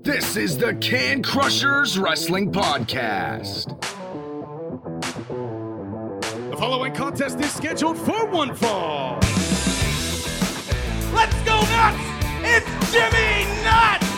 [0.00, 3.78] This is the Can Crushers Wrestling Podcast.
[6.50, 9.18] The following contest is scheduled for one fall.
[11.12, 12.02] Let's go nuts!
[12.42, 14.08] It's Jimmy Nuts!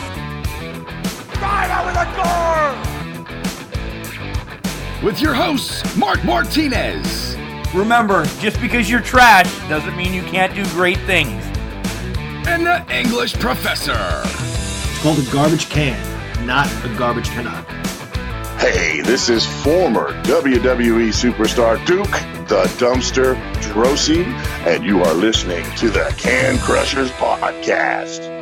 [1.37, 2.75] Drive out with a car!
[5.03, 7.35] With your hosts, Mark Martinez
[7.75, 11.43] Remember, just because you're trash doesn't mean you can't do great things.
[12.47, 14.23] and the English Professor.
[15.05, 17.63] Called a garbage can, not a garbage cannot.
[18.59, 22.09] Hey, this is former WWE superstar Duke,
[22.47, 24.25] the dumpster Droese,
[24.65, 28.34] and you are listening to the Can Crushers Podcast.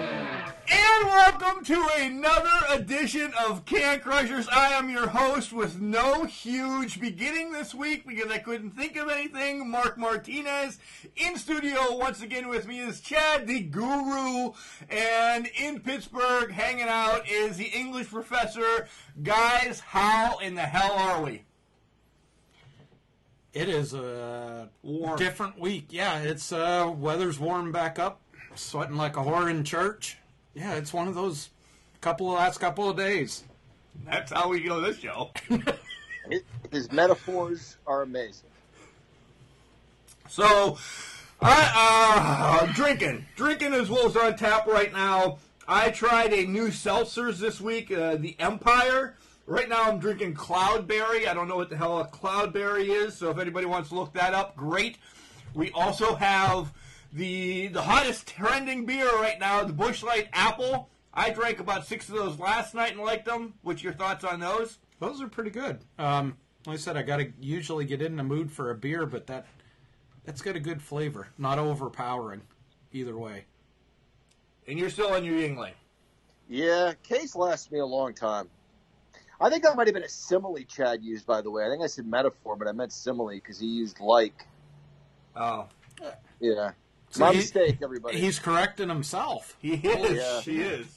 [1.04, 4.48] And welcome to another edition of Can Crushers.
[4.48, 9.10] I am your host with no huge beginning this week because I couldn't think of
[9.10, 9.70] anything.
[9.70, 10.80] Mark Martinez
[11.18, 14.54] in studio once again with me is Chad the Guru,
[14.90, 18.88] and in Pittsburgh hanging out is the English professor.
[19.22, 21.44] Guys, how in the hell are we?
[23.52, 25.18] It is a Warm.
[25.18, 25.88] different week.
[25.90, 28.22] Yeah, it's uh, weather's warm back up.
[28.56, 30.18] Sweating like a whore in church.
[30.54, 31.50] Yeah, it's one of those
[32.02, 33.44] couple of last couple of days.
[34.06, 35.32] That's how we go this show.
[36.72, 38.50] His metaphors are amazing.
[40.30, 40.78] So,
[41.42, 45.38] I uh, drinking, drinking as well as on tap right now.
[45.68, 49.16] I tried a new seltzers this week, uh, the Empire.
[49.46, 51.28] Right now, I'm drinking Cloudberry.
[51.28, 54.14] I don't know what the hell a Cloudberry is, so if anybody wants to look
[54.14, 54.98] that up, great.
[55.54, 56.74] We also have
[57.14, 60.90] the the hottest trending beer right now, the Busch Light Apple.
[61.14, 63.54] I drank about six of those last night and liked them.
[63.62, 64.80] What's your thoughts on those?
[65.00, 65.80] Those are pretty good.
[66.00, 69.06] Um, like I said, I got to usually get in the mood for a beer,
[69.06, 69.46] but that
[70.26, 72.42] that's got a good flavor, not overpowering
[72.92, 73.46] either way.
[74.68, 75.74] And you're still on your Yuengling.
[76.50, 78.50] Yeah, case lasts me a long time.
[79.40, 81.66] I think that might have been a simile Chad used, by the way.
[81.66, 84.48] I think I said metaphor, but I meant simile because he used like.
[85.36, 85.68] Oh,
[86.40, 86.72] Yeah.
[87.20, 88.20] My he- mistake, everybody.
[88.20, 89.56] He's correcting himself.
[89.60, 90.18] He is.
[90.18, 90.42] yeah.
[90.42, 90.88] He is.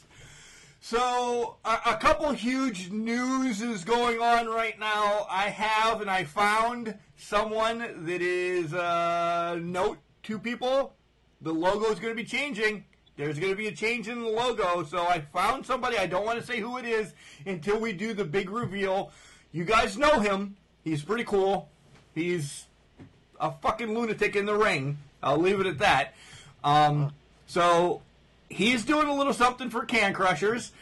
[0.81, 5.27] So a, a couple huge news is going on right now.
[5.29, 10.95] I have and I found someone that is uh, note to people.
[11.41, 12.85] The logo is going to be changing.
[13.17, 14.85] There's going to be a change in the logo.
[14.85, 15.99] So I found somebody.
[15.99, 17.15] I don't want to say who it is
[17.47, 19.11] until we do the big reveal.
[19.53, 20.57] You guys know him.
[20.85, 21.69] He's pretty cool.
[22.15, 22.67] He's
[23.41, 24.99] a fucking lunatic in the ring.
[25.27, 26.15] I'll leave it at that.
[26.63, 27.13] Um,
[27.47, 28.01] so
[28.49, 30.73] he's doing a little something for Can Crushers.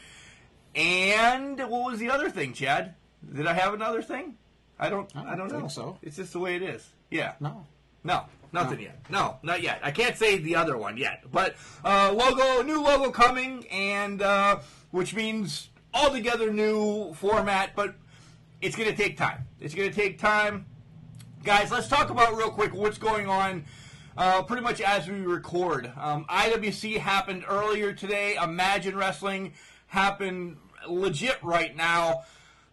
[0.75, 2.95] And what was the other thing, Chad?
[3.35, 4.37] Did I have another thing?
[4.79, 5.11] I don't.
[5.17, 5.69] I I don't don't, know.
[5.69, 5.99] so.
[6.03, 6.87] It's just the way it is.
[7.11, 7.33] Yeah.
[7.41, 7.67] No.
[8.03, 8.83] No, nothing No.
[8.85, 9.01] yet.
[9.09, 9.81] No, not yet.
[9.83, 11.25] I can't say the other one yet.
[11.33, 11.55] But
[11.85, 14.59] uh, logo, new logo coming, and uh,
[14.91, 17.71] which means altogether new format.
[17.75, 17.95] But
[18.61, 19.47] it's going to take time.
[19.61, 20.67] It's going to take time,
[21.45, 21.71] guys.
[21.71, 23.65] Let's talk about real quick what's going on.
[24.17, 28.37] Uh, pretty much as we record, um, IWC happened earlier today.
[28.41, 29.55] Imagine Wrestling
[29.89, 30.57] happened
[30.89, 32.23] legit right now.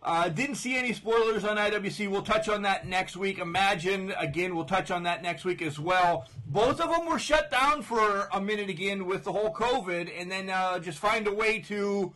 [0.03, 2.09] Uh, didn't see any spoilers on IWC.
[2.09, 3.39] We'll touch on that next week.
[3.39, 6.27] Imagine, again, we'll touch on that next week as well.
[6.47, 10.31] Both of them were shut down for a minute again with the whole COVID, and
[10.31, 12.13] then uh, just find a way to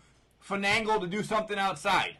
[0.47, 2.17] finagle to do something outside.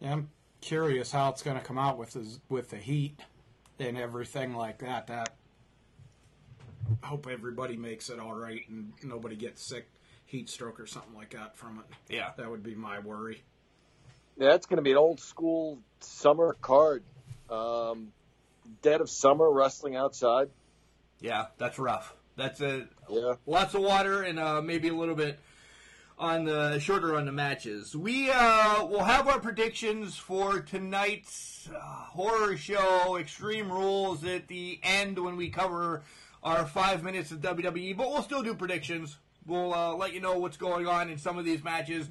[0.00, 3.20] Yeah, I'm curious how it's going to come out with his, with the heat
[3.78, 5.06] and everything like that.
[5.06, 5.30] That
[7.02, 9.88] hope everybody makes it all right and nobody gets sick,
[10.26, 12.14] heat stroke or something like that from it.
[12.14, 12.30] Yeah.
[12.36, 13.42] that would be my worry.
[14.36, 17.02] yeah, it's going to be an old school summer card.
[17.50, 18.12] Um,
[18.82, 20.48] dead of summer, wrestling outside.
[21.20, 22.14] Yeah, that's rough.
[22.36, 23.34] That's a Yeah.
[23.46, 25.40] lots of water and uh, maybe a little bit
[26.18, 27.96] on the shorter on the matches.
[27.96, 34.78] We uh, will have our predictions for tonight's uh, horror show, Extreme Rules, at the
[34.82, 36.02] end when we cover
[36.42, 37.96] our five minutes of WWE.
[37.96, 39.16] But we'll still do predictions.
[39.46, 42.08] We'll uh, let you know what's going on in some of these matches.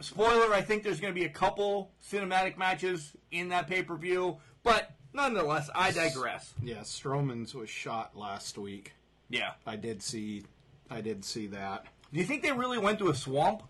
[0.00, 3.96] Spoiler: I think there's going to be a couple cinematic matches in that pay per
[3.96, 6.54] view, but nonetheless, I digress.
[6.62, 8.92] Yeah, Strowman's was shot last week.
[9.28, 9.52] Yeah.
[9.66, 10.44] I did see,
[10.90, 11.86] I did see that.
[12.12, 13.62] Do you think they really went to a swamp?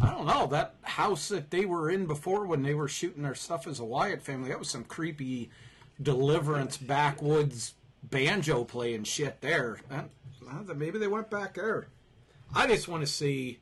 [0.00, 3.34] I don't know that house that they were in before when they were shooting their
[3.34, 4.48] stuff as a Wyatt family.
[4.48, 5.50] That was some creepy
[6.02, 7.74] deliverance backwoods
[8.10, 9.78] banjo playing shit there.
[9.90, 10.02] Uh,
[10.74, 11.88] maybe they went back there.
[12.54, 13.58] I just want to see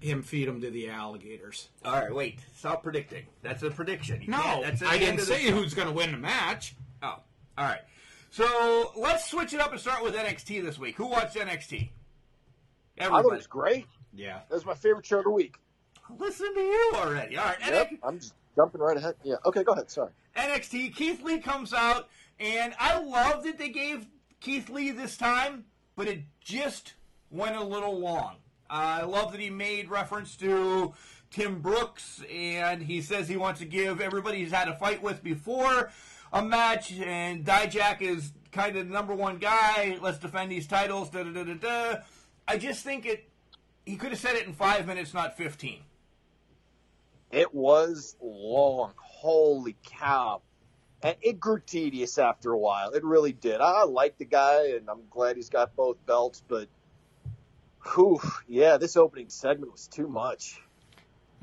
[0.00, 1.68] him feed them to the alligators.
[1.84, 2.38] All right, wait.
[2.56, 3.26] Stop predicting.
[3.42, 4.22] That's a prediction.
[4.22, 5.54] You No, can't- that's I the end didn't of the say show.
[5.56, 6.74] who's going to win the match.
[7.02, 7.18] Oh,
[7.58, 7.82] all right.
[8.30, 10.96] So let's switch it up and start with NXT this week.
[10.96, 11.90] Who watched NXT?
[12.98, 13.20] Everybody.
[13.20, 13.86] I thought it was great.
[14.14, 14.40] Yeah.
[14.48, 15.56] That was my favorite show of the week.
[16.18, 17.36] Listen to you already.
[17.36, 17.58] All right.
[17.66, 19.14] Yep, I'm just jumping right ahead.
[19.22, 19.36] Yeah.
[19.46, 19.90] Okay, go ahead.
[19.90, 20.10] Sorry.
[20.36, 22.08] NXT, Keith Lee comes out,
[22.40, 24.06] and I love that they gave
[24.40, 26.94] Keith Lee this time, but it just
[27.30, 28.36] went a little long.
[28.68, 30.94] I love that he made reference to
[31.30, 35.22] Tim Brooks, and he says he wants to give everybody he's had a fight with
[35.22, 35.90] before
[36.32, 39.98] a match, and Dijak is kind of the number one guy.
[40.00, 41.10] Let's defend these titles.
[41.10, 42.00] Da da da da da.
[42.48, 43.28] I just think it.
[43.84, 45.80] He could have said it in five minutes, not fifteen.
[47.30, 48.92] It was long.
[48.96, 50.42] Holy cow.
[51.02, 52.90] And it grew tedious after a while.
[52.90, 53.60] It really did.
[53.60, 56.68] I like the guy, and I'm glad he's got both belts, but
[57.94, 60.60] whew, yeah, this opening segment was too much.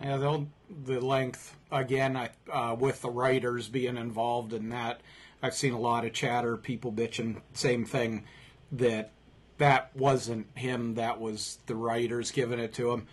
[0.01, 0.45] Yeah, the
[0.86, 2.15] the length again.
[2.15, 5.01] I, uh, with the writers being involved in that,
[5.42, 7.42] I've seen a lot of chatter, people bitching.
[7.53, 8.25] Same thing
[8.71, 9.12] that
[9.57, 10.95] that wasn't him.
[10.95, 13.07] That was the writers giving it to him,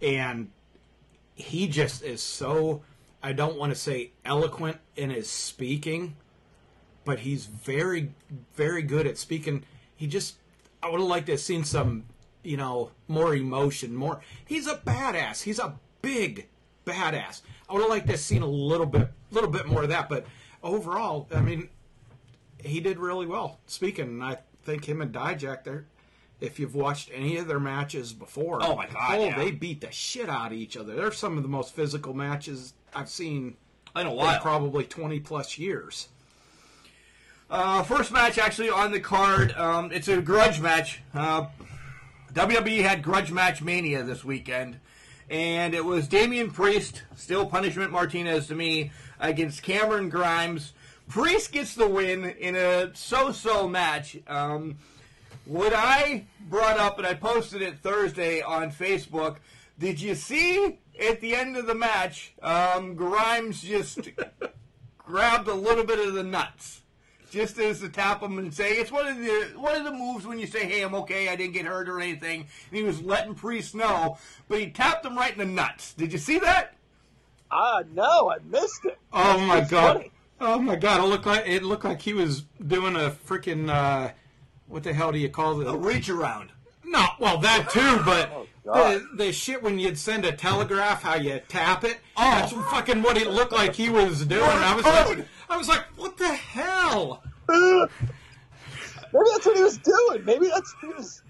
[0.00, 0.50] and
[1.34, 2.82] he just is so.
[3.22, 6.16] I don't want to say eloquent in his speaking,
[7.04, 8.12] but he's very,
[8.54, 9.64] very good at speaking.
[9.94, 10.36] He just.
[10.82, 12.04] I would have liked to have seen some,
[12.42, 13.94] you know, more emotion.
[13.94, 14.22] More.
[14.46, 15.42] He's a badass.
[15.42, 16.48] He's a big
[16.86, 17.42] badass.
[17.68, 19.90] I would have liked to have seen a little bit, a little bit more of
[19.90, 20.08] that.
[20.08, 20.24] But
[20.62, 21.68] overall, I mean,
[22.64, 24.06] he did really well speaking.
[24.06, 25.84] And I think him and Dijak, there,
[26.40, 29.36] if you've watched any of their matches before, Oh, my God, oh, yeah.
[29.38, 30.94] they beat the shit out of each other.
[30.96, 33.56] They're some of the most physical matches I've seen
[33.96, 34.40] In a in while.
[34.40, 36.08] probably twenty plus years.
[37.50, 39.52] Uh, first match actually on the card.
[39.52, 41.00] Um, it's a grudge match.
[41.12, 41.46] Uh,
[42.32, 44.78] WWE had Grudge Match Mania this weekend,
[45.28, 50.72] and it was Damian Priest, still Punishment Martinez to me, against Cameron Grimes.
[51.08, 54.16] Priest gets the win in a so-so match.
[54.28, 54.78] Um,
[55.44, 59.36] what I brought up, and I posted it Thursday on Facebook.
[59.78, 64.10] Did you see at the end of the match, um, Grimes just
[64.98, 66.82] grabbed a little bit of the nuts,
[67.30, 70.26] just as to tap him and say it's one of the one of the moves
[70.26, 71.28] when you say, "Hey, I'm okay.
[71.28, 75.04] I didn't get hurt or anything." And he was letting Priest know, but he tapped
[75.04, 75.94] him right in the nuts.
[75.94, 76.74] Did you see that?
[77.50, 78.98] Ah, no, I missed it.
[79.12, 79.96] Oh my god!
[79.96, 80.12] funny.
[80.40, 81.00] Oh my god!
[81.00, 84.12] It looked like it looked like he was doing a freaking uh,
[84.70, 85.66] what the hell do you call it?
[85.66, 86.50] A reach around.
[86.84, 91.14] No, well that too, but Oh, the, the shit when you'd send a telegraph, how
[91.16, 91.98] you tap it.
[92.16, 92.22] Oh.
[92.30, 94.42] That's fucking what it looked like he was doing.
[94.44, 97.22] I was like, I was like, what the hell?
[97.48, 97.86] Maybe
[99.12, 100.24] that's what he was doing.
[100.24, 101.22] Maybe that's he was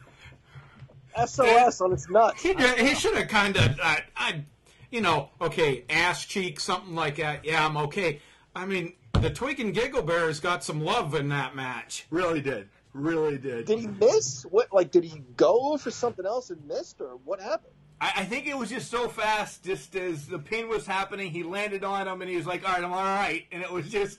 [1.26, 2.42] SOS on his nuts.
[2.42, 4.44] He did- he should have kind of, I, I,
[4.90, 7.44] you know, okay, ass cheek, something like that.
[7.44, 8.20] Yeah, I'm okay.
[8.54, 12.06] I mean, the Twig and Giggle Bears got some love in that match.
[12.10, 12.69] Really did.
[12.92, 13.66] Really did.
[13.66, 14.42] Did he miss?
[14.44, 17.72] What like did he go for something else and missed, or what happened?
[18.00, 19.62] I, I think it was just so fast.
[19.64, 22.75] Just as the pin was happening, he landed on him, and he was like, "All
[22.75, 24.19] right, I'm all right." And it was just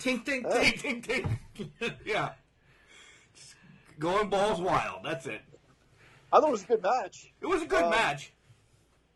[0.00, 1.02] Tink, tink, ting, tink.
[1.02, 1.38] ting,
[1.72, 1.72] ting.
[2.04, 2.30] yeah,
[3.34, 3.54] Just
[3.98, 5.04] going balls wild.
[5.04, 5.40] That's it.
[6.32, 7.32] I thought it was a good match.
[7.40, 8.32] It was a good Um, match.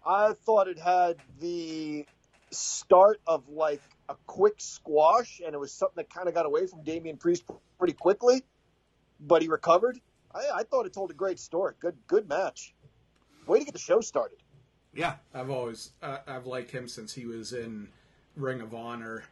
[0.06, 2.06] I thought it had the
[2.50, 6.67] start of like a quick squash, and it was something that kind of got away
[6.67, 7.44] from Damian Priest
[7.79, 8.43] pretty quickly,
[9.27, 10.01] but he recovered.
[10.35, 11.75] I, I thought it told a great story.
[11.81, 12.75] Good, good match.
[13.47, 14.39] Way to get the show started.
[14.95, 17.88] Yeah, I've always uh, I've liked him since he was in
[18.37, 19.25] Ring of Honor,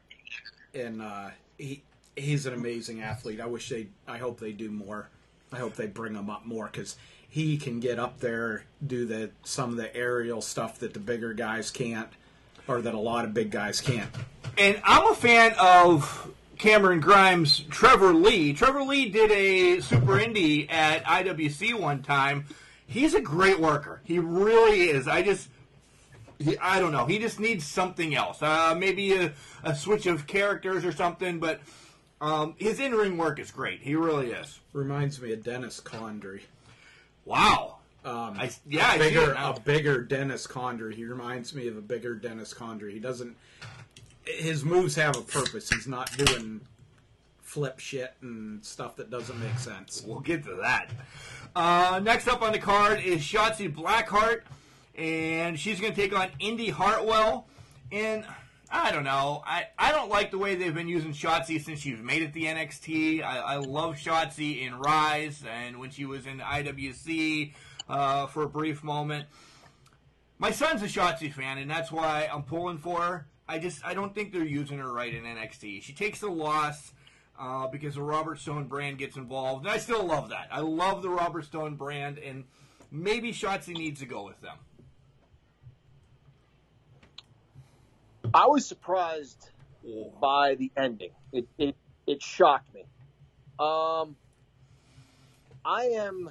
[0.75, 1.83] and uh, he
[2.17, 3.41] he's an amazing athlete.
[3.41, 5.09] I wish they I hope they do more.
[5.53, 6.97] I hope they bring him up more because
[7.29, 11.35] he can get up there, do the some of the aerial stuff that the bigger
[11.35, 12.09] guys can't,
[12.67, 14.11] or that a lot of big guys can't.
[14.57, 18.53] and I'm a fan of Cameron Grimes, Trevor Lee.
[18.53, 22.45] Trevor Lee did a super indie at IWC one time.
[22.87, 24.03] He's a great worker.
[24.05, 25.09] He really is.
[25.09, 25.49] I just,
[26.39, 27.07] he, I don't know.
[27.07, 28.43] He just needs something else.
[28.43, 29.33] Uh, maybe a,
[29.65, 31.39] a switch of characters or something.
[31.39, 31.63] But
[32.21, 33.81] um, his in-ring work is great.
[33.81, 34.61] He really is.
[34.75, 36.43] Reminds me of Dennis Condrey.
[37.25, 37.77] Wow.
[38.05, 40.93] Um, I, yeah, I a bigger, a bigger Dennis Condrey.
[40.93, 42.93] He reminds me of a bigger Dennis Condrey.
[42.93, 43.35] He doesn't.
[44.39, 45.71] His moves have a purpose.
[45.71, 46.61] He's not doing
[47.41, 50.05] flip shit and stuff that doesn't make sense.
[50.07, 50.91] We'll get to that.
[51.57, 54.43] Uh, next up on the card is Shotzi Blackheart,
[54.95, 57.49] and she's going to take on Indy Hartwell.
[57.91, 58.25] And
[58.71, 59.43] I don't know.
[59.45, 62.45] I, I don't like the way they've been using Shotzi since she's made it the
[62.45, 63.23] NXT.
[63.25, 67.53] I, I love Shotzi in Rise and when she was in IWC
[67.89, 69.27] uh, for a brief moment.
[70.39, 73.27] My son's a Shotzi fan, and that's why I'm pulling for her.
[73.51, 75.83] I just I don't think they're using her right in NXT.
[75.83, 76.93] She takes the loss
[77.37, 80.47] uh, because the Robert Stone brand gets involved, and I still love that.
[80.53, 82.45] I love the Robert Stone brand, and
[82.93, 84.57] maybe Shotzi needs to go with them.
[88.33, 89.51] I was surprised
[90.21, 91.11] by the ending.
[91.33, 91.75] It it
[92.07, 92.85] it shocked me.
[93.59, 94.15] Um,
[95.65, 96.31] I am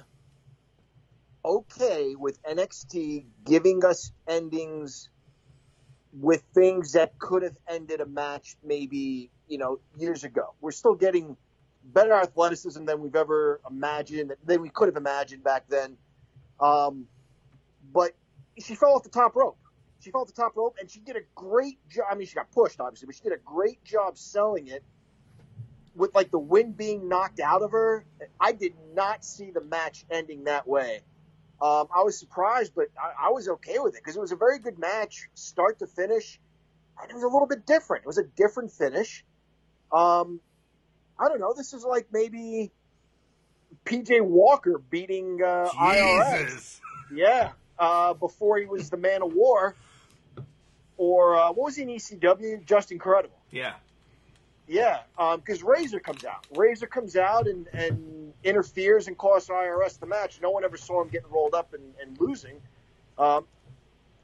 [1.44, 5.10] okay with NXT giving us endings
[6.12, 10.54] with things that could have ended a match maybe you know years ago.
[10.60, 11.36] We're still getting
[11.84, 15.96] better athleticism than we've ever imagined than we could have imagined back then.
[16.58, 17.06] Um,
[17.92, 18.12] but
[18.58, 19.56] she fell off the top rope.
[20.00, 22.06] She fell off the top rope, and she did a great job.
[22.10, 24.82] I mean, she got pushed, obviously, but she did a great job selling it
[25.94, 28.04] with like the wind being knocked out of her.
[28.40, 31.00] I did not see the match ending that way.
[31.62, 34.36] Um, I was surprised, but I, I was okay with it because it was a
[34.36, 36.40] very good match, start to finish,
[37.00, 38.04] and it was a little bit different.
[38.04, 39.24] It was a different finish.
[39.92, 40.40] Um,
[41.18, 41.52] I don't know.
[41.54, 42.70] This is like maybe
[43.84, 46.80] PJ Walker beating uh, IRS.
[47.12, 49.74] Yeah, uh, before he was the Man of War,
[50.96, 52.64] or uh, what was he in ECW?
[52.64, 53.36] Justin Credible.
[53.50, 53.74] Yeah.
[54.68, 55.00] Yeah,
[55.36, 56.46] because Razor comes out.
[56.54, 60.40] Razor comes out and, and interferes and costs IRS the match.
[60.42, 62.56] No one ever saw him getting rolled up and, and losing.
[63.18, 63.44] Um,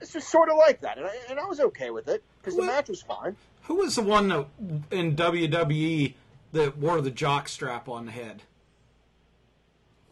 [0.00, 2.56] it's just sort of like that, and I, and I was okay with it because
[2.56, 3.34] the match was fine.
[3.64, 4.46] Who was the one that
[4.90, 6.14] in WWE
[6.52, 8.42] that wore the jock strap on the head?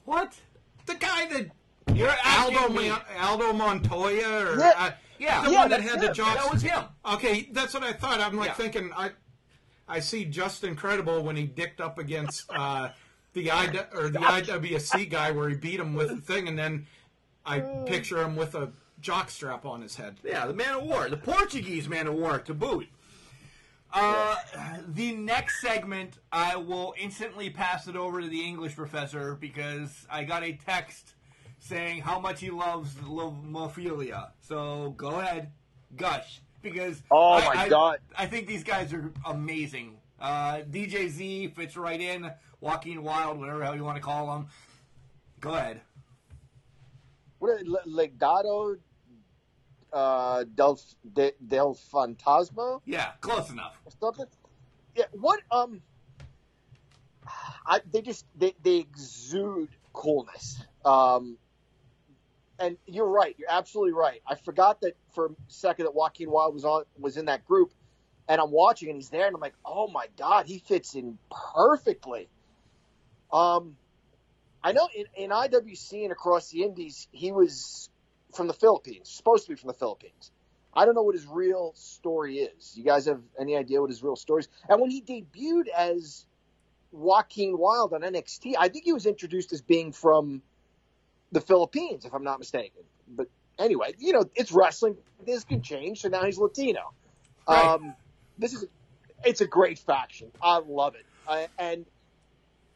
[0.05, 0.35] What?
[0.87, 1.51] The guy that
[1.95, 2.89] You're Aldo asking me.
[2.91, 4.73] Mon- Aldo Montoya or Yeah.
[4.77, 5.43] uh, Yeah.
[5.45, 6.15] the Yeah, one that that's had the him.
[6.15, 6.35] jock.
[6.37, 6.85] That was him.
[7.07, 8.21] Okay, that's what I thought.
[8.21, 8.55] I'm like Yeah.
[8.55, 9.11] thinking I
[9.87, 12.89] I see Justin Credible when he dicked up against uh,
[13.35, 16.87] the I or the IWC guy where he beat him with the thing, and then
[17.45, 20.17] I picture him with a jock strap on his head.
[20.25, 22.89] Yeah, the Man of War, the Portuguese Man of War to boot.
[23.93, 24.37] Uh,
[24.89, 30.25] the next segment, I will instantly pass it over to the English professor because I
[30.25, 31.15] got a text
[31.61, 34.31] saying how much he loves Lomophilia.
[34.41, 35.53] So go ahead,
[35.97, 37.99] gush, because Oh, I, my I- God.
[38.19, 39.97] I think these guys are amazing.
[40.21, 42.31] Uh, DJ Z fits right in.
[42.65, 44.47] Joaquin Wild, whatever the hell you want to call him.
[45.39, 45.83] Go ahead.
[47.39, 48.79] What is it, Legado
[49.93, 50.81] uh, del,
[51.13, 52.81] de, del Fantasma?
[52.87, 53.79] Yeah, close enough.
[54.01, 54.25] something.
[54.97, 55.83] Yeah, what um,
[57.67, 60.65] I they just they they exude coolness.
[60.87, 61.37] Um,
[62.59, 63.35] and you're right.
[63.39, 64.23] You're absolutely right.
[64.27, 67.75] I forgot that for a second that Joaquin Wild was on was in that group,
[68.27, 71.19] and I'm watching and he's there, and I'm like, oh my god, he fits in
[71.31, 72.31] perfectly.
[73.35, 73.77] Um,
[74.63, 77.91] I know in, in IWC and across the Indies, he was
[78.33, 80.31] from the Philippines, supposed to be from the Philippines.
[80.73, 82.77] I don't know what his real story is.
[82.77, 84.49] You guys have any idea what his real story is?
[84.69, 86.27] And when he debuted as
[86.93, 90.43] Joaquin Wild on NXT, I think he was introduced as being from
[91.33, 92.83] the Philippines, if I'm not mistaken.
[93.09, 94.97] But anyway, you know, it's wrestling.
[95.27, 96.01] This can change.
[96.01, 96.93] So now he's Latino.
[97.49, 97.67] Right.
[97.67, 97.95] Um,
[98.39, 98.67] this is
[99.25, 100.31] it's a great faction.
[100.43, 101.87] I love it, I, and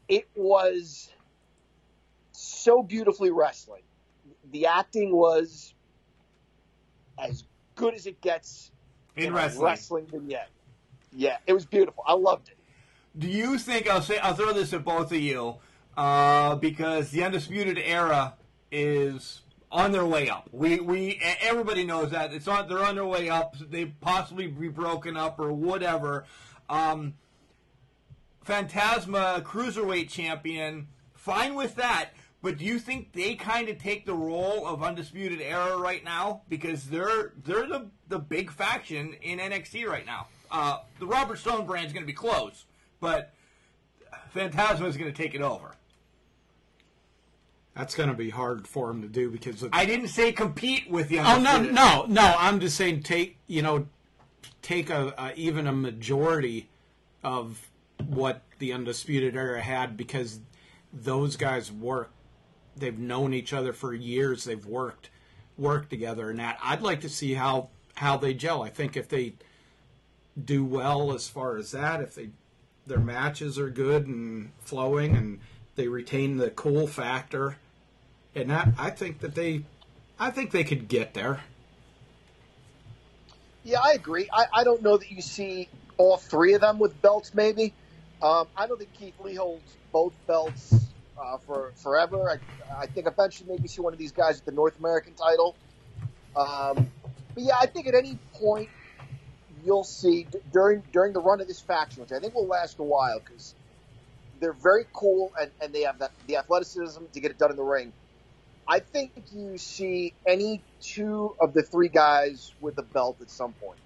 [0.09, 1.13] it was
[2.31, 3.83] so beautifully wrestling.
[4.51, 5.73] The acting was
[7.17, 7.43] as
[7.75, 8.71] good as it gets
[9.15, 9.65] In a wrestling.
[9.65, 10.49] wrestling vignette.
[11.11, 12.03] Yeah, it was beautiful.
[12.05, 12.57] I loved it.
[13.17, 15.55] Do you think I'll say I'll throw this at both of you
[15.95, 18.35] uh, because the undisputed era
[18.71, 20.47] is on their way up.
[20.51, 23.55] We we everybody knows that it's on they're on their way up.
[23.59, 26.25] They possibly be broken up or whatever.
[26.69, 27.15] Um,
[28.45, 32.11] Fantasma cruiserweight champion, fine with that.
[32.41, 36.43] But do you think they kind of take the role of undisputed era right now
[36.47, 40.27] because they're they're the the big faction in NXT right now?
[40.49, 42.65] Uh, the Robert Stone brand is going to be close,
[42.99, 43.33] but
[44.33, 45.75] Fantasma is going to take it over.
[47.75, 50.89] That's going to be hard for him to do because of I didn't say compete
[50.89, 52.35] with the Oh no, no, no!
[52.37, 53.87] I'm just saying take you know
[54.61, 56.69] take a, a even a majority
[57.23, 57.69] of
[58.07, 60.39] what the undisputed era had because
[60.93, 62.11] those guys work.
[62.75, 64.43] They've known each other for years.
[64.43, 65.09] They've worked
[65.57, 68.61] worked together, and that I'd like to see how how they gel.
[68.63, 69.33] I think if they
[70.41, 72.29] do well as far as that, if they
[72.87, 75.39] their matches are good and flowing, and
[75.75, 77.57] they retain the cool factor,
[78.33, 79.65] and that I think that they
[80.17, 81.41] I think they could get there.
[83.63, 84.29] Yeah, I agree.
[84.33, 87.33] I, I don't know that you see all three of them with belts.
[87.33, 87.73] Maybe
[88.21, 90.73] um, I don't think Keith Lee holds both belts
[91.21, 92.29] uh, for forever.
[92.29, 95.55] I, I think eventually maybe see one of these guys with the North American title.
[96.35, 96.91] Um,
[97.33, 98.69] but yeah, I think at any point
[99.63, 102.79] you'll see d- during during the run of this faction, which I think will last
[102.79, 103.55] a while because
[104.39, 107.57] they're very cool and, and they have that the athleticism to get it done in
[107.57, 107.93] the ring.
[108.67, 113.53] I think you see any two of the three guys with the belt at some
[113.53, 113.79] point.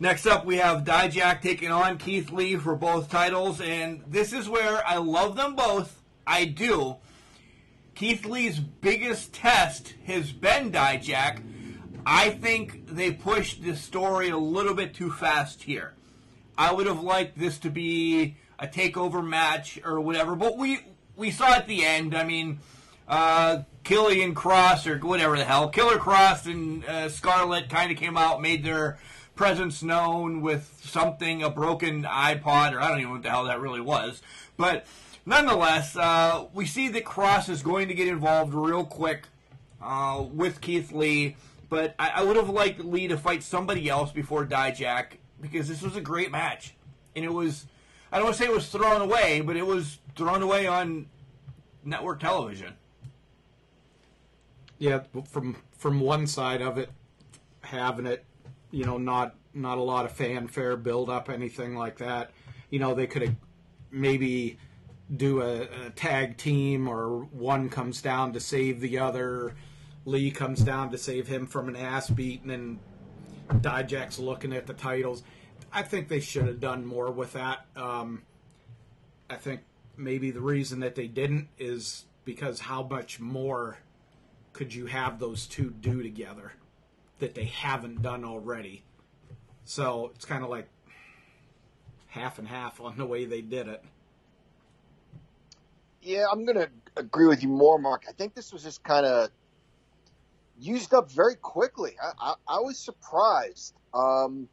[0.00, 4.48] Next up, we have Dijak taking on Keith Lee for both titles, and this is
[4.48, 6.02] where I love them both.
[6.26, 6.96] I do.
[7.94, 11.40] Keith Lee's biggest test has been Dijak.
[12.04, 15.94] I think they pushed the story a little bit too fast here.
[16.58, 20.80] I would have liked this to be a takeover match or whatever, but we
[21.16, 22.16] we saw at the end.
[22.16, 22.58] I mean,
[23.08, 28.16] uh, Killian Cross or whatever the hell, Killer Kross and uh, Scarlett kind of came
[28.16, 28.98] out, made their
[29.34, 33.44] presence known with something, a broken iPod, or I don't even know what the hell
[33.44, 34.22] that really was.
[34.56, 34.86] But
[35.26, 39.24] nonetheless, uh, we see that Kross is going to get involved real quick
[39.82, 41.36] uh, with Keith Lee.
[41.68, 45.82] But I, I would have liked Lee to fight somebody else before Dijak because this
[45.82, 46.74] was a great match.
[47.16, 47.66] And it was,
[48.12, 51.06] I don't want to say it was thrown away, but it was thrown away on
[51.84, 52.74] network television.
[54.78, 56.90] Yeah, from from one side of it,
[57.62, 58.24] having it,
[58.74, 62.32] you know, not not a lot of fanfare build up, anything like that.
[62.70, 63.36] You know, they could
[63.90, 64.58] maybe
[65.14, 69.54] do a, a, tag team, or one comes down to save the other.
[70.04, 72.80] Lee comes down to save him from an ass beating, and
[73.48, 75.22] Dijak's looking at the titles.
[75.72, 77.66] I think they should have done more with that.
[77.76, 78.22] Um,
[79.30, 79.60] I think
[79.96, 83.78] maybe the reason that they didn't is because how much more
[84.52, 86.52] could you have those two do together
[87.18, 88.84] that they haven't done already?
[89.64, 90.68] So it's kind of like
[92.08, 93.82] half and half on the way they did it.
[96.02, 98.04] Yeah, I'm going to agree with you more, Mark.
[98.08, 99.30] I think this was just kind of
[100.58, 101.96] used up very quickly.
[102.00, 103.74] I, I, I was surprised.
[103.92, 104.48] Um,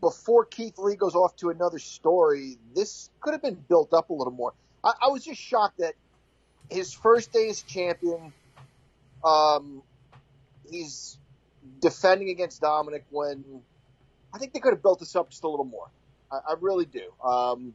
[0.00, 4.12] before Keith Lee goes off to another story, this could have been built up a
[4.12, 4.52] little more.
[4.82, 5.94] I, I was just shocked that
[6.70, 8.32] his first day as champion,
[9.24, 9.82] um,
[10.70, 11.18] he's
[11.80, 13.62] defending against Dominik when
[14.32, 15.88] I think they could have built this up just a little more.
[16.30, 17.12] I, I really do.
[17.24, 17.74] Um,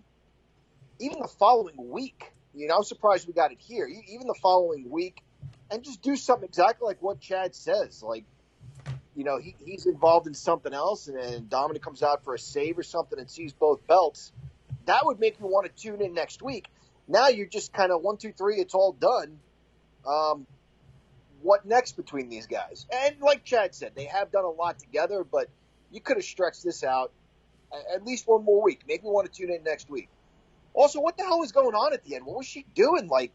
[0.99, 3.87] even the following week, you know, I'm surprised we got it here.
[3.87, 5.23] Even the following week,
[5.71, 8.03] and just do something exactly like what Chad says.
[8.03, 8.25] Like,
[9.15, 12.39] you know, he, he's involved in something else, and then Dominik comes out for a
[12.39, 14.31] save or something and sees both belts.
[14.85, 16.67] That would make me want to tune in next week.
[17.07, 18.59] Now you're just kind of one, two, three.
[18.59, 19.39] It's all done.
[20.07, 20.47] Um,
[21.41, 22.85] what next between these guys?
[22.91, 25.47] And like Chad said, they have done a lot together, but
[25.91, 27.11] you could have stretched this out
[27.93, 28.81] at least one more week.
[28.87, 30.09] Maybe me want to tune in next week.
[30.73, 32.25] Also, what the hell was going on at the end?
[32.25, 33.07] What was she doing?
[33.07, 33.31] Like,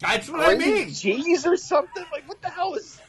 [0.00, 0.92] that's what I mean.
[0.92, 2.04] Cheese or something?
[2.12, 3.00] Like, what the hell is?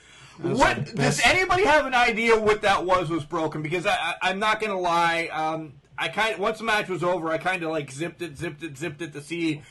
[0.42, 3.62] What does anybody have an idea what that was was broken?
[3.62, 5.30] Because I, I am not gonna lie.
[5.32, 8.38] Um, I kind of, once the match was over, I kind of like zipped it,
[8.38, 9.62] zipped it, zipped it to see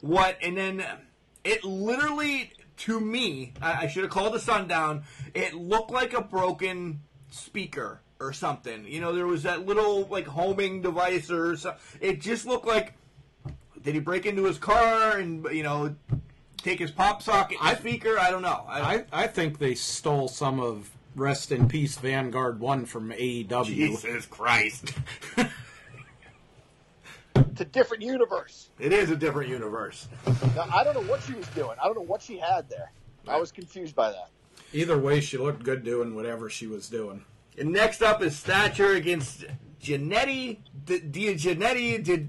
[0.00, 0.82] what, and then
[1.44, 5.04] it literally to me, I, I should have called the sundown.
[5.34, 8.86] It looked like a broken speaker or something.
[8.86, 11.80] You know, there was that little like homing device or something.
[12.00, 12.94] It just looked like
[13.82, 15.94] did he break into his car and you know
[16.56, 18.18] take his pop socket I, speaker?
[18.18, 18.64] I don't know.
[18.66, 23.64] I, I, I think they stole some of Rest in Peace Vanguard One from AEW.
[23.66, 24.94] Jesus Christ.
[27.36, 28.70] it's a different universe.
[28.78, 30.08] It is a different universe.
[30.56, 31.76] Now, I don't know what she was doing.
[31.80, 32.90] I don't know what she had there.
[33.28, 34.30] I was confused by that.
[34.72, 37.24] Either way, she looked good doing whatever she was doing.
[37.56, 39.44] And next up is Thatcher against
[39.80, 42.28] Janetti, Di Janetti,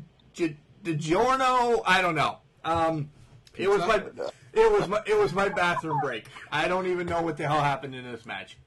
[0.84, 1.82] DiGiorno.
[1.86, 2.38] I don't know.
[2.64, 3.10] Um,
[3.56, 4.04] it was my
[4.54, 6.26] it was my it was my bathroom break.
[6.52, 8.58] I don't even know what the hell happened in this match.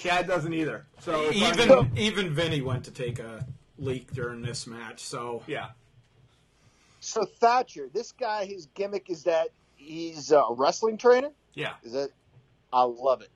[0.00, 0.86] Chad doesn't either.
[1.00, 3.46] So even even Vinny went to take a
[3.78, 5.00] leak during this match.
[5.00, 5.68] So yeah.
[7.00, 11.30] So Thatcher, this guy, his gimmick is that he's a wrestling trainer.
[11.54, 11.74] Yeah.
[11.82, 12.12] Is it?
[12.72, 13.30] I love it.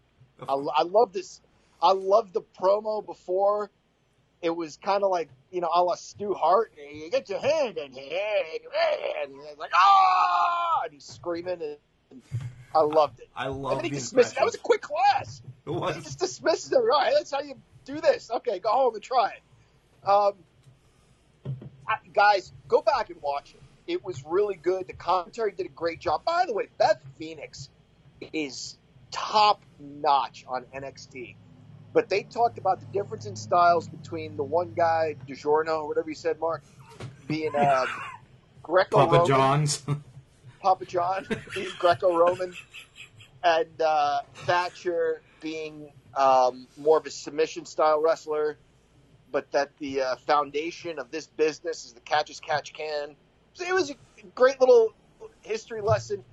[0.49, 1.41] I, I love this.
[1.83, 3.71] I love the promo before.
[4.43, 6.73] It was kind of like you know, a la Stu Hart.
[6.77, 8.21] You get your hand in here,
[9.23, 11.61] and he's like, ah, and he's screaming,
[12.11, 12.23] and
[12.75, 13.29] I loved it.
[13.35, 13.73] I love.
[13.73, 14.37] And then he dismissed.
[14.37, 15.43] That was a quick class.
[15.67, 15.97] It was.
[15.97, 16.77] He just dismisses it.
[16.77, 18.31] All right, that's how you do this.
[18.31, 19.43] Okay, go home and try it.
[20.07, 20.33] Um,
[21.87, 23.63] I, guys, go back and watch it.
[23.87, 24.87] It was really good.
[24.87, 26.25] The commentary did a great job.
[26.25, 27.69] By the way, Beth Phoenix
[28.33, 28.79] is
[29.11, 31.35] top notch on NXT.
[31.93, 36.09] But they talked about the difference in styles between the one guy, DiGiorno, or whatever
[36.09, 36.63] you said, Mark,
[37.27, 37.87] being uh,
[38.63, 39.19] Greco-Roman.
[39.19, 39.83] Papa John's.
[40.61, 42.55] Papa John being Greco-Roman,
[43.43, 48.59] and uh, Thatcher being um, more of a submission style wrestler,
[49.33, 53.17] but that the uh, foundation of this business is the catch as catch can.
[53.55, 53.97] So it was a
[54.35, 54.91] great little
[55.43, 56.25] history lesson.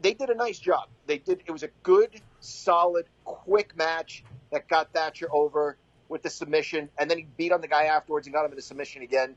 [0.00, 0.88] they did a nice job.
[1.06, 1.42] They did.
[1.46, 7.10] It was a good, solid, quick match that got Thatcher over with the submission, and
[7.10, 9.36] then he beat on the guy afterwards and got him in the submission again.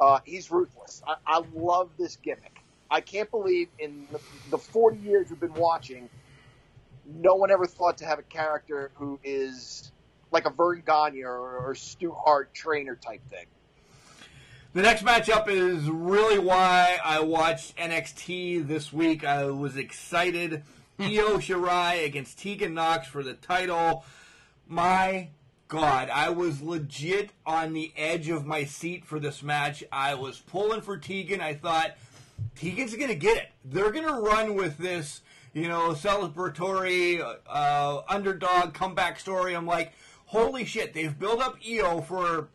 [0.00, 1.02] Uh, he's ruthless.
[1.06, 2.64] I, I love this gimmick.
[2.90, 4.20] I can't believe in the,
[4.50, 6.10] the 40 years we've been watching,
[7.04, 9.92] no one ever thought to have a character who is
[10.36, 13.46] like a Verne Gagne or, or Stu Hart trainer type thing.
[14.74, 19.24] The next matchup is really why I watched NXT this week.
[19.24, 20.62] I was excited.
[20.98, 24.04] Io Shirai against Tegan Nox for the title.
[24.68, 25.28] My
[25.68, 29.82] God, I was legit on the edge of my seat for this match.
[29.90, 31.40] I was pulling for Tegan.
[31.40, 31.96] I thought
[32.54, 33.48] Tegan's going to get it.
[33.64, 35.22] They're going to run with this,
[35.54, 39.54] you know, celebratory uh, underdog comeback story.
[39.54, 39.94] I'm like,
[40.26, 42.48] holy shit, they've built up Io for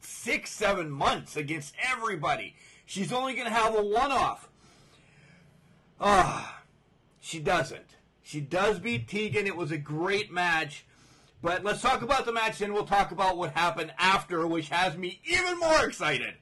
[0.00, 2.54] six, seven months against everybody.
[2.84, 4.48] She's only going to have a one off.
[6.00, 6.62] Ah,
[7.20, 7.96] she doesn't.
[8.22, 9.46] She does beat Tegan.
[9.46, 10.84] It was a great match.
[11.42, 14.96] But let's talk about the match, and we'll talk about what happened after, which has
[14.96, 16.34] me even more excited.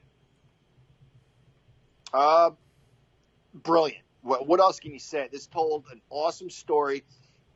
[2.13, 2.51] Uh,
[3.53, 4.03] brilliant.
[4.21, 5.27] What, what else can you say?
[5.31, 7.03] This told an awesome story.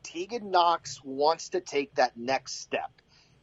[0.03, 2.91] Tegan Knox wants to take that next step.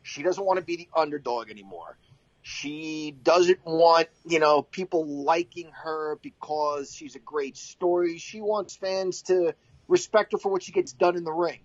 [0.06, 1.98] She doesn't want to be the underdog anymore.
[2.40, 8.18] She doesn't want, you know, people liking her because she's a great story.
[8.18, 9.56] She wants fans to
[9.88, 11.58] respect her for what she gets done in the ring.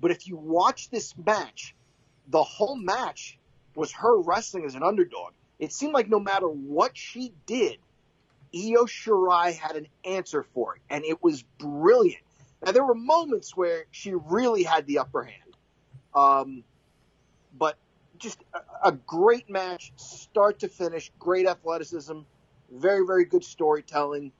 [0.00, 1.76] But if you watch this match,
[2.26, 3.38] the whole match
[3.76, 5.32] was her wrestling as an underdog.
[5.60, 7.78] It seemed like no matter what she did,
[8.52, 12.22] Io Shirai had an answer for it, and it was brilliant.
[12.64, 15.56] Now there were moments where she really had the upper hand,
[16.12, 16.64] um,
[18.22, 21.10] just a, a great match, start to finish.
[21.18, 22.20] Great athleticism,
[22.70, 24.32] very very good storytelling,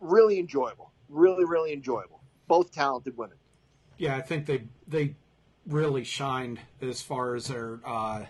[0.00, 2.20] really enjoyable, really really enjoyable.
[2.48, 3.36] Both talented women.
[3.96, 5.14] Yeah, I think they they
[5.66, 8.24] really shined as far as their uh,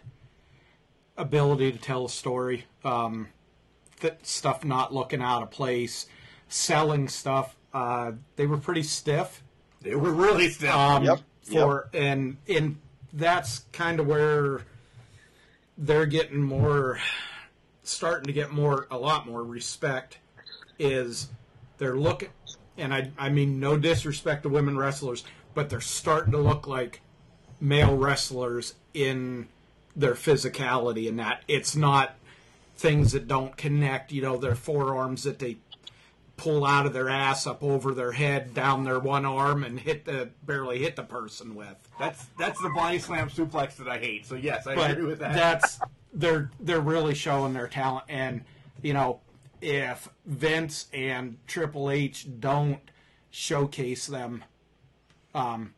[1.16, 2.66] ability to tell a story.
[2.84, 3.28] Um,
[4.00, 6.06] that stuff not looking out of place,
[6.48, 7.56] selling stuff.
[7.72, 9.42] Uh, they were pretty stiff.
[9.80, 10.70] They were really stiff.
[10.70, 12.78] Um, Yep, For and and
[13.12, 14.62] that's kind of where
[15.76, 16.98] they're getting more,
[17.82, 20.18] starting to get more, a lot more respect.
[20.78, 21.28] Is
[21.78, 22.28] they're looking,
[22.76, 27.00] and I I mean no disrespect to women wrestlers, but they're starting to look like
[27.60, 29.48] male wrestlers in
[29.96, 32.14] their physicality and that it's not
[32.76, 35.56] things that don't connect, you know, their forearms that they
[36.38, 40.04] pull out of their ass up over their head down their one arm and hit
[40.06, 41.76] the barely hit the person with.
[41.98, 44.24] That's that's the body slam suplex that I hate.
[44.24, 45.34] So yes, I But agree with that.
[45.34, 45.80] that's
[46.14, 48.44] they're they're really showing their talent and
[48.80, 49.20] you know
[49.60, 52.80] if Vince and Triple H don't
[53.30, 54.44] showcase them
[55.34, 55.74] um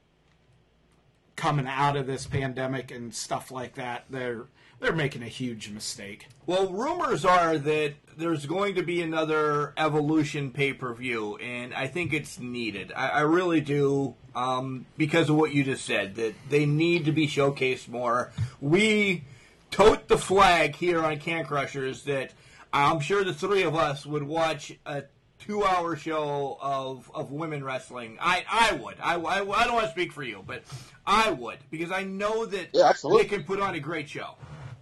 [1.36, 4.44] coming out of this pandemic and stuff like that they're
[4.80, 6.26] they're making a huge mistake.
[6.46, 11.86] Well, rumors are that there's going to be another Evolution pay per view, and I
[11.86, 12.92] think it's needed.
[12.94, 17.12] I, I really do, um, because of what you just said, that they need to
[17.12, 18.32] be showcased more.
[18.60, 19.24] We
[19.70, 22.32] tote the flag here on Can Crushers that
[22.72, 25.04] I'm sure the three of us would watch a
[25.38, 28.18] two hour show of, of women wrestling.
[28.20, 28.96] I, I would.
[29.02, 30.62] I, I, I don't want to speak for you, but
[31.06, 33.22] I would, because I know that Yeah, absolutely.
[33.22, 34.34] they can put on a great show.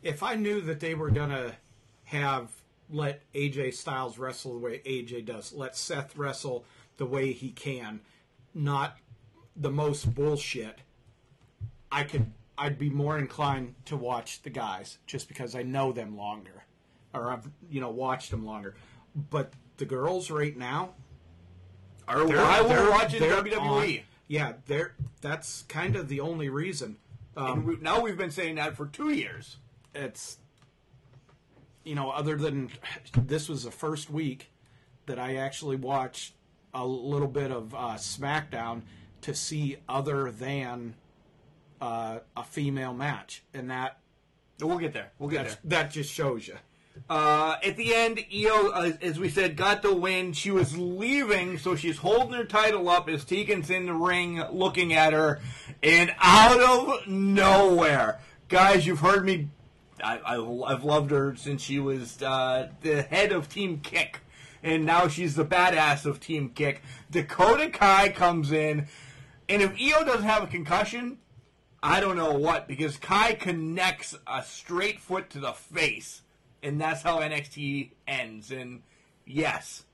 [0.02, 1.54] If I knew that they were gonna
[2.04, 2.50] have
[2.90, 6.64] let AJ Styles wrestle the way AJ does, let Seth wrestle
[6.96, 8.00] the way he can,
[8.54, 8.96] not
[9.56, 10.78] the most bullshit,
[11.92, 16.16] I could I'd be more inclined to watch the guys just because I know them
[16.16, 16.64] longer,
[17.14, 18.74] or I've you know watched them longer.
[19.30, 20.94] But the girls right now,
[22.26, 23.58] they're- why we're they're- watching they're WWE.
[24.00, 26.96] on- yeah, they're that's kind of the only reason.
[27.37, 29.58] And um, we, now we've been saying that for two years.
[29.98, 30.38] It's
[31.84, 32.70] you know other than
[33.16, 34.50] this was the first week
[35.06, 36.34] that i actually watched
[36.74, 38.82] a little bit of uh, smackdown
[39.20, 40.94] to see other than
[41.80, 43.98] uh, a female match and that
[44.61, 45.12] We'll get there.
[45.18, 45.82] We'll get that, there.
[45.84, 46.56] that just shows you
[47.08, 50.32] Uh, at the end, Io, uh, as we said, got the win.
[50.32, 54.92] She was leaving, so she's holding her title up as Tegan's in the ring looking
[54.92, 55.40] at her.
[55.80, 59.48] And out of nowhere, guys, you've heard me.
[60.02, 64.20] I, I, I've loved her since she was uh, the head of Team Kick.
[64.62, 66.82] And now she's the badass of Team Kick.
[67.11, 68.88] Dakota Kai comes in.
[69.48, 71.18] And if Io doesn't have a concussion,
[71.82, 76.22] I don't know what, because Kai connects a straight foot to the face,
[76.62, 78.50] and that's how NXT ends.
[78.50, 78.82] And
[79.24, 79.84] yes,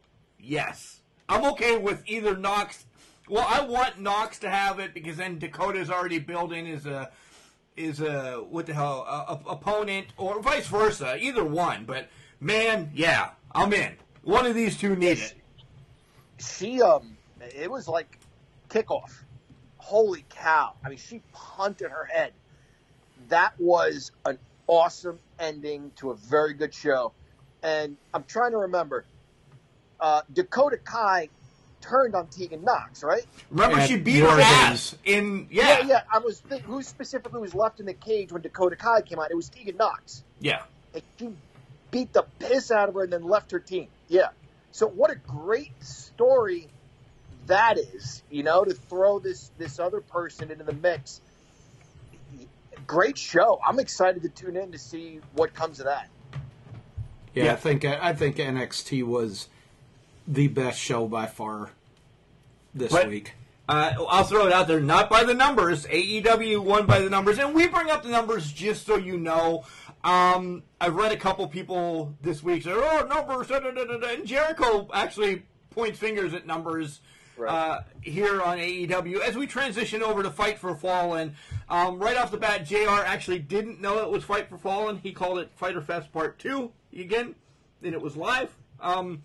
[0.41, 2.87] yes, I'm okay with either Nox.
[3.29, 7.11] Well, I want Nox to have it because then Dakota's already building in as a
[7.77, 11.17] is a what the hell a, a, opponent or vice versa.
[11.21, 12.09] Either one, but
[12.41, 13.97] man, yeah, I'm in.
[14.23, 15.35] One of these two needs it.
[16.39, 18.19] She um, it was like
[18.69, 19.23] kickoff.
[19.79, 20.75] Holy cow!
[20.85, 22.33] I mean, she punted her head.
[23.29, 27.13] That was an awesome ending to a very good show.
[27.63, 29.05] And I'm trying to remember.
[30.01, 31.29] Uh, Dakota Kai
[31.85, 33.25] turned on Tegan Nox, right?
[33.51, 35.17] Remember, At she beat her ass days.
[35.17, 36.01] in yeah, yeah.
[36.13, 39.31] I was thinking who specifically was left in the cage when Dakota Kai came out.
[39.31, 40.25] It was Tegan Nox.
[40.41, 40.63] yeah.
[40.95, 41.29] And she
[41.91, 43.89] beat the piss out of her and then left her team.
[44.09, 44.29] Yeah.
[44.73, 46.69] So what a great story
[47.47, 51.21] that is, you know, to throw this this other person into the mix.
[52.87, 53.61] Great show.
[53.67, 56.09] I'm excited to tune in to see what comes of that.
[57.35, 57.53] Yeah, Yeah.
[57.53, 59.49] I think I think NXT was
[60.27, 61.71] the best show by far
[62.75, 63.33] this But- week.
[63.67, 65.87] Uh, I'll throw it out there, not by the numbers.
[65.87, 69.65] AEW won by the numbers, and we bring up the numbers just so you know.
[70.03, 73.97] Um, I've read a couple people this week say, "Oh, numbers," da, da, da, da,
[73.97, 77.01] da," and Jericho actually points fingers at numbers
[77.49, 81.35] uh, here on AEW as we transition over to Fight for Fallen.
[81.71, 82.91] Um, right off the bat, Jr.
[83.07, 84.99] actually didn't know it was Fight for Fallen.
[84.99, 87.35] He called it Fyter Fest Part Two again,
[87.83, 88.55] and it was live.
[88.79, 89.23] Um,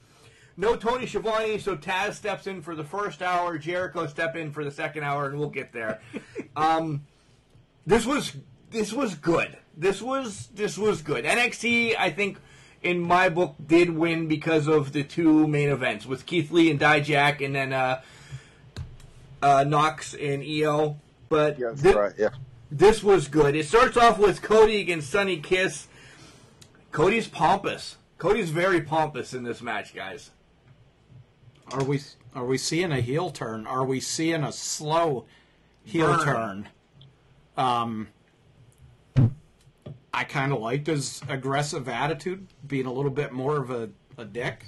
[0.59, 3.57] no Tony Schiavone, so Taz steps in for the first hour.
[3.57, 6.01] Jericho step in for the second hour, and we'll get there.
[6.55, 7.05] um,
[7.87, 8.35] this was
[8.69, 9.57] this was good.
[9.77, 11.23] This was this was good.
[11.23, 12.37] NXT, I think,
[12.83, 16.79] in my book, did win because of the two main events with Keith Lee and
[16.79, 18.01] Dijak, and then uh,
[19.41, 20.99] uh, Nox and Io.
[21.29, 22.29] But thi- Yeah.
[22.69, 23.55] this was good.
[23.55, 25.87] It starts off with Cody against Sonny Kiss.
[26.91, 27.97] Cody's pompous.
[28.17, 30.31] Cody's very pompous in this match, guys.
[31.71, 32.01] Are we
[32.35, 33.67] are we seeing a heel turn?
[33.67, 35.25] Are we seeing a slow
[35.83, 36.25] heel Burn.
[36.25, 36.69] turn?
[37.57, 38.07] Um,
[40.13, 44.25] I kind of liked his aggressive attitude, being a little bit more of a, a
[44.25, 44.65] dick.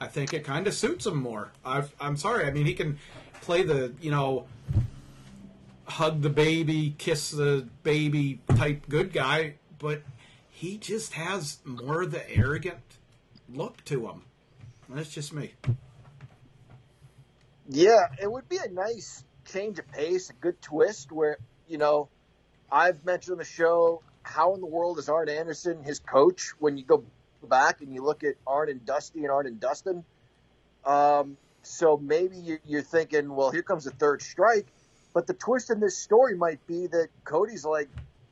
[0.00, 1.52] I think it kind of suits him more.
[1.64, 2.46] I've, I'm sorry.
[2.46, 2.98] I mean, he can
[3.40, 4.46] play the you know
[5.84, 10.02] hug the baby, kiss the baby type good guy, but
[10.50, 12.98] he just has more of the arrogant
[13.52, 14.22] look to him.
[14.88, 15.52] That's just me.
[17.68, 21.36] Yeah, it would be a nice change of pace, a good twist where,
[21.68, 22.08] you know,
[22.72, 26.78] I've mentioned on the show how in the world is Arn Anderson his coach when
[26.78, 27.04] you go
[27.42, 30.04] back and you look at Arn and Dusty and Arn and Dustin.
[30.84, 34.66] Um, so maybe you- you're thinking, well, here comes the third strike.
[35.12, 37.88] But the twist in this story might be that Cody's like,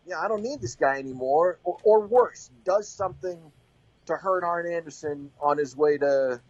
[0.06, 1.58] yeah, I don't need this guy anymore.
[1.64, 3.52] Or, or worse, does something
[4.06, 6.40] to hurt Arn Anderson on his way to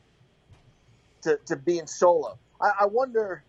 [1.23, 2.39] to, to being solo.
[2.61, 3.45] I, I wonder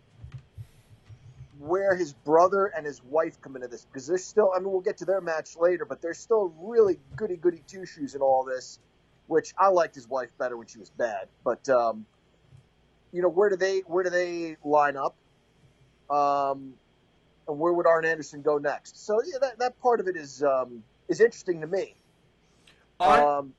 [1.59, 4.51] where his brother and his wife come into this because they're still.
[4.55, 7.85] I mean, we'll get to their match later, but they're still really goody goody two
[7.85, 8.79] shoes in all this.
[9.27, 12.05] Which I liked his wife better when she was bad, but um,
[13.11, 15.15] you know where do they where do they line up?
[16.09, 16.73] Um,
[17.47, 19.05] and where would Arn Anderson go next?
[19.05, 21.95] So yeah, that, that part of it is um, is interesting to me.
[22.99, 23.53] Arn- Um,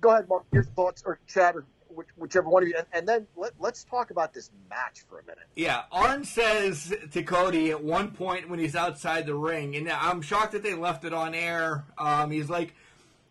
[0.00, 0.44] go ahead, Mark.
[0.52, 3.84] Your thoughts or Chad or which, whichever one of you, and, and then let, let's
[3.84, 5.44] talk about this match for a minute.
[5.56, 10.22] Yeah, Arn says to Cody at one point when he's outside the ring, and I'm
[10.22, 11.84] shocked that they left it on air.
[11.98, 12.74] Um, he's like,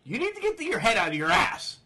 [0.04, 1.78] "You need to get your head out of your ass,"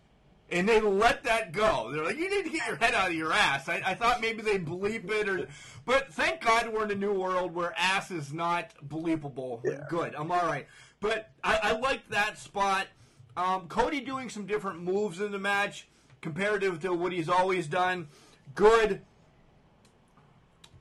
[0.49, 1.91] and they let that go.
[1.91, 4.21] They're like, "You need to get your head out of your ass." I, I thought
[4.21, 5.47] maybe they'd bleep it, or,
[5.85, 9.61] but thank God we're in a new world where ass is not bleepable.
[9.89, 10.67] Good, I'm all right.
[10.99, 12.87] But I, I liked that spot.
[13.35, 15.87] Um, Cody doing some different moves in the match
[16.21, 18.08] comparative to what he's always done.
[18.56, 19.01] Good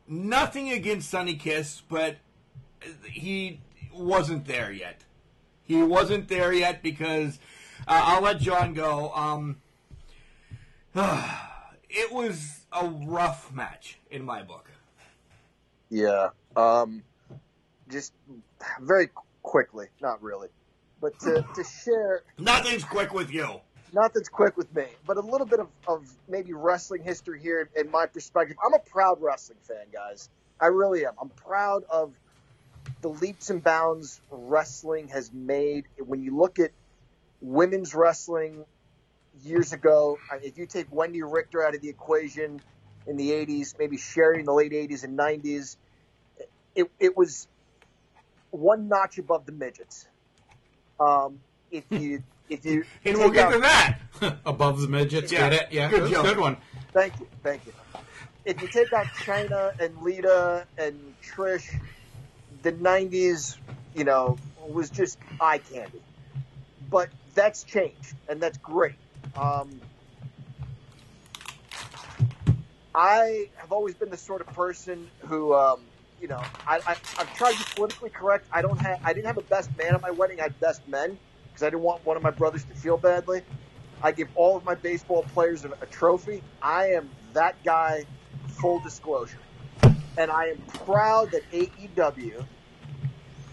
[0.08, 2.16] nothing against Sonny Kiss, but
[3.04, 3.60] he
[3.92, 5.04] wasn't there yet.
[5.62, 7.38] He wasn't there yet because
[7.88, 9.12] uh, I'll let John go.
[9.14, 9.56] Um,
[10.94, 14.70] it was a rough match in my book.
[15.90, 16.30] Yeah.
[16.56, 17.02] Um,
[17.88, 18.12] just
[18.80, 19.10] very
[19.42, 20.48] quickly, not really,
[21.00, 23.60] but to, to share, Nothing's quick with you.
[23.96, 27.90] Nothing's quick with me, but a little bit of, of maybe wrestling history here in
[27.90, 28.58] my perspective.
[28.62, 30.28] I'm a proud wrestling fan, guys.
[30.60, 31.14] I really am.
[31.18, 32.12] I'm proud of
[33.00, 35.86] the leaps and bounds wrestling has made.
[35.96, 36.72] When you look at
[37.40, 38.66] women's wrestling
[39.42, 42.60] years ago, if you take Wendi Richter out of the equation
[43.06, 45.76] in the 80s, maybe Sherri in the late 80s and 90s,
[46.74, 47.48] it, it was
[48.50, 50.06] one notch above the midgets.
[51.00, 53.98] Um, if you if you And we'll get out- to that.
[54.46, 55.72] Above the midgets, Yeah, get it?
[55.72, 56.56] Yeah, good good one.
[56.92, 57.72] Thank you, thank you.
[58.46, 61.68] If you take out Chyna and Lita and Trish,
[62.62, 63.56] the '90s,
[63.94, 66.00] you know, was just eye candy.
[66.90, 68.94] But that's changed, and that's great.
[69.36, 69.80] Um,
[72.94, 75.80] I have always been the sort of person who, um,
[76.20, 78.46] you know, I, I, I've tried to be politically correct.
[78.50, 80.40] I don't have, I didn't have a best man at my wedding.
[80.40, 81.18] I had best men
[81.56, 83.40] because I didn't want one of my brothers to feel badly.
[84.02, 86.42] I give all of my baseball players a, a trophy.
[86.60, 88.04] I am that guy,
[88.46, 89.38] full disclosure.
[90.18, 92.44] And I am proud that AEW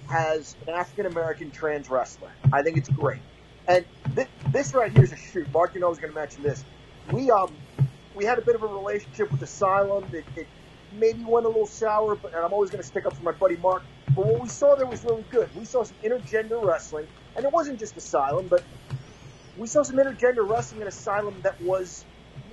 [0.09, 2.31] has an African American trans wrestler.
[2.51, 3.21] I think it's great.
[3.69, 3.85] And
[4.15, 5.51] th- this right here is a shoot.
[5.53, 6.65] Mark, you know, I was going to mention this.
[7.09, 7.53] We um
[8.15, 10.03] we had a bit of a relationship with Asylum.
[10.11, 10.47] It, it
[10.91, 13.31] maybe went a little sour, but and I'm always going to stick up for my
[13.31, 13.83] buddy Mark.
[14.09, 15.49] But what we saw there was really good.
[15.53, 18.61] We saw some intergender wrestling, and it wasn't just Asylum, but
[19.55, 22.05] we saw some intergender wrestling in Asylum that was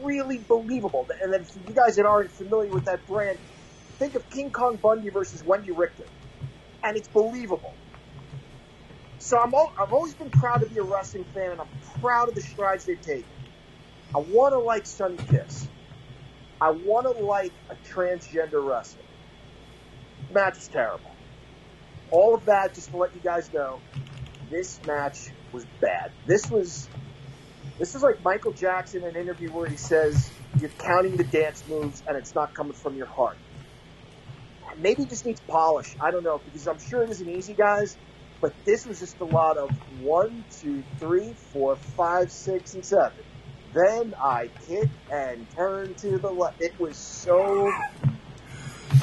[0.03, 1.07] really believable.
[1.23, 3.39] And then, for you guys that aren't familiar with that brand,
[3.99, 6.09] think of King Kong Bundy versus Wendi Richter,
[6.85, 7.79] and it's believable.
[9.19, 12.29] So I'm al- I've always been proud to be a wrestling fan, and I'm proud
[12.29, 13.37] of the strides they've taken.
[14.15, 15.71] I want to like Sonny Kiss.
[16.61, 19.05] I want to like a transgender wrestler.
[20.29, 21.10] The match was terrible.
[22.11, 23.81] All of that, just to let you guys know,
[24.51, 26.13] this match was bad.
[26.27, 26.89] This was
[27.79, 31.67] this is like Michael Jackson in an interview where he says you're counting the dance
[31.69, 33.39] moves and it's not coming from your heart.
[34.77, 35.97] Maybe it just needs polish.
[36.01, 37.97] I don't know because I'm sure it isn't easy, guys.
[38.41, 39.71] But this was just a lot of
[40.03, 43.23] one, two, three, four, five, six, and seven.
[43.75, 46.61] Then I kick and turn to the left.
[46.61, 47.71] It was so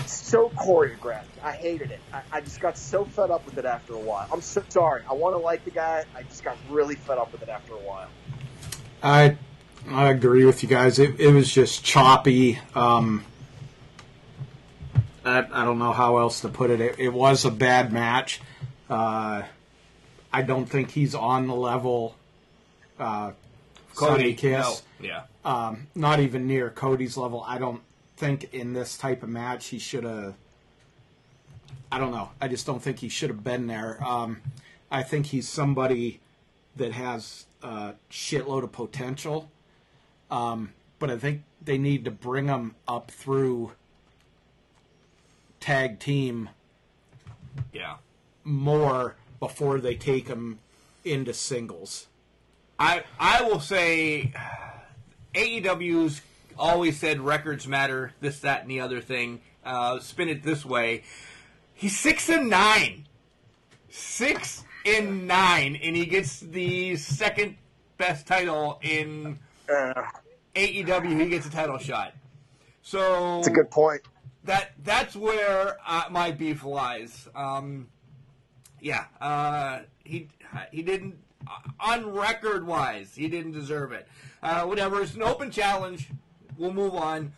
[0.06, 1.23] so choreographed.
[1.43, 2.00] I hated it.
[2.13, 4.28] I, I just got so fed up with it after a while.
[4.32, 5.04] I'm so sorry.
[5.10, 6.04] I want to like the guy.
[6.15, 8.10] I just got really fed up with it after a while.
[9.02, 9.38] I
[9.89, 11.00] I agree with you guys.
[11.00, 12.60] It, it was just choppy.
[12.76, 13.23] Um,
[15.23, 16.82] I, I don't know how else to put it.
[16.82, 18.41] It, it was a bad match.
[18.89, 19.43] Uh,
[20.32, 22.15] I don't think he's on the level.
[23.00, 23.32] Uh,
[23.93, 24.84] Sonny Kiss.
[25.00, 25.06] No.
[25.06, 25.23] Yeah.
[25.45, 27.43] um, not even near Cody's level.
[27.47, 27.82] I don't
[28.17, 30.34] think in this type of match he should have.
[31.91, 32.32] I don't know.
[32.41, 34.03] I just don't think he should have been there.
[34.03, 34.41] Um,
[34.91, 36.19] I think he's somebody
[36.75, 39.49] that has a shitload of potential,
[40.30, 43.71] um, but I think they need to bring him up through
[45.60, 46.49] tag team
[47.73, 47.97] Yeah.
[48.43, 50.60] more before they take him
[51.03, 52.08] into singles.
[52.80, 54.34] I I will say
[55.34, 56.21] AEW's
[56.58, 59.41] always said records matter, this, that, and the other thing.
[59.65, 61.04] Uh, spin it this way.
[61.74, 63.06] He's six and nine.
[63.89, 67.58] Six and nine, and he gets the second
[67.98, 69.39] best title in
[69.70, 70.04] Uh,
[70.56, 71.20] AEW.
[71.20, 72.13] He gets a title shot.
[72.82, 74.02] So it's a good point.
[74.46, 77.28] that that's where uh, my beef lies.
[77.36, 77.88] Um,
[78.80, 80.30] yeah, uh, he
[80.72, 81.17] he didn't
[81.80, 84.08] on record wise he didn't deserve it.
[84.41, 86.10] Uh, whatever, it's an open challenge.
[86.58, 87.34] We'll move on.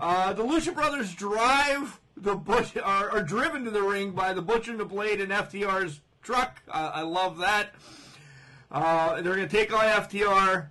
[0.00, 4.42] Uh, the Lucha Brothers drive the Butch are, are driven to the ring by the
[4.42, 6.62] Butcher and the Blade and FTR's truck.
[6.68, 7.70] Uh, I love that.
[8.70, 10.68] Uh, they're going to take on FTR.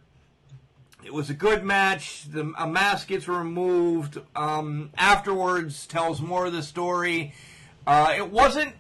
[1.04, 2.26] It was a good match.
[2.32, 4.20] The a mask gets removed.
[4.36, 7.34] Um, afterwards, tells more of the story.
[7.86, 8.74] Uh, it wasn't.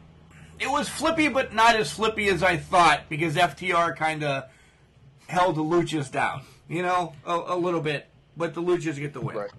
[0.59, 4.43] It was flippy, but not as flippy as I thought because FTR kind of
[5.27, 6.43] held the Luchas down.
[6.69, 8.07] You know, a, a little bit,
[8.41, 9.37] but the Luchas get the win.
[9.37, 9.51] Right.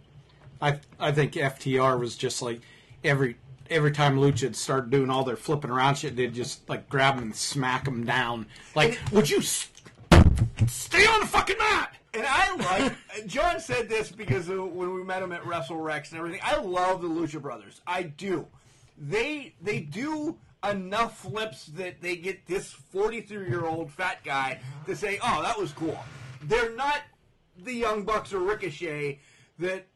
[0.61, 2.61] I I think FTR was just like
[3.05, 3.37] every
[3.71, 7.15] every time Lucha would start doing all their flipping around shit, they'd just like grab
[7.15, 8.47] them and smack them down.
[8.75, 9.69] Like, would you s
[10.67, 11.95] stay on the fucking mat?
[12.13, 16.11] And I like John said this because of when we met him at Wrestle Rex
[16.11, 16.41] and everything.
[16.43, 17.81] I love the Lucha Brothers.
[17.87, 18.49] I do.
[18.99, 20.37] They they do
[20.69, 25.57] enough flips that they get this 43 year old fat guy to say, "Oh, that
[25.57, 25.99] was cool."
[26.43, 27.03] They're not
[27.65, 29.21] the Young Bucks or Ricochet
[29.59, 29.87] that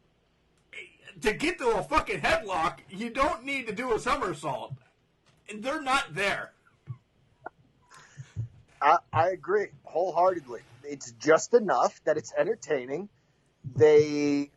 [1.21, 4.73] to get to a fucking headlock, you don't need to do a somersault.
[5.49, 6.51] And they're not there.
[8.81, 10.61] I, I agree wholeheartedly.
[10.83, 13.09] It's just enough that it's entertaining.
[13.75, 14.51] They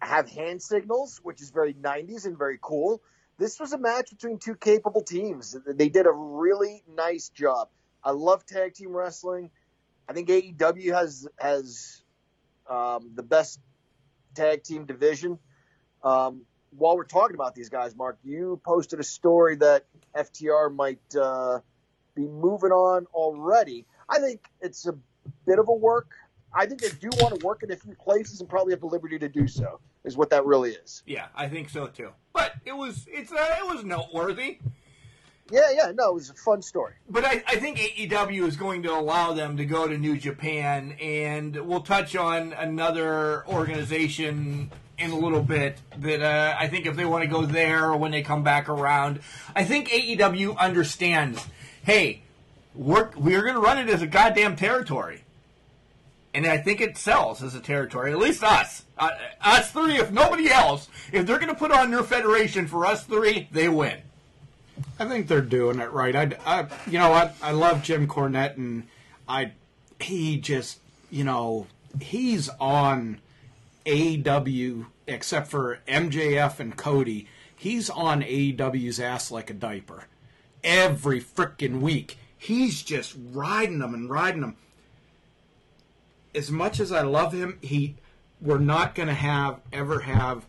[0.00, 3.00] have hand signals, which is very 90s and very cool.
[3.38, 5.56] This was a match between two capable teams.
[5.66, 7.68] They did a really nice job.
[8.02, 9.50] I love tag team wrestling.
[10.08, 12.03] I think AEW has has
[12.68, 13.60] um, the best
[14.34, 15.38] tag team division.
[16.02, 16.42] Um,
[16.76, 19.86] while we're talking about these guys, Mark, you posted a story that
[20.16, 21.60] FTR might uh,
[22.14, 23.86] be moving on already.
[24.08, 24.94] I think it's a
[25.46, 26.10] bit of a work.
[26.52, 28.86] I think they do want to work in a few places and probably have the
[28.86, 29.80] liberty to do so.
[30.04, 31.02] Is what that really is.
[31.06, 32.10] Yeah, I think so too.
[32.34, 34.58] But it was it's uh, it was noteworthy.
[35.50, 36.94] Yeah, yeah, no, it was a fun story.
[37.08, 40.96] But I, I think AEW is going to allow them to go to New Japan,
[41.00, 46.96] and we'll touch on another organization in a little bit that uh, I think if
[46.96, 49.20] they want to go there or when they come back around,
[49.54, 51.46] I think AEW understands.
[51.82, 52.22] Hey,
[52.74, 55.24] we're we're going to run it as a goddamn territory,
[56.32, 58.12] and I think it sells as a territory.
[58.12, 59.10] At least us, uh,
[59.42, 59.96] us three.
[59.96, 63.68] If nobody else, if they're going to put on their federation for us three, they
[63.68, 63.98] win.
[64.98, 66.14] I think they're doing it right.
[66.14, 68.86] I, I you know, I, I love Jim Cornette, and
[69.28, 69.52] I,
[70.00, 71.66] he just, you know,
[72.00, 73.20] he's on
[73.86, 77.28] AEW except for MJF and Cody.
[77.54, 80.04] He's on AEW's ass like a diaper
[80.62, 82.18] every freaking week.
[82.36, 84.56] He's just riding them and riding them.
[86.34, 87.96] As much as I love him, he,
[88.40, 90.46] we're not going to have ever have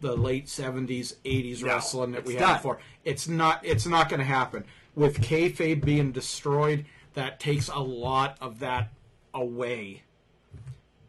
[0.00, 2.56] the late 70s 80s No, wrestling that we had done.
[2.56, 2.78] before.
[3.04, 4.64] It's not it's not going to happen.
[4.94, 6.84] With kayfabe being destroyed
[7.14, 8.90] that takes a lot of that
[9.34, 10.02] away.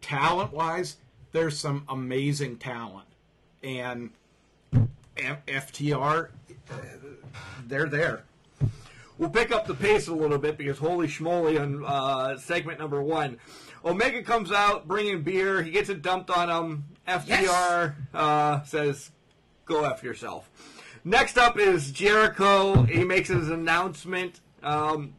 [0.02, 0.98] Talent wise
[1.32, 3.08] there's some amazing talent.
[3.62, 4.12] And
[5.18, 6.30] F- ftr
[7.68, 8.24] they're there.
[9.18, 13.04] We'll pick up the pace a little bit because holy schmoly on uh, segment number
[13.04, 13.38] one.
[13.84, 15.62] Omega comes out bringing beer.
[15.62, 16.86] He gets it dumped on him.
[17.08, 19.12] FTR uh, says,
[19.66, 20.50] go F yourself.
[21.04, 22.84] Next up is Jericho.
[22.84, 24.42] He makes his announcement.
[24.62, 25.14] Um,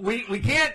[0.00, 0.74] we, we can't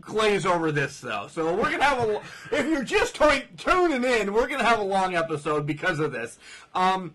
[0.00, 1.28] glaze over this though.
[1.30, 2.20] So we're gonna have a.
[2.52, 6.38] If you're just tu- tuning in, we're gonna have a long episode because of this.
[6.74, 7.14] Um,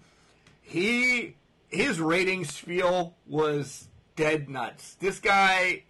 [0.62, 1.36] he
[1.70, 4.96] his ratings spiel was dead nuts.
[4.96, 5.84] This guy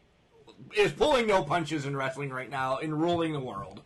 [0.76, 3.82] is pulling no punches in wrestling right now and ruling the world.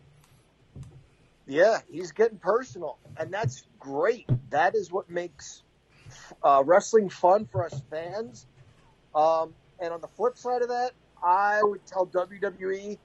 [1.47, 4.27] Yeah, he's getting personal, and that's great.
[4.49, 5.63] That is what makes
[6.43, 8.47] uh, wrestling fun for us fans.
[9.13, 10.91] Um, and on the flip side of that,
[11.23, 12.97] I would tell WWE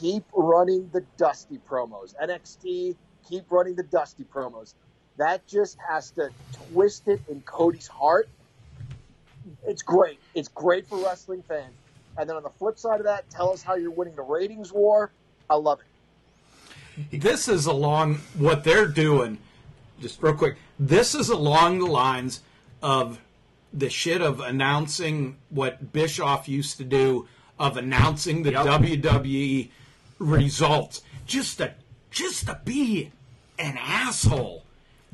[0.00, 2.14] keep running the dusty promos.
[2.22, 2.96] NXT
[3.28, 4.74] keep running the dusty promos.
[5.16, 6.30] That just has to
[6.72, 8.28] twist it in Cody's heart.
[9.66, 10.18] It's great.
[10.34, 11.74] It's great for wrestling fans.
[12.16, 14.72] And then on the flip side of that, tell us how you're winning the ratings
[14.72, 15.10] war.
[15.50, 15.80] I love
[17.10, 17.20] it.
[17.20, 19.38] this is along what they're doing.
[20.00, 22.40] Just real quick, this is along the lines
[22.82, 23.20] of
[23.72, 27.26] the shit of announcing what Bischoff used to do
[27.58, 28.66] of announcing the Yep.
[28.66, 29.70] WWE
[30.18, 31.02] results.
[31.26, 31.74] Just to
[32.10, 33.10] just to be
[33.58, 34.62] an asshole.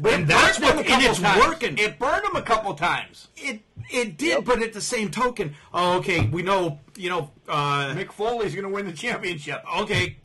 [0.04, 1.40] and that's what and it's times.
[1.42, 1.78] working.
[1.78, 3.28] It burned him a couple times.
[3.36, 3.60] It
[3.92, 8.12] it did, but at the same token, oh, okay, we know you know uh, Mick
[8.12, 9.62] Foley's going to win the championship.
[9.78, 10.16] okay,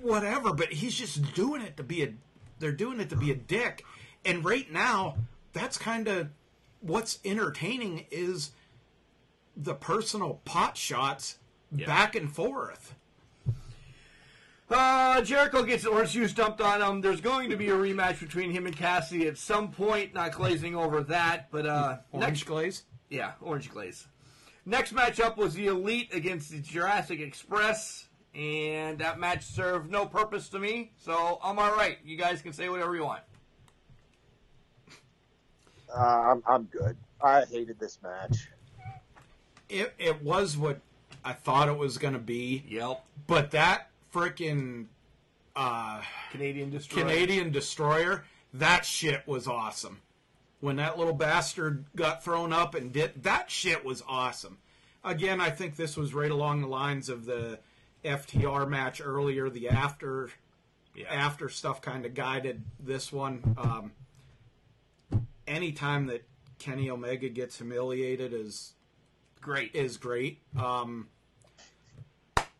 [0.00, 0.52] whatever.
[0.52, 2.12] But he's just doing it to be a.
[2.58, 3.84] They're doing it to be a dick,
[4.24, 5.16] and right now,
[5.52, 6.28] that's kind of
[6.80, 8.50] what's entertaining is
[9.56, 11.38] the personal pot shots
[11.72, 12.94] back and forth.
[14.74, 17.00] Uh, Jericho gets orange juice dumped on him.
[17.00, 20.14] There's going to be a rematch between him and Cassidy at some point.
[20.14, 22.82] Not glazing over that, but uh, Orange next, glaze.
[23.08, 24.08] yeah, orange glaze.
[24.66, 30.48] Next matchup was the Elite against the Jurassic Express, and that match served no purpose
[30.48, 30.92] to me.
[30.98, 31.98] So I'm all right.
[32.04, 33.22] You guys can say whatever you want.
[35.94, 36.96] Uh, I'm, I'm good.
[37.22, 38.48] I hated this match.
[39.68, 40.80] It it was what
[41.24, 43.04] I thought it was going to be, Yep.
[43.26, 44.86] but that freaking
[46.30, 47.04] Canadian Destroyer.
[47.04, 50.00] Canadian destroyer, that shit was awesome.
[50.60, 54.58] When that little bastard got thrown up and did that shit was awesome.
[55.04, 57.58] Again, I think this was right along the lines of the
[58.02, 59.50] FTR match earlier.
[59.50, 60.30] The after
[61.10, 63.56] after stuff kind of guided this one.
[63.58, 63.92] Um,
[65.46, 66.26] anytime that
[66.58, 68.72] Kenny Omega gets humiliated is
[69.42, 69.74] Great.
[69.74, 70.40] is great.
[70.58, 71.08] Um,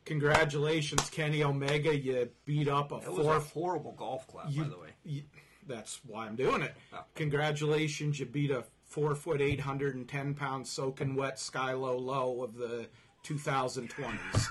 [0.05, 1.96] congratulations, Kenny Omega!
[1.96, 4.88] You beat up a four a horrible golf club, by the way.
[5.05, 5.22] you,
[5.66, 6.74] that's why I'm doing it.
[6.92, 7.00] Oh.
[7.14, 11.96] Congratulations, you beat a four foot, eight hundred and ten pound soaking wet sky low
[11.96, 12.86] low of the
[13.24, 14.46] 2020s.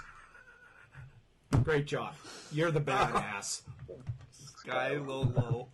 [1.63, 2.15] Great job.
[2.51, 3.61] You're the badass.
[4.57, 5.67] Sky low low.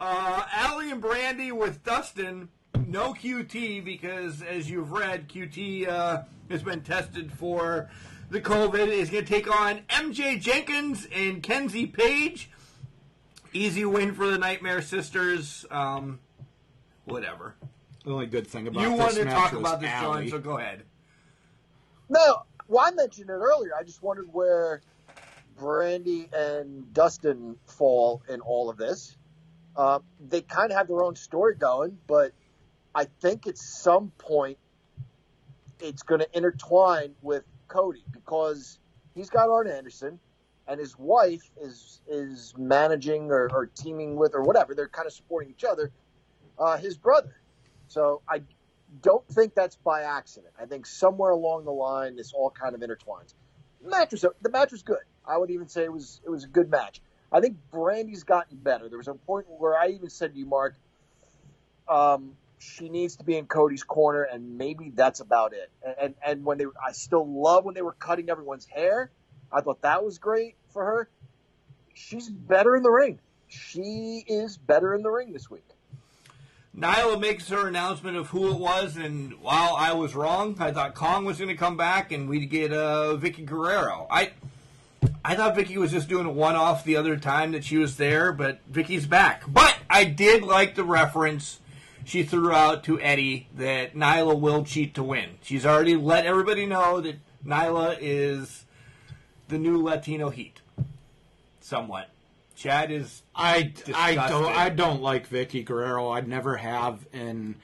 [0.00, 2.48] Uh, Allie and Brandi with Dustin.
[2.86, 7.90] No QT because, as you've read, QT uh, has been tested for
[8.30, 8.88] the COVID.
[8.88, 12.50] Is going to take on MJ Jenkins and Kenzie Paige.
[13.52, 15.64] Easy win for the Nightmare Sisters.
[15.70, 16.20] Um,
[17.04, 17.54] whatever.
[18.04, 20.28] The only good thing about You this wanted to match talk was about this, John,
[20.28, 20.82] so go ahead.
[22.08, 23.72] No, well, I mentioned it earlier.
[23.78, 24.82] I just wondered where
[25.58, 29.16] Brandi and Dustin fall in all of this.
[29.76, 32.32] Uh, they kind of have their own story going, but
[32.94, 34.58] I think at some point
[35.80, 38.78] it's going to intertwine with Cody because
[39.14, 40.18] he's got Arn Anderson
[40.66, 44.74] and his wife is is managing or, or teaming with or whatever.
[44.74, 45.90] They're kind of supporting each other.
[46.58, 47.40] Uh, his brother.
[47.86, 48.42] So I
[49.02, 50.52] don't think that's by accident.
[50.60, 53.34] I think somewhere along the line this all kind of intertwines.
[53.82, 54.98] The match was the match was good.
[55.26, 57.00] I would even say it was it was a good match.
[57.30, 58.88] I think Brandi's gotten better.
[58.88, 60.74] There was a point where I even said to you, Mark,
[61.86, 65.70] um, she needs to be in Cody's corner, and maybe that's about it.
[66.00, 69.10] And, and when they, I still love when they were cutting everyone's hair.
[69.50, 71.08] I thought that was great for her.
[71.94, 73.18] She's better in the ring.
[73.48, 75.64] She is better in the ring this week.
[76.76, 80.94] Nyla makes her announcement of who it was, and while I was wrong, I thought
[80.94, 84.06] Kong was going to come back and we'd get uh, Vickie Guerrero.
[84.10, 84.32] I
[85.24, 87.96] I thought Vickie was just doing a one off the other time that she was
[87.96, 89.42] there, but Vickie's back.
[89.48, 91.58] But I did like the reference
[92.08, 95.36] she threw out to Eddie that Nyla will cheat to win.
[95.42, 98.64] She's already let everybody know that Nyla is
[99.48, 100.62] the new Latino Heat.
[101.60, 102.08] Somewhat.
[102.56, 106.10] Chad is I, I don't I don't like Vickie Guerrero.
[106.10, 107.56] I never have in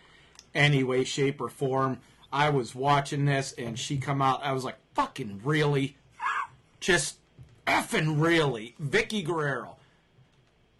[0.55, 2.01] any way, shape, or form.
[2.31, 4.45] I was watching this and she come out.
[4.45, 5.97] I was like, "Fucking really?
[6.81, 7.17] Just
[7.67, 9.77] effing really?" Vickie Guerrero.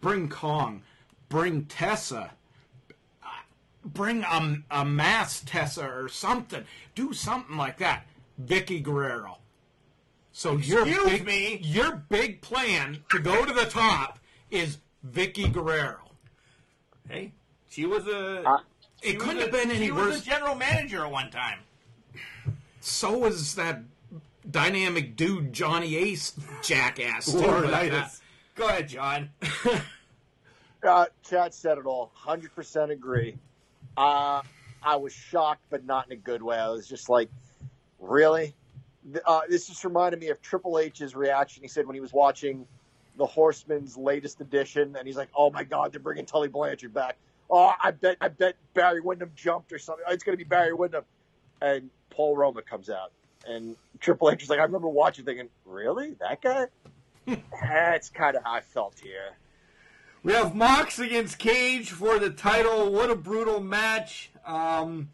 [0.01, 0.83] Bring Kong.
[1.29, 2.31] Bring Tessa.
[3.85, 6.65] Bring a, a mass Tessa or something.
[6.95, 8.05] Do something like that.
[8.43, 9.37] Vickie Guerrero.
[10.31, 11.59] So your Excuse big, me?
[11.61, 14.19] your big plan to go to the top
[14.51, 15.99] is Vickie Guerrero.
[17.07, 17.31] hey,
[17.69, 18.57] she was a Uh,
[19.01, 20.15] she It was couldn't a- have been any she worse.
[20.15, 21.59] was a general manager at one time.
[22.81, 23.83] So was that
[24.49, 26.33] dynamic dude Johnny Ace
[26.63, 27.31] jackass.
[27.31, 28.11] too, Lord, like that.
[28.55, 29.29] Go ahead, John.
[30.83, 32.11] Uh, Chad said it all.
[32.13, 33.35] Hundred percent agree.
[33.97, 34.41] Uh,
[34.83, 36.57] I was shocked, but not in a good way.
[36.57, 37.29] I was just like,
[37.99, 38.55] really?
[39.25, 41.63] Uh, this just reminded me of Triple H's reaction.
[41.63, 42.67] He said when he was watching
[43.17, 47.17] the Horsemen's latest edition, and he's like, "Oh my God, they're bringing Tully Blanchard back.
[47.49, 50.05] Oh, I bet, I bet Barry Windham jumped or something.
[50.09, 51.05] It's going to be Barry Windham."
[51.61, 53.11] And Paul Roma comes out,
[53.47, 56.67] and Triple H is like, "I remember watching, thinking, really, that guy."
[57.61, 59.35] That's kind of how I felt here.
[60.25, 62.91] We have Mox against Cage for the title.
[62.91, 64.31] What a brutal match.
[64.43, 65.09] Um,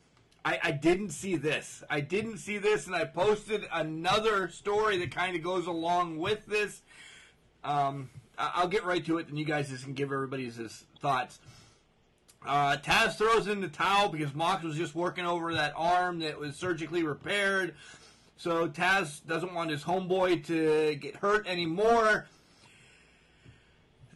[0.45, 1.83] I, I didn't see this.
[1.89, 6.45] I didn't see this, and I posted another story that kind of goes along with
[6.45, 6.81] this.
[7.61, 11.39] Um, I'll get right to it, and you guys just can give everybody's his thoughts.
[12.47, 16.39] Uh, Taz throws in the towel because Mox was just working over that arm that
[16.39, 17.75] was surgically repaired.
[18.37, 22.27] So Taz doesn't want his homeboy to get hurt anymore.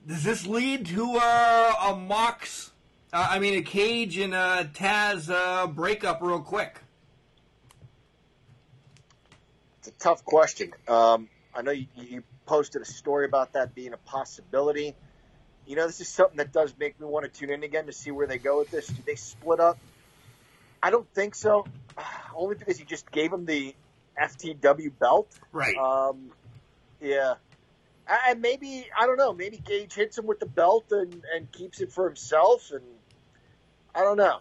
[0.07, 2.71] Does this lead to uh, a Mox,
[3.11, 6.79] uh, I mean a Cage and a Taz uh, breakup real quick?
[9.79, 10.73] It's a tough question.
[10.87, 14.93] Um, I know you, you posted a story about that being a possibility.
[15.65, 17.91] You know, this is something that does make me want to tune in again to
[17.91, 18.85] see where they go with this.
[18.85, 19.79] Do they split up?
[20.83, 21.65] I don't think so.
[22.35, 23.73] Only because he just gave him the
[24.21, 25.31] FTW belt.
[25.51, 25.75] Right.
[25.75, 26.29] Um,
[27.01, 27.35] yeah.
[28.07, 31.81] And maybe, I don't know, maybe Cage hits him with the belt and, and keeps
[31.81, 32.71] it for himself.
[32.71, 32.83] And
[33.95, 34.39] I don't know.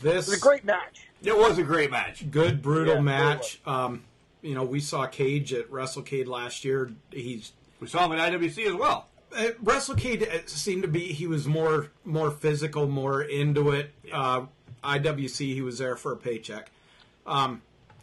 [0.00, 1.06] This It was a great match.
[1.22, 2.28] it was a great match.
[2.30, 3.60] good brutal Yeah, match.
[3.64, 4.02] Um,
[4.42, 6.90] you know, we saw Cage at WrestleCade last year.
[7.12, 9.06] He's We saw him at IWC as well.
[9.36, 13.90] uh, WrestleCade uh, seemed to be he was more more physical, more into it.
[14.12, 14.46] Uh,
[14.82, 16.70] IWC he was there for a paycheck.
[17.26, 17.62] Um,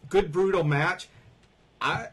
[0.09, 1.09] good brutal match.
[1.81, 2.07] I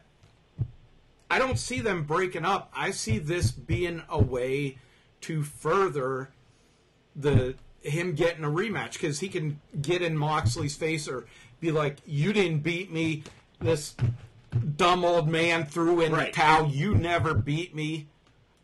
[1.29, 2.71] I don't see them breaking up.
[2.75, 4.77] I see this being a way
[5.21, 6.29] to further
[7.15, 11.25] the him getting a rematch because he can get in Moxley's face or
[11.59, 13.23] be like, "You didn't beat me."
[13.59, 13.95] This
[14.77, 16.27] dumb old man threw in Right.
[16.33, 16.67] the towel.
[16.69, 18.07] You never beat me.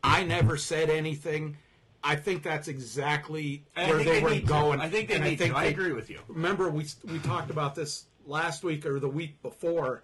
[0.03, 1.57] I never said anything.
[2.03, 4.47] I think that's exactly And where they they were need to.
[4.47, 4.79] going.
[4.79, 5.55] I think they And need to.
[5.55, 6.19] I agree with you.
[6.27, 10.03] Remember, we we talked about this last week or the week before,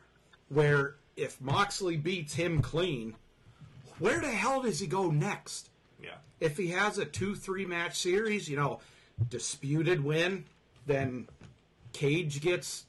[0.49, 3.15] where if Moxley beats him clean,
[3.99, 5.69] where the hell does he go next?
[6.01, 6.15] Yeah.
[6.39, 8.79] if he has a two three match series, you know,
[9.29, 10.45] disputed win,
[10.87, 11.27] then
[11.93, 12.85] Cage gets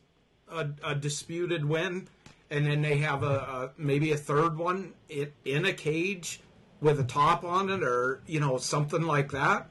[0.51, 2.09] a, a disputed win,
[2.51, 6.41] and then they have a, a maybe a third one in, in a cage
[6.81, 9.68] with a top on it, or you know something like that.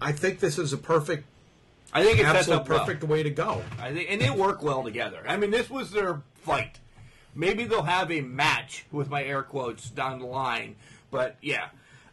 [0.00, 1.26] I think this is a perfect,
[1.92, 2.78] I think it sets absolute up well.
[2.80, 3.62] perfect way to go.
[3.78, 5.22] I think, and they work well together.
[5.26, 6.80] I mean, this was their fight.
[7.36, 10.76] Maybe they'll have a match with my air quotes down the line.
[11.10, 11.68] But yeah.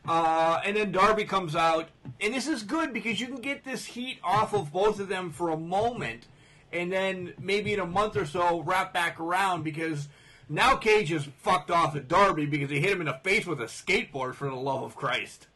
[0.07, 1.88] Uh, and then Darby comes out,
[2.19, 5.32] and this is good because you can get this heat off of both of them
[5.32, 6.28] for a moment,
[6.74, 10.09] and then maybe in a month or so wrap back around because
[10.49, 13.61] now Cage is fucked off at Darby because he hit him in the face with
[13.61, 15.47] a skateboard for the love of Christ.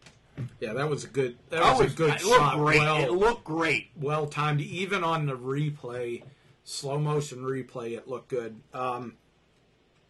[0.61, 1.37] Yeah, that was a good.
[1.49, 2.55] That, That was, a good it looked shot.
[2.57, 2.79] great.
[2.79, 3.89] Well, it looked great.
[3.99, 4.61] well timed.
[4.61, 6.23] Even on the replay,
[6.63, 8.61] slow motion replay, it looked good.
[8.73, 9.15] Um,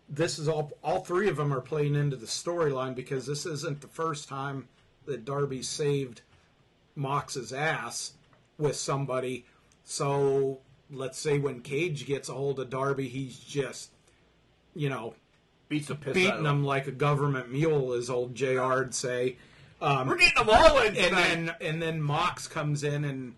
[0.09, 0.71] this is all.
[0.83, 4.67] All three of them are playing into the storyline because this isn't the first time
[5.05, 6.21] that Darby saved
[6.95, 8.13] Mox's ass
[8.57, 9.45] with somebody.
[9.83, 10.59] So
[10.91, 13.91] let's say when Cage gets a hold of Darby, he's just,
[14.75, 15.13] you know,
[15.69, 19.35] Beats the piss beating him like a government mule, as old Jr'd say.
[19.81, 23.35] Um, We're getting them all in and then and then Mox comes in and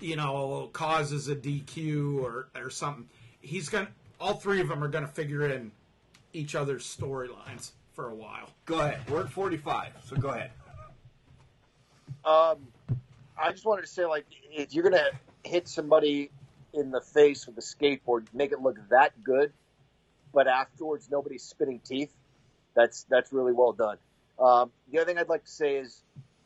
[0.00, 3.08] you know causes a DQ or or something.
[3.42, 3.88] He's gonna
[4.18, 5.70] all three of them are gonna figure in
[6.38, 8.50] each other's storylines for a while.
[8.64, 9.00] Go ahead.
[9.10, 10.52] We're at 45, so go ahead.
[12.24, 12.58] Um,
[13.36, 15.10] I just wanted to say, like, if you're gonna
[15.44, 16.30] hit somebody
[16.72, 19.52] in the face with a skateboard, make it look that good,
[20.32, 22.14] but afterwards nobody's spitting teeth.
[22.74, 23.96] That's that's really well done.
[24.38, 26.02] Um, the other thing I'd like to say is,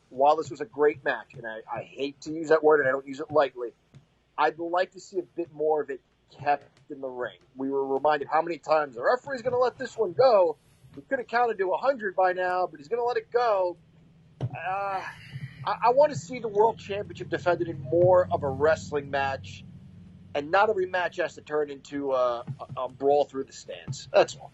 [0.09, 2.89] while this was a great match, and I, I hate to use that word and
[2.89, 3.69] I don't use it lightly,
[4.37, 6.01] I'd like to see a bit more of it
[6.41, 7.37] kept in the ring.
[7.55, 10.57] We were reminded how many times the referee's going to let this one go.
[10.95, 13.77] We could have counted to 100 by now, but he's going to let it go.
[14.41, 15.01] Uh,
[15.65, 19.65] I, I want to see the world championship defended in more of a wrestling match,
[20.35, 22.45] and not every match has to turn into a,
[22.77, 24.07] a, a brawl through the stands.
[24.13, 24.51] That's all.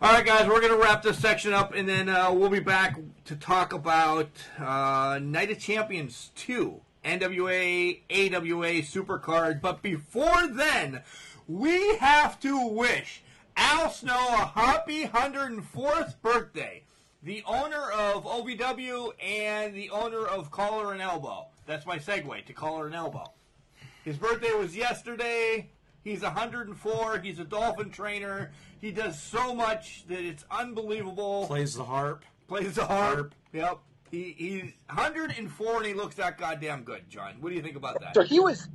[0.00, 2.60] All right, guys, we're going to wrap this section up, and then uh, we'll be
[2.60, 9.60] back to talk about uh, Night of Champions 2, NWA, AWA Supercard.
[9.60, 11.02] But before then,
[11.46, 13.22] we have to wish
[13.56, 16.82] Al Snow a happy 104th birthday.
[17.22, 21.46] The owner of OVW and the owner of Collar and Elbow.
[21.66, 23.32] That's my segue to Collar and Elbow.
[24.04, 25.70] His birthday was yesterday.
[26.04, 27.18] He's 104.
[27.18, 28.52] He's a dolphin trainer.
[28.80, 31.46] He does so much that it's unbelievable.
[31.46, 32.24] Plays the harp.
[32.46, 33.34] Plays the harp.
[33.52, 33.78] Yep.
[34.10, 37.34] He, he's 104 and he looks that goddamn good, John.
[37.40, 38.14] What do you think about that?
[38.14, 38.68] So he was,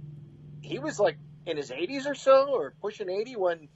[0.62, 3.68] he was like in his 80s or so, or pushing 80 when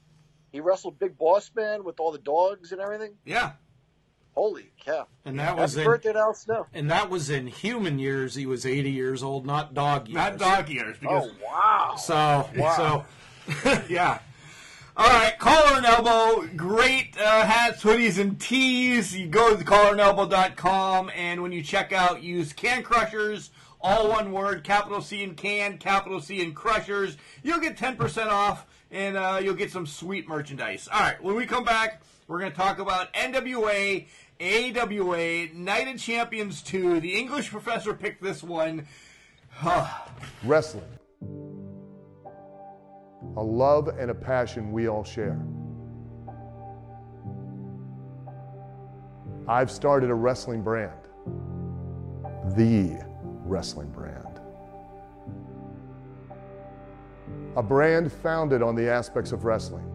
[0.51, 3.13] he wrestled Big Boss Man with all the dogs and everything.
[3.25, 3.53] Yeah.
[4.35, 5.07] Holy cow!
[5.23, 6.67] And that was Happy in birthday to Al Snow.
[6.73, 8.35] and that was in human years.
[8.35, 10.15] He was eighty years old, not dog years.
[10.15, 10.97] Not dog years.
[10.99, 11.95] Because, Oh wow!
[11.95, 13.05] So Wow.
[13.63, 14.19] so yeah.
[14.97, 19.13] All right, collar and elbow, great uh, hats, hoodies, and tees.
[19.13, 24.63] You go to collarandelbow.com, and when you check out, use Can Crushers, all one word,
[24.63, 27.17] capital C in Can, capital C in Crushers.
[27.43, 30.87] You'll get 10% off, and uh, you'll get some sweet merchandise.
[30.87, 34.07] All right, when we come back, we're going to talk about NWA,
[34.39, 37.01] AWA, Night of Champions 2.
[37.01, 38.87] The English professor picked this one.
[40.45, 40.85] Wrestling.
[43.37, 45.45] A love and a passion we all share.
[49.47, 50.91] I've started a wrestling brand.
[52.55, 53.05] The
[53.43, 54.39] wrestling brand.
[57.57, 59.85] A brand founded on the aspects of wrestling.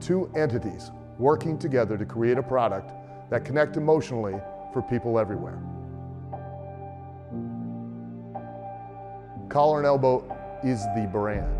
[0.00, 2.92] Two entities working together to create a product
[3.30, 4.34] that connect emotionally
[4.72, 5.60] for people everywhere.
[9.48, 11.58] Collar and Elbow is the brand.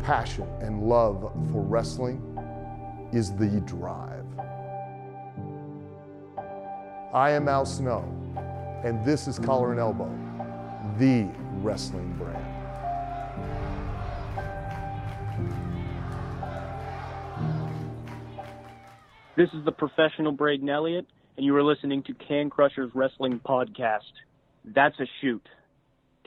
[0.00, 2.22] Passion and love for wrestling
[3.12, 4.24] is the drive.
[7.14, 8.04] I am Al Snow,
[8.84, 10.10] and this is Collar and Elbow,
[10.98, 11.26] the
[11.62, 12.44] wrestling brand.
[19.36, 21.06] This is the professional Braden Elliott,
[21.36, 24.12] and you are listening to Can Crushers Wrestling Podcast.
[24.64, 25.48] That's a shoot.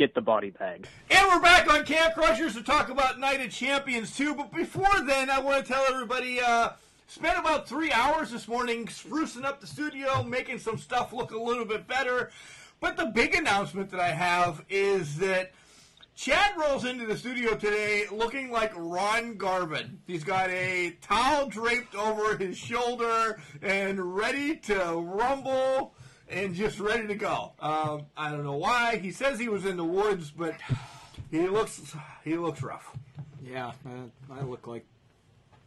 [0.02, 0.88] Get the body bag.
[1.12, 4.34] And we're back on Can Crushers to talk about Night of Champions 2.
[4.34, 6.70] But before then, I want to tell everybody, uh,
[7.06, 11.38] spent about three hours this morning sprucing up the studio, making some stuff look a
[11.38, 12.32] little bit better.
[12.80, 15.52] But the big announcement that I have is that
[16.16, 20.00] Chad rolls into the studio today looking like Ron Garvin.
[20.08, 25.94] He's got a towel draped over his shoulder and ready to rumble
[26.32, 27.52] and just ready to go.
[27.60, 28.98] Um, I don't know why.
[28.98, 30.56] He says he was in the woods, but
[31.30, 31.82] he looks
[32.24, 32.96] he looks rough.
[33.44, 34.86] yeah, uh, I look like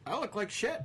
[0.06, 0.82] I look like shit.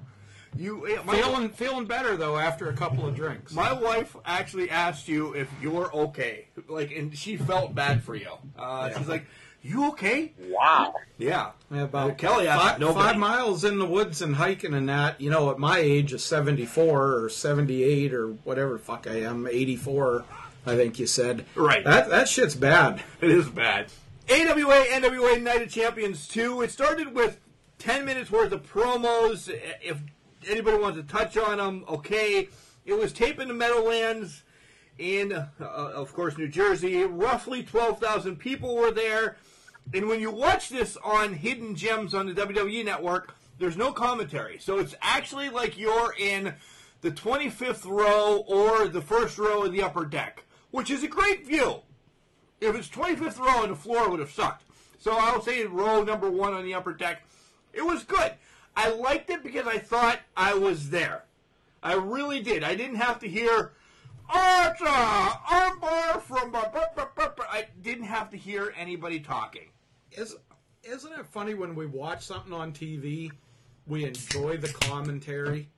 [0.58, 3.54] You yeah, Feeling feeling better though after a couple of drinks.
[3.54, 8.32] my wife actually asked you if you're okay, like, and she felt bad for you.
[8.58, 9.26] Uh, She's like,
[9.62, 10.34] You okay?
[10.40, 10.94] Wow.
[11.18, 11.52] Yeah.
[11.70, 13.10] Yeah, about Kelly asked five, nobody.
[13.10, 15.20] five miles in the woods and hiking and that.
[15.20, 19.48] You know, at my age of 74 or 78 or whatever the fuck I am,
[19.48, 20.24] 84,
[20.66, 21.46] I think you said.
[21.56, 21.84] Right.
[21.84, 23.04] That, that shit's bad.
[23.22, 23.88] It is bad.
[24.30, 26.62] AWA, NWA Night of Champions 2.
[26.62, 27.40] It started with
[27.80, 29.50] 10 minutes worth of promos.
[29.82, 29.98] If
[30.48, 32.48] anybody wants to touch on them, okay.
[32.86, 34.44] It was taped in the Meadowlands
[34.98, 37.04] in, uh, of course, New Jersey.
[37.04, 39.38] Roughly 12,000 people were there.
[39.94, 44.60] And when you watch this on Hidden Gems on the WWE Network, there's no commentary.
[44.60, 46.54] So it's actually like you're in
[47.02, 51.46] the 25th row or the first row of the upper deck, which is a great
[51.46, 51.82] view.
[52.62, 54.64] If it's 25th row and the floor would have sucked.
[55.00, 57.24] So I'll say row number one on the upper deck.
[57.74, 58.34] It was good.
[58.76, 61.24] I liked it because I thought I was there.
[61.82, 62.64] I really did.
[62.64, 63.72] I didn't have to hear,
[64.32, 66.52] it's armbar from.
[66.52, 69.70] blah, blah, blah, blah, blah." I didn't have to hear anybody talking.
[70.12, 70.36] Is,
[70.84, 73.32] isn't it funny when we watch something on TV,
[73.88, 75.70] we enjoy the commentary,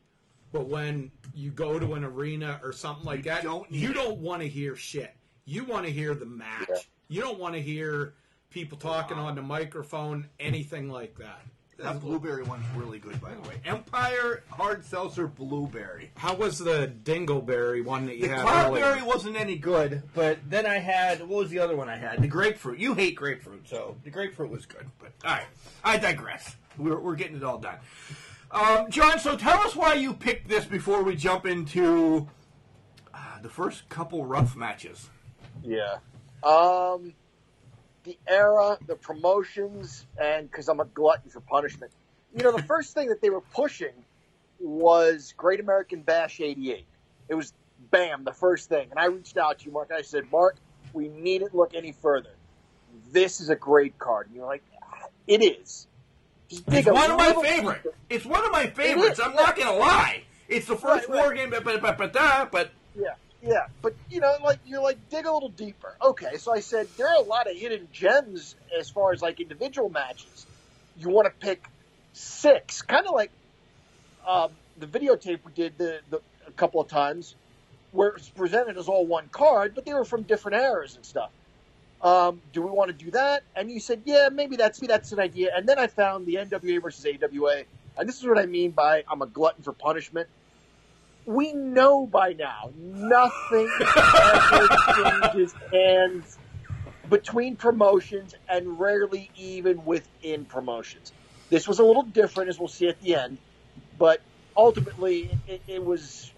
[0.51, 3.93] but when you go to an arena or something like that, don't you it.
[3.93, 5.15] don't want to hear shit.
[5.45, 6.89] You want to hear the match.
[7.07, 8.13] You don't want to hear
[8.49, 9.27] people talking uh-huh.
[9.27, 11.41] on the microphone, anything like that.
[11.81, 13.55] That blueberry one's really good, by the way.
[13.65, 16.11] Empire Hard Seltzer Blueberry.
[16.15, 19.05] How was the Dingleberry one that you The had cloudberry earlier?
[19.05, 22.21] wasn't any good, but then I had what was the other one I had?
[22.21, 22.79] The grapefruit.
[22.79, 24.85] You hate grapefruit, so the grapefruit was good.
[24.99, 25.45] But all right,
[25.83, 26.55] I digress.
[26.77, 27.77] We're, we're getting it all done.
[28.51, 32.27] Um, John, so tell us why you picked this before we jump into
[33.13, 35.09] uh, the first couple rough matches.
[35.63, 35.97] Yeah.
[36.43, 37.13] Um,
[38.03, 41.91] the era, the promotions, and because I'm a glutton for punishment.
[42.35, 43.93] You know, the first thing that they were pushing
[44.59, 46.85] was Great American Bash 88.
[47.29, 47.53] It was
[47.91, 48.87] bam, the first thing.
[48.91, 49.91] And I reached out to you, Mark.
[49.95, 50.55] I said, Mark,
[50.93, 52.29] we needn't look any further.
[53.11, 54.27] This is a great card.
[54.27, 54.63] And you're like,
[55.27, 55.87] it is.
[56.49, 57.87] It's one of my favorites.
[58.09, 59.19] It's one of my favorites.
[59.23, 60.23] I'm not gonna lie.
[60.49, 61.23] It's the first Right, right.
[61.25, 64.81] war game, but but but but, uh, but Yeah, yeah, but you know, like you're
[64.81, 65.95] like dig a little deeper.
[66.01, 69.39] Okay, so I said there are a lot of hidden gems as far as like
[69.39, 70.45] individual matches.
[70.97, 71.65] You want to pick
[72.13, 73.31] six, kind of like
[74.27, 77.35] um, the videotape we did the, the a couple of times,
[77.91, 81.31] where it's presented as all one card, but they were from different eras and stuff.
[82.01, 83.43] Um, do we want to do that?
[83.55, 84.87] And you said, yeah, maybe that's me.
[84.87, 85.51] that's an idea.
[85.55, 87.63] And then I found the NWA versus AWA,
[87.97, 90.27] and this is what I mean by I'm a glutton for punishment
[91.25, 94.67] we know by now nothing ever
[95.31, 96.37] changes hands
[97.09, 101.11] between promotions and rarely even within promotions.
[101.49, 103.37] This was a little different, as we'll see at the end,
[103.99, 104.21] but
[104.55, 106.31] ultimately it, it was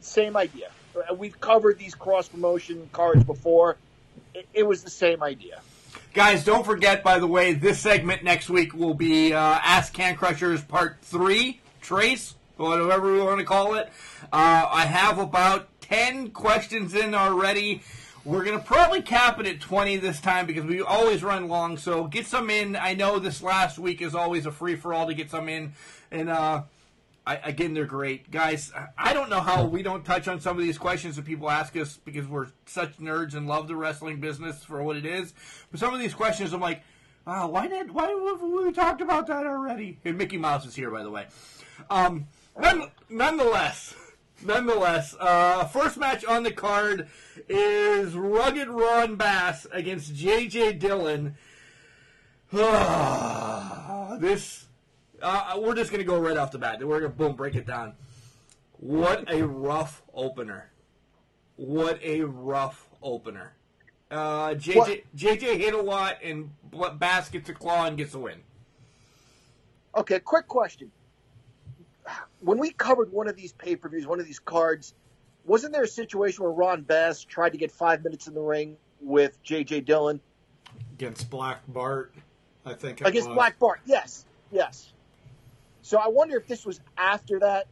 [0.00, 0.70] same idea.
[0.96, 3.76] Uh, We've covered these cross promotion cards before.
[4.34, 5.60] It, it was the same idea.
[6.14, 10.16] Guys, don't forget, by the way, this segment next week will be uh, Ask Can
[10.16, 13.88] Crushers Part 3, Trace, whatever we want to call it.
[14.32, 17.82] Uh, I have about 10 questions in already.
[18.24, 21.78] We're going to probably cap it at 20 this time because we always run long,
[21.78, 22.76] so get some in.
[22.76, 25.72] I know this last week is always a free for all to get some in.
[26.10, 26.62] And, uh,
[27.26, 28.30] I, again, they're great.
[28.30, 31.50] Guys, I don't know how we don't touch on some of these questions that people
[31.50, 35.32] ask us because we're such nerds and love the wrestling business for what it is.
[35.70, 36.82] But some of these questions, I'm like,
[37.26, 39.98] oh, why did why have we talked about that already?
[40.04, 41.26] And Mickey Mouse is here, by the way.
[41.88, 42.26] Um,
[42.58, 43.94] none, nonetheless,
[44.44, 47.08] nonetheless, uh, first match on the card
[47.48, 50.74] is Rugged Ron Bass against J.J.
[50.74, 51.36] Dillon.
[54.18, 54.66] this
[55.22, 56.80] uh, we're just going to go right off the bat.
[56.80, 57.94] We're going to boom break it down.
[58.78, 60.70] What a rough opener!
[61.56, 63.52] What a rough opener!
[64.10, 65.00] Uh, JJ What?
[65.14, 66.50] JJ hit a lot, and
[66.98, 68.40] Bass gets a claw and gets a win.
[69.96, 70.90] Okay, quick question.
[72.40, 74.94] When we covered one of these pay per views, one of these cards,
[75.44, 78.76] wasn't there a situation where Ron Bass tried to get five minutes in the ring
[79.00, 79.82] with J.J.
[79.82, 80.20] Dillon
[80.94, 82.14] Against Black Bart,
[82.64, 83.00] I think.
[83.00, 83.34] Against was.
[83.34, 83.80] Black Bart?
[83.86, 84.92] Yes, yes.
[85.82, 87.66] So I wonder if this was after that.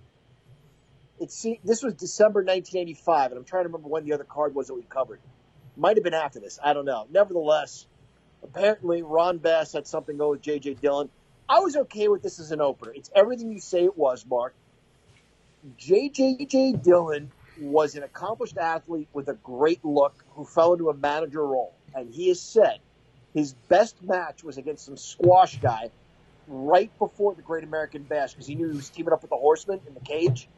[1.21, 4.55] It see, this was December 1985, and I'm trying to remember when the other card
[4.55, 5.21] was that we covered.
[5.77, 6.59] Might have been after this.
[6.63, 7.07] I don't know.
[7.11, 7.87] Nevertheless,
[8.43, 10.75] apparently Ron Bass had something go with J.J.
[10.75, 11.11] Dillon.
[11.49, 12.93] I was okay with this as an opener.
[12.95, 14.55] It's everything you say it was, Mark.
[15.77, 16.73] J.J.
[16.83, 17.31] Dillon
[17.61, 21.75] was an accomplished athlete with a great look who fell into a manager role.
[21.95, 22.79] And he has said
[23.35, 25.91] his best match was against some squash guy
[26.47, 29.37] right before the Great American Bash because he knew he was teaming up with the
[29.37, 30.49] Horseman in the cage.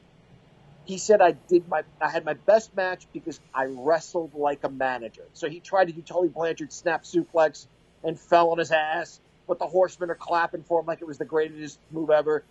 [0.84, 4.68] He said I did my I had my best match because I wrestled like a
[4.68, 5.24] manager.
[5.34, 7.66] So he tried to do Tully Blanchard snap suplex,
[8.02, 9.20] and fell on his ass,
[9.50, 12.44] but the horsemen are clapping for him like it was the greatest move ever.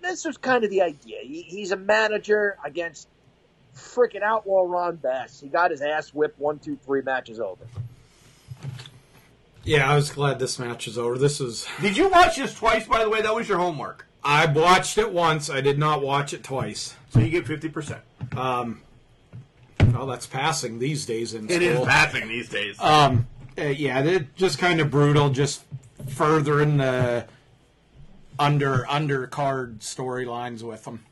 [0.00, 1.18] This was kind of the idea.
[1.22, 3.08] He, he's a manager against
[3.74, 5.40] freaking outlaw Ron Bass.
[5.40, 7.66] He got his ass whipped one, two, three matches over.
[9.64, 11.18] Yeah, I was glad this match is over.
[11.18, 11.66] This is.
[11.80, 13.22] Did you watch this twice, by the way?
[13.22, 14.06] That was your homework.
[14.22, 15.50] I watched it once.
[15.50, 16.94] I did not watch it twice.
[17.10, 18.00] So you get 50%.
[18.36, 18.82] Um,
[19.92, 21.82] well, that's passing these days in It school.
[21.82, 22.80] is passing these days.
[22.80, 23.26] Um,
[23.58, 25.62] uh, yeah, it just kind of brutal, just
[26.08, 27.26] furthering the
[28.38, 31.04] under undercard storylines with them.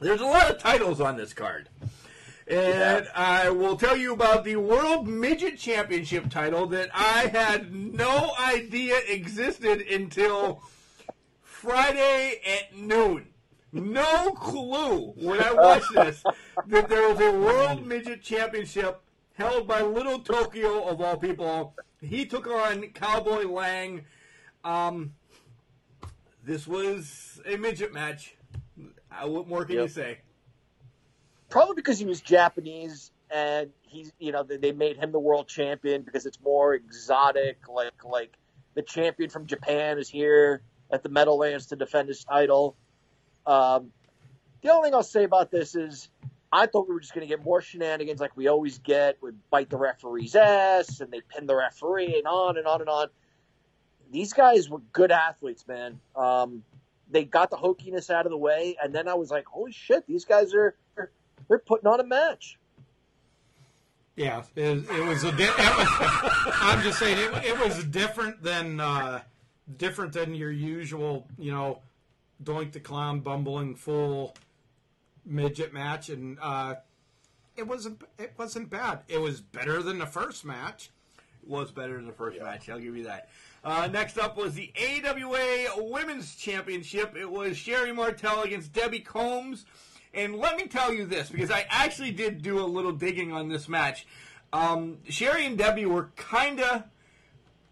[0.00, 1.68] There's a lot of titles on this card.
[2.48, 8.32] And I will tell you about the World Midget Championship title that I had no
[8.40, 10.62] idea existed until
[11.42, 13.28] Friday at noon.
[13.72, 16.24] No clue when I watched this
[16.66, 19.00] that there was a World Midget Championship
[19.40, 21.74] held by Little Tokyo of all people.
[22.02, 24.04] He took on Cowboy Lang.
[24.64, 25.14] Um,
[26.44, 28.36] this was a midget match.
[29.10, 30.18] Uh, what more can you say?
[31.48, 35.48] Probably because he was Japanese and he's, you know, they- they made him the world
[35.48, 37.66] champion because it's more exotic.
[37.68, 38.36] Like, like
[38.74, 42.76] the champion from Japan is here at the Meadowlands to defend his title.
[43.46, 43.92] Um,
[44.60, 46.08] the only thing I'll say about this is
[46.52, 49.18] I thought we were just going to get more shenanigans like we always get.
[49.20, 52.90] We bite the referee's ass and they pin the referee and on and on and
[52.90, 53.08] on.
[54.10, 56.00] These guys were good athletes, man.
[56.16, 56.64] Um,
[57.08, 60.06] they got the hokiness out of the way, and then I was like, "Holy shit,
[60.06, 60.76] these guys are
[61.48, 62.58] they're putting on a match."
[64.16, 65.32] Yeah, it, it was a.
[65.32, 65.88] Di- it was,
[66.60, 69.22] I'm just saying it, it was different than uh,
[69.76, 71.80] different than your usual, you know,
[72.42, 74.34] Doink the Clown bumbling full
[75.24, 76.76] midget match, and uh,
[77.56, 79.00] it wasn't it wasn't bad.
[79.08, 80.90] It was better than the first match.
[81.42, 82.68] It was better than the first match.
[82.68, 83.28] I'll give you that.
[83.62, 87.14] Uh, next up was the AWA Women's Championship.
[87.16, 89.66] It was Sherri Martel against Debbie Combs.
[90.12, 93.48] And let me tell you this, because I actually did do a little digging on
[93.48, 94.06] this match.
[94.52, 96.84] Um, Sherri and Debbie were kind of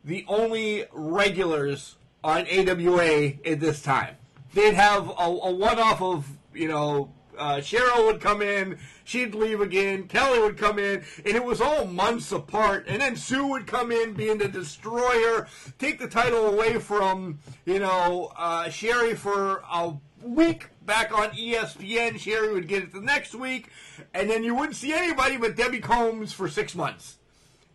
[0.05, 4.16] the only regulars on AWA at this time.
[4.55, 9.61] They'd have a, a one-off of, you know, uh, Cheryl would come in, she'd leave
[9.61, 12.86] again, Kelly would come in, and it was all months apart.
[12.89, 15.47] And then Sue would come in, being the destroyer,
[15.78, 22.18] take the title away from, you know, uh, Sherri for a week back on ESPN.
[22.18, 23.70] Sherri would get it the next week,
[24.12, 27.16] and then you wouldn't see anybody but Debbie Combs for six months.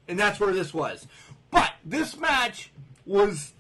[0.07, 1.07] And that's where this was.
[1.49, 2.72] But this match
[3.05, 3.53] was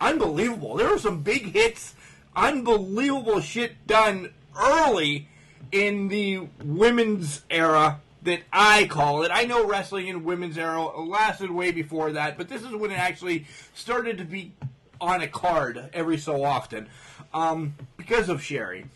[0.00, 0.76] unbelievable.
[0.76, 1.94] There were some big hits,
[2.34, 5.28] unbelievable shit done early
[5.72, 9.30] in the women's era that I call it.
[9.32, 12.98] I know wrestling in women's era lasted way before that, but this is when it
[12.98, 14.52] actually started to be
[15.00, 16.88] on a card every so often
[17.32, 18.86] um, because of Sherri.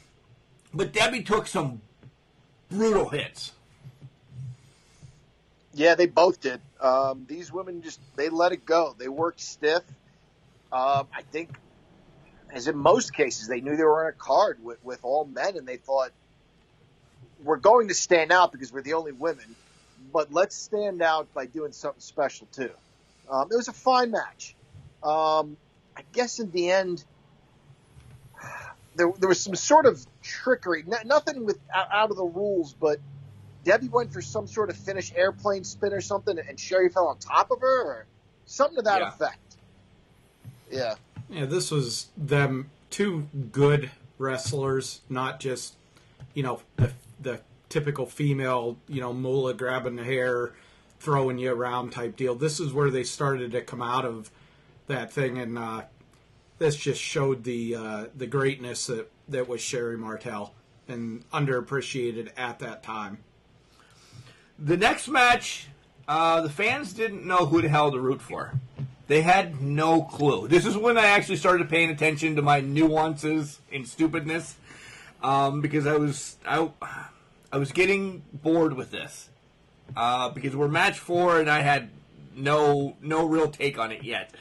[0.72, 1.80] But Debbie took some
[2.68, 3.52] brutal hits.
[5.72, 6.60] Yeah, they both did.
[6.80, 8.94] Um, these women just they let it go.
[8.98, 9.82] They worked stiff.
[10.72, 11.50] Um, I think,
[12.52, 15.56] as in most cases, they knew they were on a card with, with all men,
[15.56, 16.10] and they thought
[17.44, 19.54] we're going to stand out because we're the only women,
[20.12, 22.70] but let's stand out by doing something special too.
[23.30, 24.54] Um, it was a fine match.
[25.02, 25.56] Um,
[25.96, 27.04] I guess in the end,
[28.96, 30.84] there there was some sort of trickery.
[30.86, 32.98] N- nothing with out, out of the rules, but
[33.64, 37.18] Debbie went for some sort of Finnish airplane spin or something, and Sherri fell on
[37.18, 38.06] top of her, or
[38.46, 39.08] something to that Yeah.
[39.08, 39.38] effect.
[40.70, 40.94] Yeah,
[41.28, 45.74] Yeah, this was them two good wrestlers, not just
[46.34, 50.52] you know the the typical female you know moolah grabbing the hair,
[50.98, 52.34] throwing you around type deal.
[52.34, 54.30] This is where they started to come out of
[54.86, 55.82] that thing, and uh,
[56.58, 60.54] this just showed the uh, the greatness that that was Sherri Martel
[60.88, 63.18] and underappreciated at that time.
[64.58, 65.68] The next match,
[66.06, 68.52] uh, the fans didn't know who the hell to root for.
[69.06, 70.46] They had no clue.
[70.48, 74.56] This is when I actually started paying attention to my nuances and stupidness,
[75.22, 76.70] um, because I was I,
[77.52, 79.30] I was getting bored with this,
[79.96, 81.90] uh, because we're match four and I had
[82.36, 84.34] no no real take on it yet.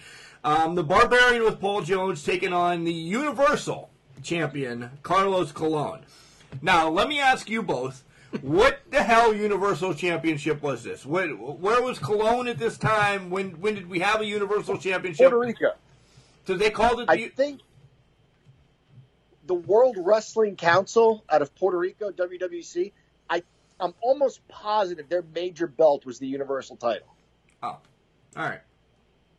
[0.44, 3.90] Um, the Barbarian with Paul Jones taking on the Universal
[4.24, 6.06] Champion Carlos Colon.
[6.62, 8.04] Now, let me ask you both:
[8.42, 11.06] What the hell Universal Championship was this?
[11.06, 13.30] Where, where was Colon at this time?
[13.30, 15.30] When when did we have a Universal Championship?
[15.30, 15.74] Puerto Rico.
[16.48, 17.06] So they called it.
[17.10, 17.62] I The, think
[19.50, 22.92] the World Wrestling Council out of Puerto Rico, WWC.
[23.32, 23.42] I
[23.80, 27.08] I'm almost positive their major belt was the Universal title.
[27.64, 27.78] oh,
[28.38, 28.62] all right.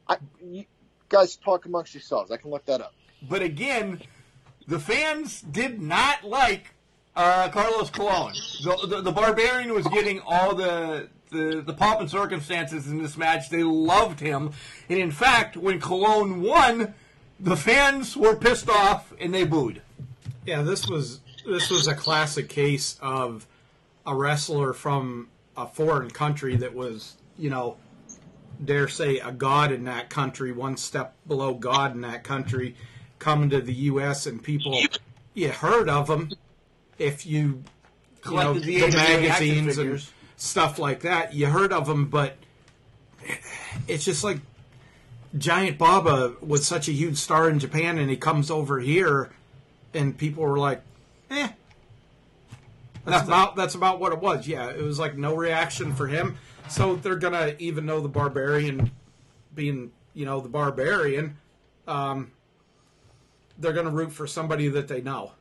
[0.09, 0.65] I, you
[1.09, 2.33] guys talk amongst yourselves.
[2.33, 2.93] I can look that up.
[3.29, 4.03] But again,
[4.67, 6.75] the fans did not like
[7.15, 8.35] uh, Carlos Colon.
[8.65, 13.17] The, the, the Barbarian was getting all the, the the pomp and circumstances in this
[13.17, 13.49] match.
[13.49, 14.55] They loved him,
[14.89, 16.95] and in fact, when Colon won,
[17.39, 19.83] the fans were pissed off and they booed.
[20.51, 23.47] Yeah, this was this was a classic case of
[24.05, 27.77] a wrestler from a foreign country that was, you know,
[28.65, 32.75] dare say a god in that country, one step below God in that country,
[33.21, 34.27] coming to the U.S.
[34.27, 34.77] and people,
[35.35, 36.33] you heard of him
[36.99, 37.39] if you,
[38.25, 40.05] you know, Collected the the, magazines and
[40.37, 41.33] stuff like that.
[41.33, 42.37] You heard of him, but
[43.87, 44.41] it's just like
[45.39, 49.31] Giant Baba was such a huge star in Japan, and he comes over here,
[49.95, 50.83] and people were like,
[51.31, 51.49] "Eh."
[53.05, 54.47] That's about that's about what it was.
[54.47, 56.37] Yeah, it was like no reaction for him.
[56.69, 58.91] So they're gonna even though the barbarian
[59.55, 61.37] being you know the barbarian,
[61.89, 62.31] um,
[63.59, 65.33] they're gonna root for somebody that they know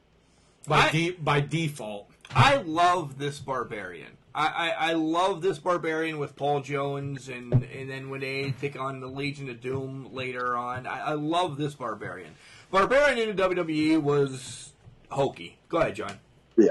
[0.68, 2.10] by I- de- by default.
[2.32, 4.12] I love this barbarian.
[4.36, 8.80] I, I, I love this barbarian with Paul Jones and and then when they take
[8.80, 10.88] on the Legion of Doom later on.
[10.88, 12.36] I, I love this barbarian.
[12.72, 14.74] Barbarian in the WWE was
[15.10, 15.58] hokey.
[15.70, 16.20] Go ahead, John.
[16.58, 16.70] Yeah.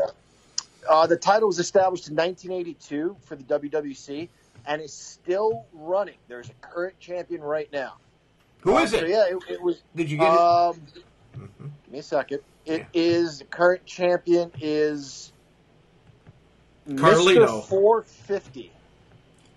[0.88, 4.28] Uh, the title was established in 1982 for the WWC
[4.66, 6.14] and is still running.
[6.28, 7.94] There's a current champion right now.
[8.60, 9.08] Who Uh, is so it?
[9.08, 9.80] yeah, it, it was.
[9.94, 10.38] Did you get it?
[10.38, 10.80] um,
[11.34, 12.40] Give me a second.
[12.66, 15.32] It is the current champion is
[16.88, 17.62] Carlito.
[17.62, 17.64] Mr.
[17.64, 18.72] 450.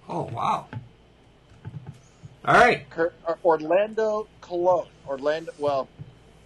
[0.07, 0.67] Oh wow!
[2.45, 2.85] All right.
[2.97, 4.87] Uh, Orlando Colon.
[5.07, 5.51] Orlando.
[5.57, 5.87] Well,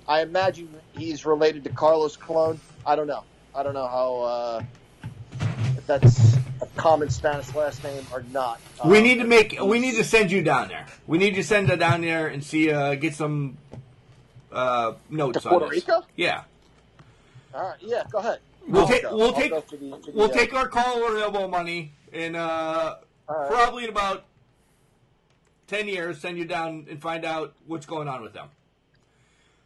[0.08, 2.60] I imagine he's related to Carlos Colon.
[2.86, 3.24] I don't know.
[3.56, 4.64] I don't know how uh,
[5.78, 8.60] if that's a common Spanish last name or not.
[8.86, 9.58] We Um, need to make.
[9.62, 10.86] We need to send you down there.
[11.08, 12.72] We need to send you down there and see.
[12.72, 13.58] Uh, get some
[14.52, 15.88] uh, notes To on Puerto this.
[15.88, 16.06] Rico?
[16.16, 16.44] Yeah.
[17.54, 17.78] All right.
[17.80, 18.04] Yeah.
[18.12, 18.40] Go ahead.
[18.68, 19.04] We'll take.
[19.10, 19.52] We'll take.
[19.52, 22.98] for the- for the, We'll uh, take our call or elbow money and uh,
[23.30, 23.48] right.
[23.50, 24.26] probably in about
[25.68, 28.50] ten years send you down and find out what's going on with them.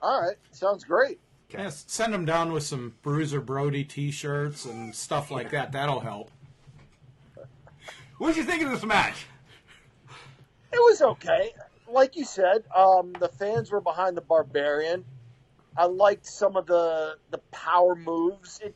[0.02, 0.38] All right.
[0.52, 1.20] Sounds great.
[1.52, 5.72] Yeah, send them down with some Bruiser Brody T-shirts and stuff like that.
[5.72, 6.30] That'll help.
[8.20, 9.26] What did you think of this match?
[10.72, 11.54] It was okay.
[11.88, 15.06] Like you said, um, the fans were behind the Barbarian.
[15.76, 18.60] I liked some of the the power moves.
[18.64, 18.76] It,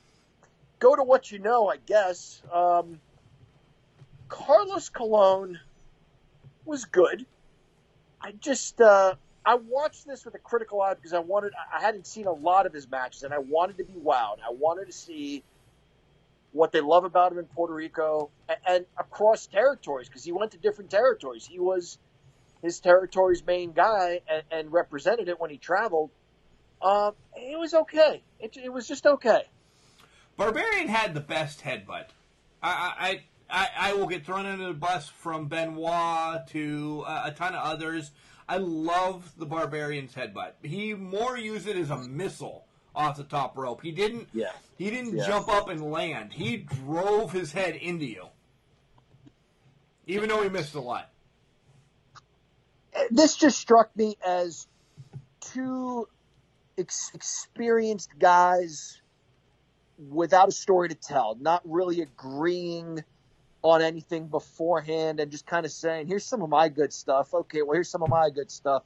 [0.80, 2.42] go to what you know, I guess.
[2.52, 3.00] Um,
[4.30, 5.60] Carlos Colon
[6.66, 7.26] was good.
[8.22, 9.16] I just uh,
[9.46, 12.66] I watched this with a critical eye because I wanted I hadn't seen a lot
[12.66, 14.38] of his matches and I wanted to be wowed.
[14.44, 15.44] I wanted to see
[16.54, 20.52] what they love about him in Puerto Rico and, and across territories because he went
[20.52, 21.46] to different territories.
[21.46, 21.98] He was
[22.62, 26.12] his territory's main guy and, and represented it when he traveled.
[26.82, 28.22] Um, it was okay.
[28.40, 29.44] It, it was just okay.
[30.38, 32.08] Barbarian had the best headbutt.
[32.62, 37.32] I I, I, I will get thrown under the bus from Benoit to uh, a
[37.32, 38.12] ton of others.
[38.54, 40.52] I love the Barbarian's headbutt.
[40.62, 43.82] He more used it as a missile off the top rope.
[43.82, 44.28] He didn't.
[44.32, 44.52] Yeah.
[44.78, 45.26] He didn't Yeah.
[45.26, 46.34] jump up and land.
[46.34, 48.28] He drove his head into you,
[50.06, 51.10] even though he missed a lot.
[53.10, 54.68] This just struck me as
[55.42, 56.08] two
[56.78, 59.02] ex- experienced guys
[59.98, 63.04] without a story to tell, not really agreeing
[63.64, 67.34] on anything beforehand and just kind of saying, here's some of my good stuff.
[67.34, 68.84] Okay, well, here's some of my good stuff.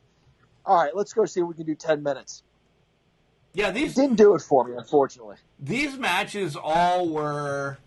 [0.66, 2.44] All right, let's go see if we can do 10 minutes.
[3.54, 5.38] Yeah, these Didn't do it for me, unfortunately.
[5.60, 7.80] these matches all were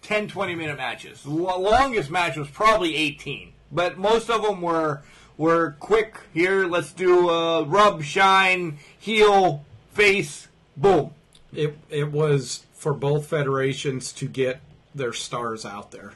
[0.00, 5.02] 10 20 minute matches the longest match was probably 18 but most of them were
[5.36, 11.10] were quick here let's do uh, rub shine heel face boom
[11.54, 14.60] It it was for both federations to get
[14.94, 16.12] their stars out there,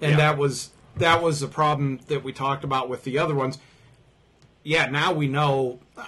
[0.00, 0.16] and Yeah.
[0.16, 3.58] that was that was the problem that we talked about with the other ones.
[4.62, 6.04] Yeah, now we know uh,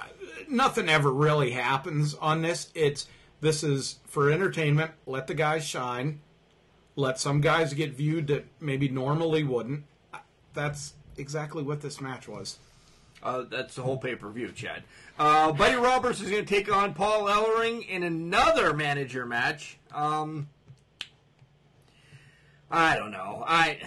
[0.49, 2.71] nothing ever really happens on this.
[2.75, 3.07] It's
[3.41, 4.91] this is for entertainment.
[5.07, 6.21] Let the guys shine.
[6.97, 9.85] Let some guys get viewed that maybe normally wouldn't.
[10.53, 12.59] That's exactly what this match was.
[13.23, 14.83] uh, that's the whole pay-per-view chad
[15.19, 20.49] uh, buddy roberts is going to take on paul ellering in another manager match um,
[22.73, 23.79] i don't know i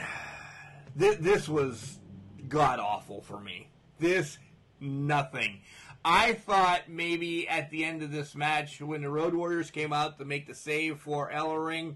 [0.97, 1.99] th- this was
[2.47, 3.67] god awful for me
[3.99, 4.37] this
[4.79, 5.59] nothing
[6.07, 10.19] I thought maybe at the end of this match, when the Road Warriors came out
[10.19, 11.95] to make the save for Ellering,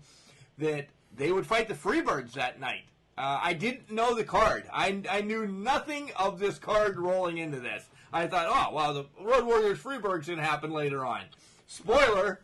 [0.58, 2.86] that they would fight the Freebirds that night.
[3.16, 4.64] Uh, I didn't know the card.
[4.74, 7.88] I, I knew nothing of this card rolling into this.
[8.12, 11.22] I thought, oh, well, the Road Warriors Freebirds to happen later on.
[11.68, 12.42] Spoiler,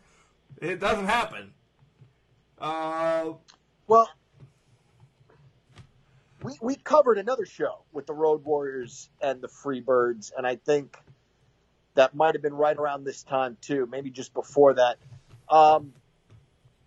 [0.62, 1.52] it doesn't happen.
[2.60, 3.32] Uh,
[3.88, 4.08] Well,
[6.46, 10.96] we we covered another show with the Road Warriors and the Freebirds, and I think
[11.94, 14.98] that might have been right around this time too, maybe just before that.
[15.48, 15.92] Um,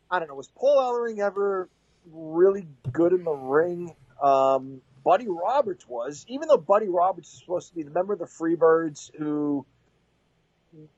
[0.10, 0.36] I don't know.
[0.36, 1.68] Was Paul Ellering ever
[2.10, 3.94] really good in the ring?
[4.22, 8.20] Um, Buddy Roberts was, even though Buddy Roberts is supposed to be the member of
[8.20, 9.66] the Freebirds who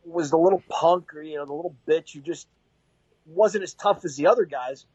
[0.05, 2.47] was the little punk or you know the little bitch who just
[3.25, 4.85] wasn't as tough as the other guys.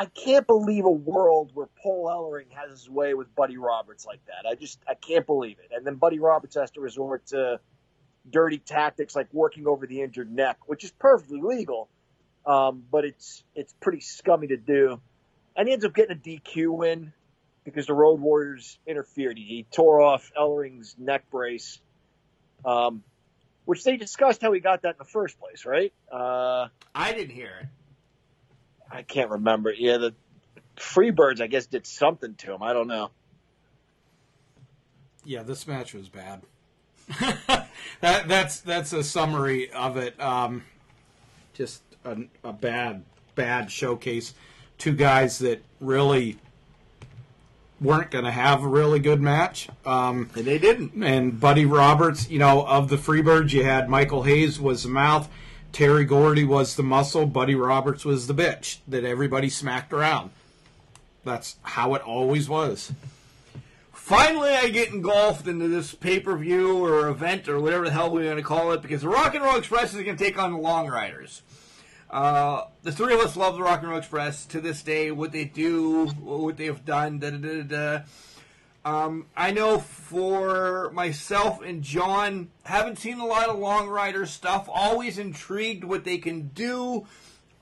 [0.00, 4.24] I can't believe a world where Paul Ellering has his way with Buddy Roberts like
[4.28, 4.48] that.
[4.48, 5.76] I just I can't believe it.
[5.76, 7.60] And then Buddy Roberts has to resort to
[8.30, 11.90] dirty tactics like working over the injured neck, which is perfectly legal,
[12.46, 15.02] um, but it's it's pretty scummy to do.
[15.54, 17.12] And he ends up getting a DQ win
[17.64, 19.36] because the Road Warriors interfered.
[19.36, 21.78] He, tore off Ellering's neck brace,
[22.64, 23.04] um,
[23.66, 25.92] which they discussed how he got that in the first place, right?
[26.10, 27.66] Uh, I didn't hear it.
[28.90, 29.72] I can't remember.
[29.72, 30.14] Yeah, the
[30.76, 32.62] Freebirds, I guess, did something to him.
[32.62, 33.10] I don't know.
[35.24, 36.42] Yeah, this match was bad.
[38.00, 40.20] that that's that's a summary of it.
[40.20, 40.64] Um,
[41.54, 44.34] just a, a bad bad showcase.
[44.78, 46.38] Two guys that really
[47.80, 49.68] weren't going to have a really good match.
[49.86, 51.02] Um, and they didn't.
[51.02, 55.28] And Buddy Roberts, you know, of the Freebirds, you had Michael Hayes was the mouth,
[55.72, 60.30] Terry Gordy was the muscle, Buddy Roberts was the bitch that everybody smacked around.
[61.24, 62.92] That's how it always was.
[63.92, 68.10] Finally, I get engulfed into this pay per view or event or whatever the hell
[68.10, 70.36] we're going to call it because the Rock and Roll Express is going to take
[70.36, 71.42] on the Long Riders.
[72.10, 75.12] Uh, the three of us love the Rock and Roll Express to this day.
[75.12, 78.02] What they do, what they've done, da da da da.
[78.84, 84.68] Um, I know for myself and John, haven't seen a lot of Long Rider stuff.
[84.72, 87.06] Always intrigued what they can do.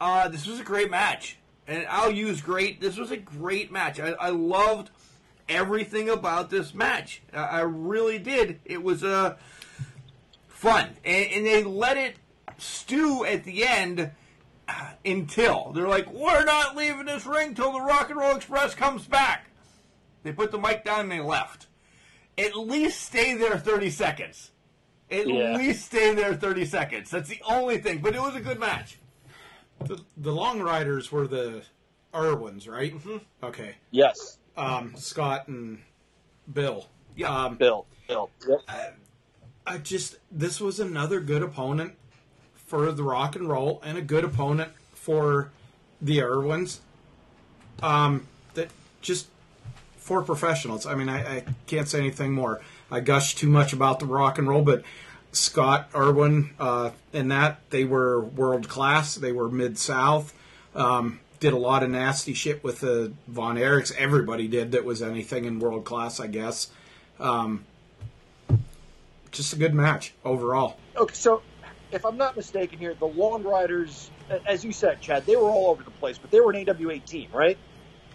[0.01, 2.81] Uh, this was a great match, and I'll use great.
[2.81, 3.99] This was a great match.
[3.99, 4.91] I, I loved
[5.49, 7.23] everything about this match.
[7.33, 8.61] I, I really did.
[8.65, 9.37] It was uh,
[10.47, 12.15] fun, and, and they let it
[12.59, 14.13] stew at the end
[15.05, 19.05] until they're like, "We're not leaving this ring till the Rock and Roll Express comes
[19.05, 19.47] back."
[20.23, 21.67] They put the mic down and they left.
[22.37, 24.51] At least stay there 30 seconds.
[25.11, 25.57] At Yeah.
[25.57, 27.11] least stay there 30 seconds.
[27.11, 27.99] That's the only thing.
[27.99, 28.99] But it was a good match.
[29.85, 31.63] The, the Long Riders were the
[32.15, 32.95] Irwins, right?
[33.43, 33.77] Okay.
[33.91, 34.39] Yes.
[34.57, 35.81] Um, Scott and
[36.53, 36.87] Bill.
[37.17, 37.45] Yeah.
[37.45, 37.87] Um, Bill.
[38.09, 38.31] Bill.
[38.49, 38.61] Yep.
[39.67, 41.95] I just this was another good opponent
[42.55, 45.51] for the rock and roll and a good opponent for
[46.01, 46.81] the Irwins.
[47.83, 48.69] Um, that
[49.03, 49.29] just
[50.09, 50.87] for professionals.
[50.87, 52.63] I mean, I, I can't say anything more.
[52.91, 54.83] I gush too much about the rock and roll, but
[55.33, 59.15] Scott Irwin uh, and that they were world class.
[59.15, 60.35] They were mid south.
[60.75, 63.95] Um, did a lot of nasty shit with the Von Erichs.
[63.97, 66.69] Everybody did that was anything in world class, I guess.
[67.21, 67.67] Um,
[69.31, 70.79] just a good match overall.
[70.97, 71.43] Okay, so
[71.93, 74.11] if I'm not mistaken here, the Long Riders,
[74.47, 76.99] as you said, Chad, they were all over the place, but they were an AWA
[77.01, 77.59] team, right?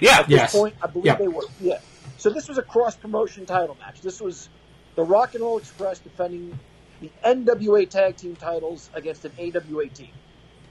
[0.03, 0.19] Yeah.
[0.19, 0.51] At this Yes.
[0.51, 1.15] point, I believe Yeah.
[1.15, 1.47] they were.
[1.59, 1.79] Yeah.
[2.17, 4.01] So this was a cross promotion title match.
[4.01, 4.49] This was
[4.95, 6.59] the Rock and Roll Express defending
[6.99, 10.13] the NWA tag team titles against an AWA team.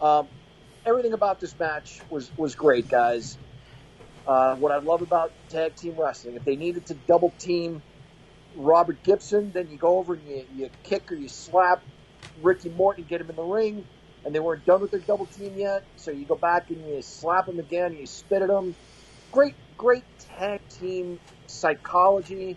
[0.00, 0.28] Um,
[0.84, 3.38] everything about this match was was great, guys.
[4.26, 7.82] Uh, what I love about tag team wrestling, if they needed to double team
[8.54, 11.84] Robert Gibson, then you go over and you, you kick or you slap
[12.36, 13.88] Ricky Morton, get him in the ring,
[14.24, 15.88] and they weren't done with their double team yet.
[15.96, 18.76] So you go back and you slap him again, and you spit at him.
[19.32, 20.04] Great, great
[20.38, 22.54] tag team psychology,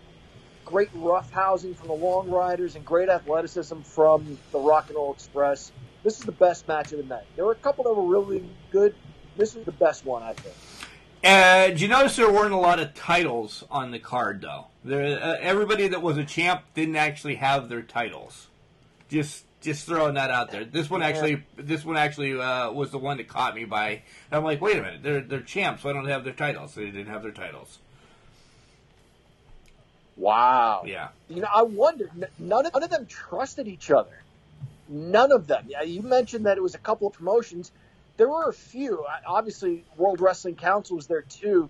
[0.66, 5.72] great roughhousing from the Long Riders, and great athleticism from the Rock and Roll Express.
[6.04, 7.24] This is the best match of the night.
[7.34, 8.94] There were a couple that were really good.
[9.38, 10.54] This is the best one, I think.
[11.24, 14.66] Uh, did you notice there weren't a lot of titles on the card, though?
[14.84, 18.48] There, uh, everybody that was a champ didn't actually have their titles.
[19.08, 20.64] Just, just throwing that out there.
[20.64, 24.02] This one actually, this one actually uh, was the one that caught me by.
[24.32, 25.84] I'm like, wait a minute, they're they're champs.
[25.84, 26.74] Why don't they have their titles?
[26.74, 27.78] They didn't have their titles.
[30.16, 30.84] Wow.
[30.86, 31.08] Yeah.
[31.28, 32.10] You know, I wonder.
[32.38, 34.22] None of, none of them trusted each other.
[34.88, 35.66] None of them.
[35.68, 37.70] Yeah, you mentioned that it was a couple of promotions.
[38.16, 39.04] There were a few.
[39.26, 41.68] Obviously, World Wrestling Council was there too.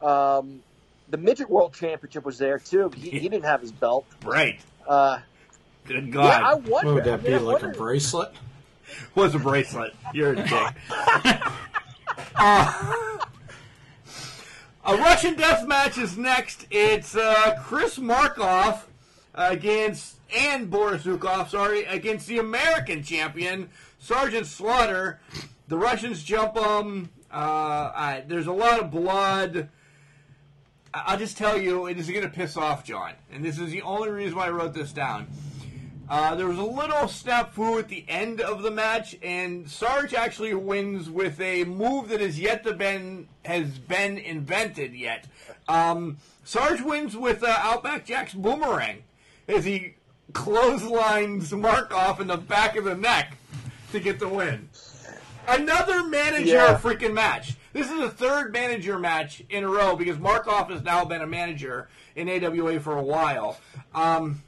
[0.00, 0.62] Um,
[1.08, 2.90] the Midget World Championship was there too.
[2.90, 4.06] But he, he didn't have his belt.
[4.22, 4.60] Right.
[4.86, 5.18] Uh,
[5.86, 6.42] Good yeah, God.
[6.42, 6.70] I wonder.
[6.70, 8.32] What would I that mean, be I like a bracelet?
[9.14, 9.94] was a bracelet.
[10.12, 10.74] You're a dick.
[14.84, 16.66] A Russian death match is next.
[16.68, 18.80] It's uh, Chris Markoff
[19.32, 25.20] against and Boris Zhukov, sorry, against the American champion Sergeant Slaughter.
[25.68, 27.10] The Russians jump him.
[27.32, 29.68] Uh, I, there's a lot of blood.
[30.92, 33.70] I- I'll just tell you, it is going to piss off John, and this is
[33.70, 35.28] the only reason why I wrote this down.
[36.12, 40.52] Uh, there was a little snafu at the end of the match, and Sarge actually
[40.52, 45.26] wins with a move that has yet to been has been invented yet.
[45.68, 49.04] Um, Sarge wins with uh, Outback Jack's boomerang
[49.48, 49.94] as he
[50.34, 53.38] clotheslines Markoff in the back of the neck
[53.92, 54.68] to get the win.
[55.48, 56.78] Another manager Yeah.
[56.78, 57.54] freaking match.
[57.72, 61.26] This is the third manager match in a row because Markoff has now been a
[61.26, 63.58] manager in AWA for a while.
[63.94, 64.42] Um,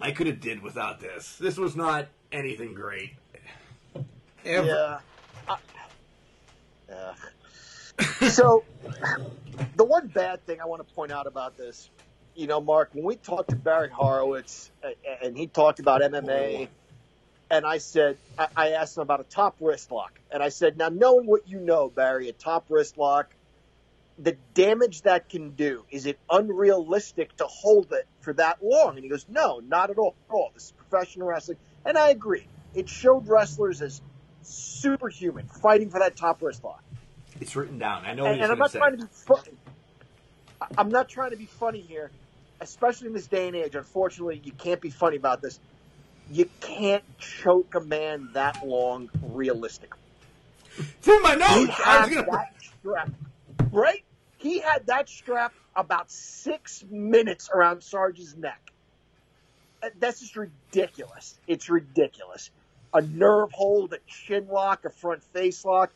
[0.00, 1.36] I could have did without this.
[1.36, 3.12] This was not anything great.
[4.44, 4.66] Ever.
[4.66, 4.98] Yeah.
[5.48, 5.56] I-
[6.92, 8.30] Ugh.
[8.30, 8.64] so,
[9.76, 11.90] the one bad thing I want to point out about this,
[12.34, 14.90] you know, Mark, when we talked to Barry Horowitz uh,
[15.22, 16.68] and he talked about MMA,
[17.50, 20.78] and I said, I, I asked him about a top wrist lock, and I said,
[20.78, 23.30] now knowing what you know, Barry, a top wrist lock,
[24.18, 28.96] the damage that can do, is it unrealistic to hold it for that long?
[28.96, 30.14] And he goes, no, not at all.
[30.28, 30.50] At all.
[30.54, 31.58] This is professional wrestling.
[31.84, 32.46] And I agree.
[32.74, 34.02] It showed wrestlers as
[34.42, 36.82] superhuman fighting for that top wrist lock.
[37.40, 38.04] It's written down.
[38.04, 39.56] I know And, what and I'm not going trying to be funny.
[40.76, 42.10] I'm not trying to be funny here,
[42.60, 43.76] especially in this day and age.
[43.76, 45.60] Unfortunately, you can't be funny about this.
[46.30, 50.00] You can't choke a man that long realistically.
[51.00, 51.14] say.
[51.14, 51.80] In my notes.
[51.84, 52.48] I was gonna-
[52.80, 53.10] strap,
[53.70, 54.02] right?
[54.38, 58.72] He had that strap about six minutes around Sarge's neck.
[59.98, 61.38] That's just ridiculous.
[61.46, 62.50] It's ridiculous.
[62.92, 65.92] A nerve hold, a chin lock, a front face lock,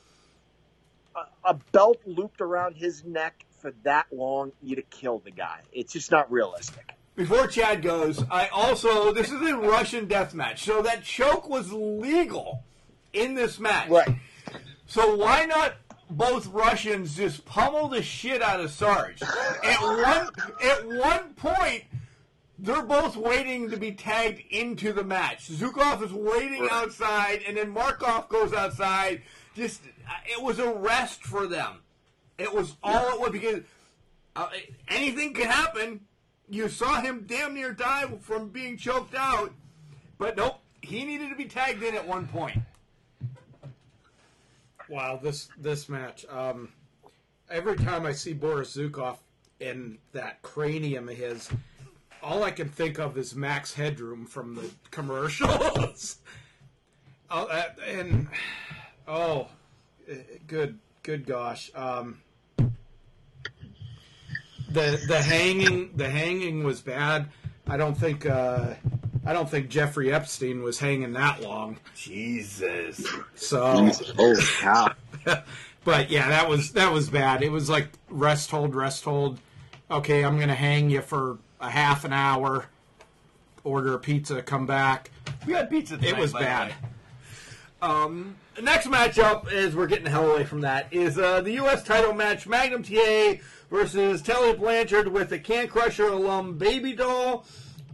[1.17, 5.61] a, a belt looped around his neck for that long, you'd have killed the guy.
[5.73, 6.93] It's just not realistic.
[7.15, 11.73] Before Chad goes, I also this is a Russian death match, so that choke was
[11.73, 12.65] legal
[13.13, 13.89] in this match.
[13.89, 14.17] Right.
[14.87, 15.75] So why not
[16.17, 19.23] both Russians just pummel the shit out of Sarge?
[19.23, 20.29] At one
[20.63, 21.85] at one point,
[22.59, 25.49] they're both waiting to be tagged into the match.
[25.49, 29.23] Zhukov is waiting outside, and then Markoff goes outside.
[29.55, 29.83] Just
[30.27, 31.81] it was a rest for them.
[32.39, 33.61] It was all it was because
[34.37, 34.49] uh,
[34.89, 36.01] anything could happen.
[36.49, 39.53] You saw him damn near die from being choked out,
[40.19, 42.59] but nope, he needed to be tagged in at one point.
[44.93, 46.27] Wow, this this match.
[46.29, 46.69] Um,
[47.49, 49.17] every time I see Boris Zhukov
[49.59, 51.49] in that cranium of his,
[52.23, 56.19] all I can think of is Max Headroom from the commercials.
[57.31, 58.29] oh, and
[59.09, 59.49] oh,
[60.07, 60.17] eh,
[60.47, 61.71] good good gosh.
[61.75, 62.21] Um,
[64.69, 67.31] the the hanging the hanging was bad.
[67.67, 68.75] I don't think uh,
[69.25, 71.79] I don't think Jeffrey Epstein was hanging that long.
[71.97, 73.07] Jesus.
[73.35, 74.93] So Oh, cow.
[75.85, 77.43] but yeah, that was that was bad.
[77.43, 79.39] It was like rest hold, rest hold.
[79.91, 82.67] Okay, I'm gonna hang you for a half an hour.
[83.65, 85.11] Order a pizza, come back.
[85.47, 85.99] We had pizza.
[86.03, 86.75] It was bad.
[87.81, 90.93] Um, next matchup is we're getting the hell away from that.
[90.93, 91.83] Is uh, the U.S.
[91.85, 93.35] title match Magnum TA
[93.71, 97.45] versus Tully Blanchard with the Can Crusher alum Baby Doll.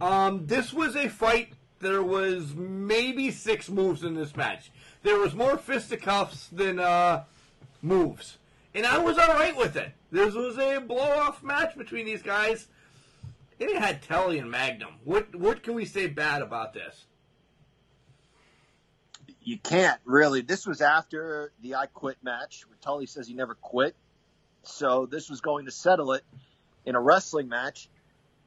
[0.01, 1.53] Um, this was a fight.
[1.79, 4.71] There was maybe six moves in this match.
[5.03, 7.23] There was more fisticuffs than uh,
[7.81, 8.37] moves,
[8.73, 9.91] and I was all right with it.
[10.11, 12.67] This was a blow-off match between these guys.
[13.59, 14.95] It had Tully and Magnum.
[15.03, 17.05] What what can we say bad about this?
[19.41, 20.41] You can't really.
[20.41, 23.95] This was after the I Quit match, where Tully says he never quit.
[24.63, 26.23] So this was going to settle it
[26.85, 27.89] in a wrestling match.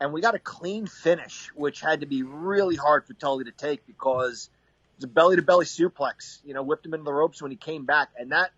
[0.02, 3.52] And we got a clean finish, which had to be really hard for Tully to
[3.52, 4.50] take because
[4.96, 6.40] it's a belly to belly suplex.
[6.44, 8.08] You know, whipped him into the ropes when he came back.
[8.18, 8.50] And that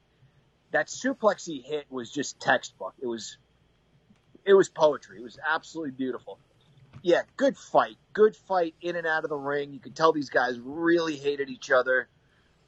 [0.71, 2.95] that suplex he hit was just textbook.
[2.99, 3.37] It was
[4.47, 5.19] it was poetry.
[5.19, 6.39] It was absolutely beautiful.
[7.03, 7.99] Yeah, good fight.
[8.15, 9.75] Good fight in and out of the ring.
[9.75, 12.09] You could tell these guys really hated each other.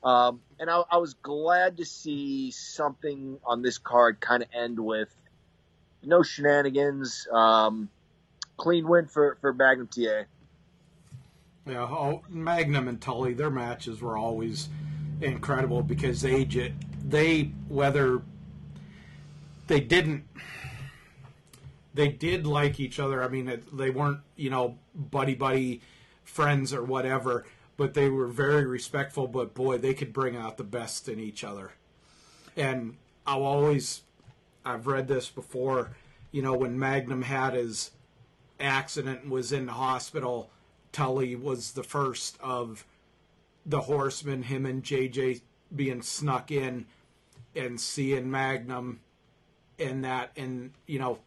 [0.05, 4.79] Um, and I, I was glad to see something on this card kind of end
[4.79, 5.09] with
[6.03, 7.27] no shenanigans.
[7.33, 7.89] Um,
[8.57, 10.25] clean win for, for Magnum TA.
[11.67, 14.69] Yeah, oh, Magnum and Tully, their matches were always
[15.21, 16.45] incredible because they
[17.05, 18.23] they whether
[19.67, 20.25] they didn't
[21.95, 23.23] they did like each other.
[23.23, 25.81] I mean, they weren't you know buddy buddy
[26.23, 27.45] friends or whatever,
[27.77, 29.27] but they were very respectful.
[29.27, 31.73] But boy, they could bring out the best in each other,
[32.57, 32.97] and
[33.27, 34.03] I'll always
[34.65, 35.97] I've read this before.
[36.31, 37.91] You know, when Magnum had his
[38.61, 40.51] accident and was in the hospital,
[40.93, 42.87] Tully was the first of
[43.65, 45.41] the horsemen, him and JJ
[45.75, 46.87] being snuck in
[47.55, 49.01] and seeing Magnum
[49.79, 51.19] and that and you know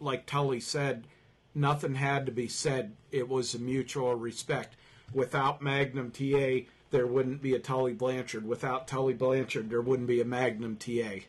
[0.00, 1.06] like Tully said,
[1.54, 2.94] nothing had to be said.
[3.10, 4.76] It was a mutual respect.
[5.12, 8.46] Without Magnum TA, there wouldn't be a Tully Blanchard.
[8.46, 11.24] Without Tully Blanchard, there wouldn't be a Magnum TA.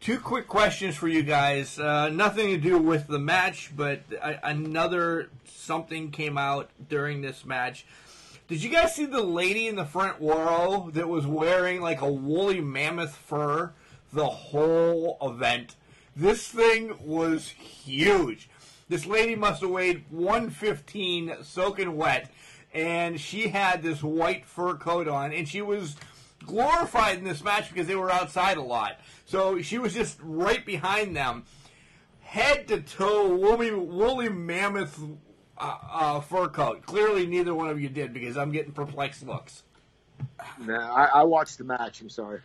[0.00, 1.78] Two quick questions for you guys.
[1.78, 4.02] Uh, nothing to do with the match, but
[4.44, 7.84] another something came out during this match.
[8.46, 12.10] Did you guys see the lady in the front row that was wearing like a
[12.10, 13.72] woolly mammoth fur
[14.12, 15.74] the whole event?
[16.14, 18.48] This thing was huge.
[18.88, 22.30] This lady must have weighed 115 soaking wet,
[22.72, 25.96] and she had this white fur coat on, and she was
[26.48, 28.98] glorified in this match because they were outside a lot.
[29.26, 31.44] So she was just right behind them,
[32.20, 34.98] head to toe, woolly, woolly mammoth
[35.56, 36.84] uh, uh, fur coat.
[36.86, 39.62] Clearly, neither one of you did because I'm getting perplexed looks.
[40.60, 42.00] Nah, I, I watched the match.
[42.00, 42.40] I'm sorry.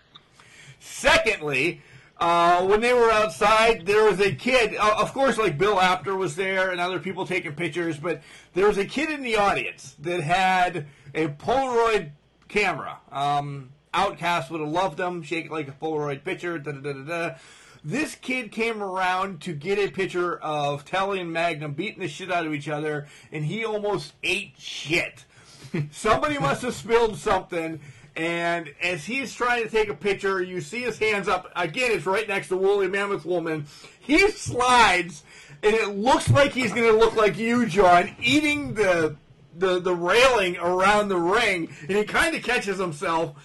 [0.79, 1.81] Secondly,
[2.17, 4.75] uh, when they were outside, there was a kid.
[4.75, 8.21] Uh, of course, like Bill Apter was there and other people taking pictures, but
[8.53, 12.11] there was a kid in the audience that had a Polaroid
[12.47, 12.99] camera.
[13.11, 16.57] Um, OutKast would have loved them, shake it like a Polaroid picture.
[16.57, 17.35] Da, da, da, da, da.
[17.83, 22.31] This kid came around to get a picture of Tully and Magnum beating the shit
[22.31, 25.25] out of each other, and he almost ate shit.
[25.91, 27.81] Somebody must have spilled something,
[28.15, 31.51] and as he's trying to take a picture, you see his hands up.
[31.55, 33.65] Again, it's right next to Woolly Mammoth Woman.
[33.99, 35.23] He slides,
[35.61, 39.17] and it looks like he's going to look like you, John, eating the
[39.55, 43.35] the the railing around the ring, and he kind of catches himself,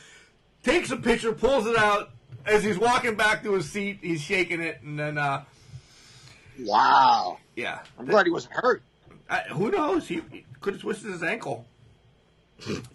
[0.62, 2.10] takes a picture, pulls it out.
[2.46, 5.44] As he's walking back to his seat, he's shaking it, and then uh,
[6.60, 7.38] Wow.
[7.56, 8.82] yeah, I'm glad he wasn't hurt.
[9.28, 10.08] uh, who knows?
[10.08, 11.66] He, he could have twisted his ankle.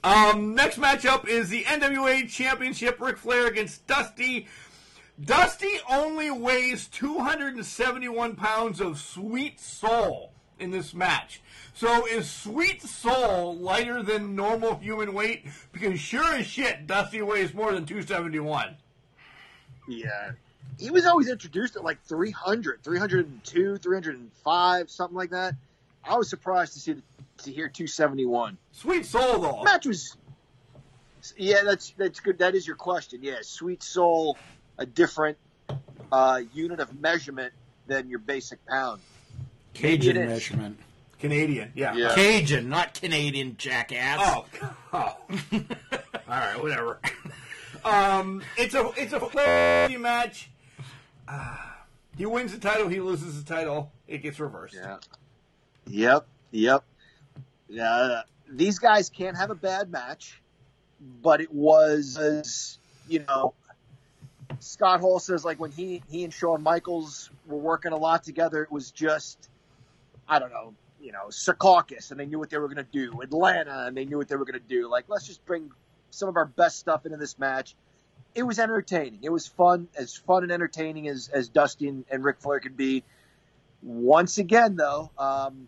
[0.04, 4.48] um, next matchup is the NWA Championship: Ric Flair against Dusty.
[5.24, 11.42] Dusty only weighs 271 pounds of sweet soul in this match.
[11.74, 15.46] So is sweet soul lighter than normal human weight?
[15.72, 18.76] Because sure as shit, Dusty weighs more than 271.
[19.88, 20.32] Yeah.
[20.80, 25.56] He was always introduced at like 300, 302, 305, something like that.
[26.04, 26.96] I was surprised to see
[27.40, 28.58] to hear 271.
[28.72, 29.64] Sweet soul though.
[29.64, 30.16] Match was
[31.38, 32.40] Yeah, that's that's good.
[32.40, 33.20] That is your question.
[33.22, 34.38] Yeah, Sweet Soul
[34.78, 35.38] a different
[36.12, 37.54] uh, unit of measurement
[37.88, 39.02] than your basic pound.
[39.74, 40.78] Cajun measurement.
[41.24, 41.96] Canadian, yeah.
[41.96, 42.14] Yeah.
[42.16, 44.20] Cajun, not Canadian jackass.
[44.22, 44.46] Oh,
[44.94, 45.18] oh.
[45.54, 45.64] all
[46.28, 47.00] right, whatever.
[47.86, 50.52] Um, it's a it's a Flair match.
[51.26, 51.56] Uh,
[52.18, 54.76] he wins the title, he loses the title, it gets reversed.
[54.76, 54.98] Yeah.
[55.88, 56.28] Yep.
[56.52, 56.84] Yep.
[57.82, 60.42] Uh, these guys can't have a bad match,
[61.00, 63.54] but it was, as, you know,
[64.60, 68.62] Scott Hall says like when he he and Shawn Michaels were working a lot together,
[68.62, 69.50] it was just,
[70.28, 70.74] I don't know,
[71.04, 73.22] you know, Secaucus, and they knew what they were going to do.
[73.22, 74.90] Atlanta, and they knew what they were going to do.
[74.90, 75.70] Like, let's just bring
[76.10, 77.76] some of our best stuff into this match.
[78.34, 79.20] It was entertaining.
[79.22, 82.78] It was fun, as fun and entertaining as as Dusty and, and Ric Flair could
[82.78, 83.04] be.
[83.84, 85.68] Once again, though, um,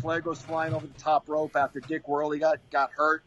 [0.00, 3.24] Flair goes flying over the top rope after Dick Woehrle got got hurt,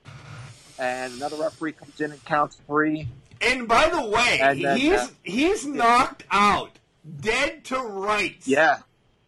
[0.79, 3.07] and another referee comes in and counts three.
[3.41, 6.79] And by the way, then, he's uh, he's knocked out,
[7.19, 8.47] dead to rights.
[8.47, 8.79] Yeah,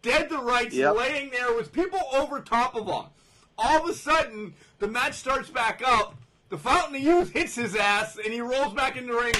[0.04, 0.96] Dead to rights, Yep.
[0.96, 3.10] laying there with people over top of him.
[3.58, 6.14] All of a sudden, the match starts back up.
[6.50, 9.34] The Fountain of Youth hits his ass, and he rolls back in the ring.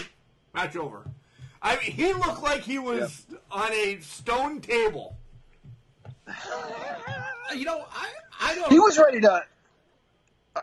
[0.54, 1.04] Match over.
[1.62, 5.16] I mean, he looked like he was on a stone table.
[7.54, 8.08] You know, I
[8.40, 8.72] I don't.
[8.72, 9.44] he was ready to.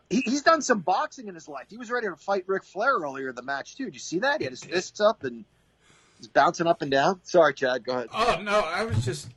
[0.09, 1.67] He, he's done some boxing in his life.
[1.69, 3.85] He was ready to fight Ric Flair earlier in the match too.
[3.85, 4.39] Did you see that?
[4.39, 5.45] He had his fists up and
[6.17, 7.21] he's bouncing up and down.
[7.23, 7.85] Sorry, Chad.
[7.85, 8.07] Go ahead.
[8.13, 9.29] Oh no, I was just.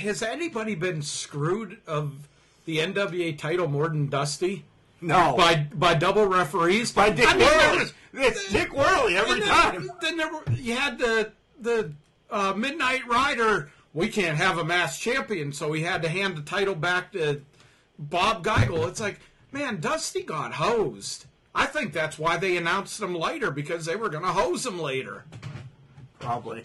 [0.00, 2.28] Has anybody been screwed of
[2.64, 4.64] the NWA title more than Dusty?
[5.00, 5.34] No.
[5.36, 6.92] By by double referees?
[6.92, 7.92] By Dick I mean, Woehrle.
[8.14, 9.90] It's Dick Woehrle every then, time.
[10.00, 11.92] Then there were, you had the the
[12.30, 13.70] uh, Midnight Rider.
[13.92, 17.42] We can't have a mass champion, so we had to hand the title back to
[17.98, 18.88] Bob Geigel.
[18.88, 19.18] It's like,
[19.50, 21.26] man, Dusty got hosed.
[21.54, 24.78] I think that's why they announced him later because they were going to hose him
[24.78, 25.24] later.
[26.20, 26.62] Probably.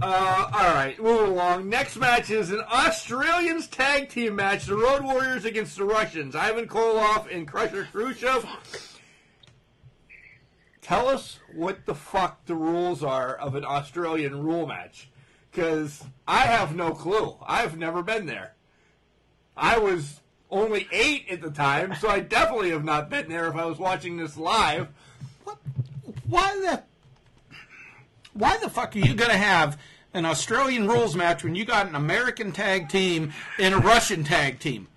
[0.00, 1.68] Uh, all right, moving along.
[1.68, 6.36] Next match is an Australians tag team match: the Road Warriors against the Russians.
[6.36, 8.46] Ivan Koloff and Crusher Khrushchev.
[10.80, 15.10] tell us what the fuck the rules are of an Australian rule match,
[15.50, 17.36] because I have no clue.
[17.44, 18.54] I've never been there.
[19.56, 23.56] I was only eight at the time, so I definitely have not been there if
[23.56, 24.88] I was watching this live.
[25.42, 25.58] What?
[26.24, 26.84] Why the
[28.32, 29.78] why the fuck are you going to have
[30.14, 34.58] an Australian rules match when you got an American tag team and a Russian tag
[34.60, 34.88] team?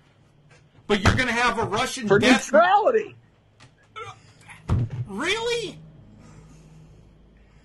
[0.86, 3.14] But you're going to have a Russian For death neutrality.
[5.06, 5.78] Really?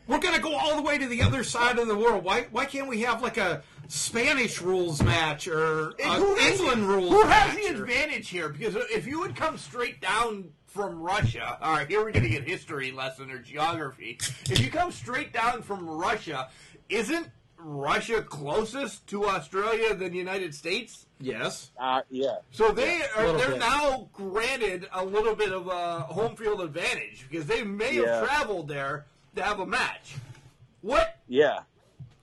[0.08, 2.24] We're going to go all the way to the other side of the world.
[2.24, 7.50] Why why can't we have like a Spanish rules match or England rules Who match?
[7.50, 8.48] has the or- advantage here?
[8.50, 12.30] Because if you would come straight down from Russia, all right, here we're going to
[12.30, 14.20] get history lesson or geography.
[14.48, 16.50] If you come straight down from Russia,
[16.88, 17.28] isn't
[17.58, 21.08] Russia closest to Australia than the United States?
[21.20, 21.72] Yes.
[21.80, 22.36] Uh, yeah.
[22.52, 23.60] So they a are little they're bit.
[23.60, 28.20] now granted a little bit of a home field advantage because they may Yeah.
[28.20, 30.14] have traveled there to have a match.
[30.82, 31.62] What Yeah.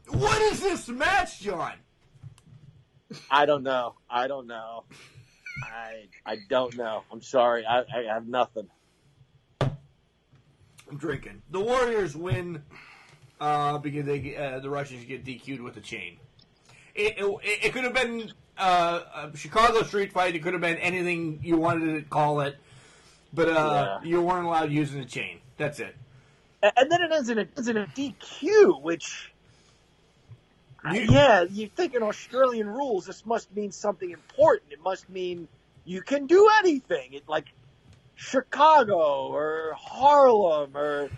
[0.07, 1.73] what is this match, John?
[3.29, 3.97] I don't know.
[4.09, 4.85] I don't know.
[5.63, 7.03] I I don't know.
[7.13, 7.65] I'm sorry.
[7.67, 8.69] I, I have nothing.
[9.61, 11.43] I'm drinking.
[11.51, 12.63] The Warriors win
[13.41, 16.19] uh, because they uh, the Russians get DQ'd with a chain.
[16.95, 19.01] It, it, it could have been uh,
[19.33, 20.35] a Chicago street fight.
[20.35, 22.57] It could have been anything you wanted to call it,
[23.33, 25.41] but uh, you weren't allowed using the chain.
[25.57, 25.97] That's it.
[26.63, 29.34] And then it ends in a, ends in a DQ, which,
[30.93, 34.73] yeah, you think in Australian rules, this must mean something important.
[34.73, 35.49] It must mean
[35.85, 37.15] you can do anything.
[37.15, 37.47] It, like
[38.17, 41.11] Chicago or Harlem or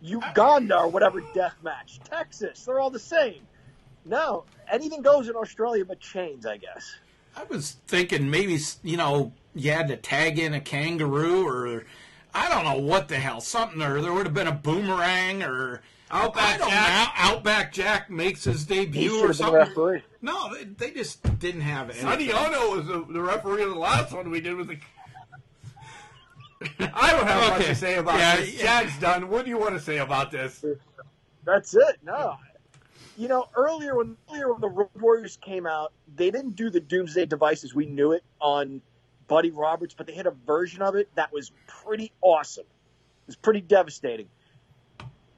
[0.00, 2.00] Uganda or whatever death match.
[2.04, 3.40] Texas, they're all the same.
[4.04, 6.94] No, anything goes in Australia but chains, I guess.
[7.36, 11.84] I was thinking maybe you know you had to tag in a kangaroo or
[12.34, 15.80] I don't know what the hell something or there would have been a boomerang or
[16.14, 16.68] Outback Jack.
[16.68, 17.12] know.
[17.16, 19.54] Outback Jack makes his debut should or have been something.
[19.60, 20.02] referee.
[20.22, 21.96] No, they, they just didn't have it.
[21.96, 24.78] Sonny Ono was the, the referee of the last one we did with the.
[26.94, 28.54] I don't have much to say about Yeah, this.
[28.54, 28.62] yeah.
[28.82, 29.28] Jack's done.
[29.28, 30.64] What do you want to say about this?
[31.44, 31.98] That's it.
[32.02, 32.36] No,
[33.18, 36.80] you know, earlier when earlier when the Road Warriors came out, they didn't do the
[36.80, 38.80] Doomsday Device as we knew it on
[39.28, 42.64] Buddy Roberts, but they had a version of it that was pretty awesome.
[42.64, 44.28] It was pretty devastating.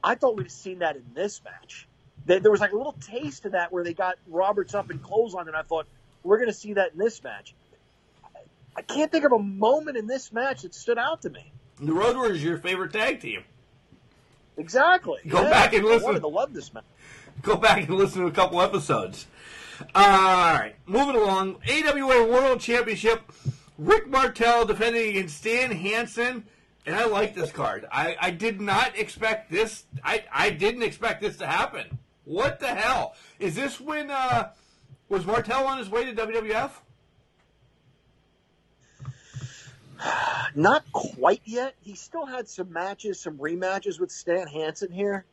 [0.03, 1.87] I thought we'd seen that in this match.
[2.25, 5.01] There there was like a little taste of that where they got Roberts up and
[5.01, 5.87] clothesline, and I thought
[6.23, 7.55] we're going to see that in this match.
[8.75, 11.51] I can't think of a moment in this match that stood out to me.
[11.79, 13.43] The Road Warriors your favorite tag team.
[14.57, 15.19] Exactly.
[15.27, 16.03] Go back and listen.
[16.03, 16.83] I wanted to love this match.
[17.41, 19.27] Go back and listen to a couple episodes.
[19.79, 21.57] Uh, all right, moving along.
[21.69, 23.31] AWA World Championship.
[23.77, 26.45] Rick Martel defending against Stan Hansen.
[26.87, 27.85] And I like this card.
[27.91, 29.83] I, I did not expect this.
[30.05, 31.99] I, I didn't expect this to happen.
[32.23, 33.13] What the hell?
[33.39, 34.51] Is this when, uh,
[35.09, 36.71] was Martel on his way to WWF?
[40.55, 41.75] Not quite yet.
[41.81, 45.25] He still had some matches, some rematches with Stan Hansen here.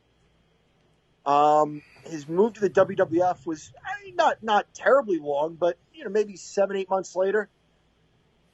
[1.25, 6.03] Um, his move to the WWF was I mean, not not terribly long, but you
[6.03, 7.47] know maybe seven eight months later.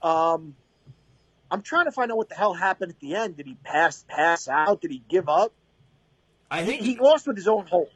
[0.02, 0.56] Um,
[1.52, 3.36] I'm trying to find out what the hell happened at the end.
[3.38, 4.80] Did he pass pass out?
[4.82, 5.52] Did he give up?
[6.50, 7.90] I think he lost with his own hole.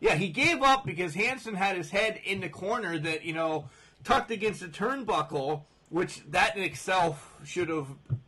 [0.00, 3.68] Yeah, he gave up because Hansen had his head in the corner that, you know,
[4.04, 7.86] tucked against the turnbuckle, which that in itself should have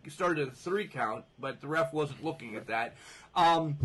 [0.09, 2.95] started a three count, but the ref wasn't looking at that.
[3.35, 3.79] Um,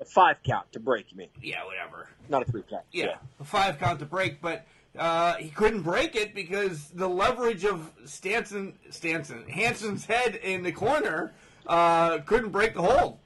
[0.00, 1.28] A five count to break, you mean?
[1.42, 2.08] yeah, whatever.
[2.28, 2.84] Not a three count.
[2.92, 4.66] Yeah, a five count to break, but
[4.98, 10.72] uh, he couldn't break it because the leverage of Stanson, Stanson, Hansen's head in the
[10.72, 11.32] corner
[11.66, 13.18] uh, couldn't break the hold.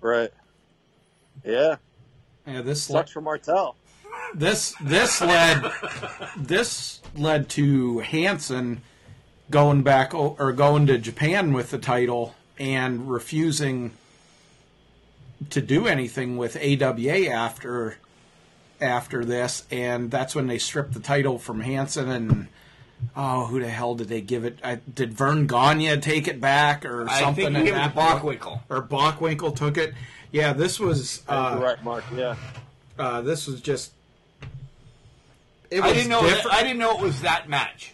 [0.00, 0.32] Right.
[1.44, 1.76] Yeah.
[2.46, 3.76] Yeah, this Sucks for Martel.
[4.34, 5.64] this this led
[6.36, 8.82] this led to Hansen
[9.50, 13.92] going back or going to Japan with the title and refusing
[15.50, 17.98] to do anything with AWA after
[18.80, 22.48] after this, and that's when they stripped the title from Hansen and.
[23.14, 24.58] Oh, who the hell did they give it?
[24.64, 27.44] I, did Verne Gagne take it back or I something?
[27.52, 28.40] think he at gave it that to point?
[28.40, 28.60] Bockwinkel.
[28.70, 29.92] Or Bockwinkel took it.
[30.32, 31.22] Yeah, this was.
[31.28, 32.04] Uh, right, Mark.
[32.14, 32.36] Yeah.
[32.98, 33.92] uh, this was just.
[35.70, 36.22] It I didn't know.
[36.22, 36.46] That.
[36.50, 37.92] I didn't know it was that match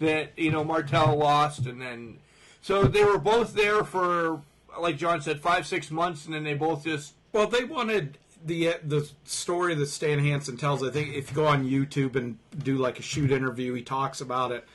[0.00, 2.18] that you know Martel lost, and then
[2.60, 4.40] so they were both there for
[4.78, 8.68] like John said, five six months, and then they both just Well, they wanted the
[8.68, 10.82] uh, the story that Stan Hansen tells.
[10.82, 14.20] I think if you go on YouTube and do like a shoot interview, he talks
[14.20, 14.66] about it.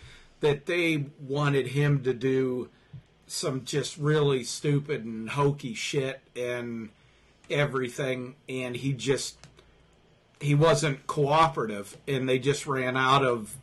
[0.42, 2.70] That they wanted him to do
[3.28, 6.90] some just really stupid and hokey shit and
[7.50, 9.38] everything, and he just
[10.40, 13.56] he wasn't cooperative, and they just ran out of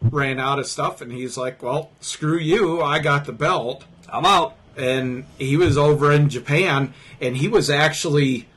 [0.00, 4.24] ran out of stuff, and he's like, "Well, screw you, I got the belt, I'm
[4.24, 8.48] out." And he was over in Japan, and he was actually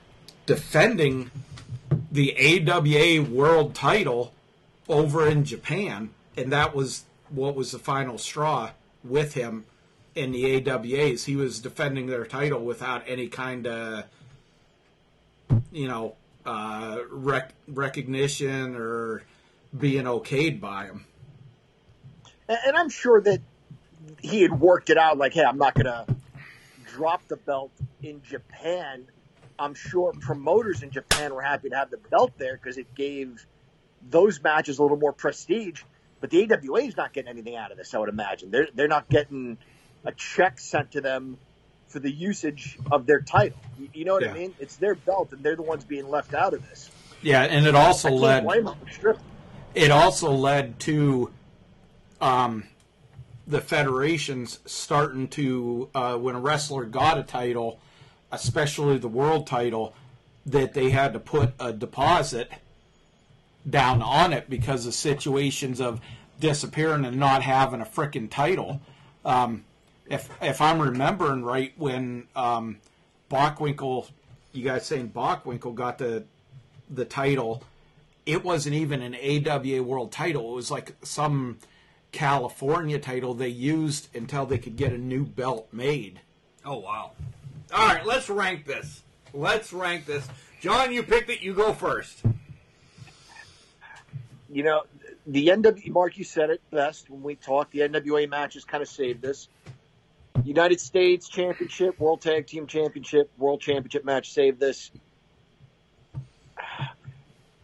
[0.47, 1.29] defending
[2.11, 4.33] the AWA World Title
[4.89, 8.71] over in Japan, and that was what was the final straw
[9.03, 9.65] with him
[10.15, 11.25] in the AWAs.
[11.25, 14.05] He was defending their title without any kind of,
[15.71, 16.15] you know,
[16.45, 19.23] uh, rec- recognition or
[19.77, 21.05] being okayed by him.
[22.47, 23.41] And, I'm sure that
[24.21, 26.15] he had worked it out like, hey, I'm not going to
[26.85, 27.71] drop the belt
[28.01, 29.05] in Japan.
[29.59, 33.45] I'm sure promoters in Japan were happy to have the belt there because it gave
[34.09, 35.81] those matches a little more prestige.
[36.19, 38.49] But the AWA is not getting anything out of this, I would imagine.
[38.51, 39.57] They're, they're not getting
[40.03, 41.37] a check sent to them
[41.87, 43.57] for the usage of their title.
[43.79, 44.31] You, you know what Yeah.
[44.31, 44.55] I mean?
[44.59, 46.89] It's their belt, and they're the ones being left out of this.
[47.21, 49.23] Yeah, and it also led blame them for stripping.
[49.73, 51.31] it also led to
[52.21, 52.65] um,
[53.47, 57.79] the federations starting to uh, when a wrestler got a title,
[58.31, 59.93] especially the world title,
[60.45, 62.51] that they had to put a deposit
[63.69, 65.99] down on it because of situations of
[66.39, 68.81] disappearing and not having a frickin' title.
[69.25, 69.65] Um,
[70.09, 72.77] if if I'm remembering right, when um,
[73.29, 74.09] Bockwinkel,
[74.53, 76.23] you guys saying Bockwinkel got the
[76.89, 77.63] the title,
[78.25, 80.51] it wasn't even an AWA World title.
[80.51, 81.57] It was like some
[82.11, 86.21] California title they used until they could get a new belt made.
[86.63, 87.11] Oh wow!
[87.73, 89.03] All right, let's rank this.
[89.33, 90.27] Let's rank this.
[90.61, 91.41] John, you picked it.
[91.41, 92.23] You go first.
[94.49, 94.83] you know,
[95.25, 97.71] the NW Mark, you said it best when we talked.
[97.71, 99.49] The NWA matches kind of saved this.
[100.43, 104.91] United States Championship, World Tag Team Championship, World Championship match saved this.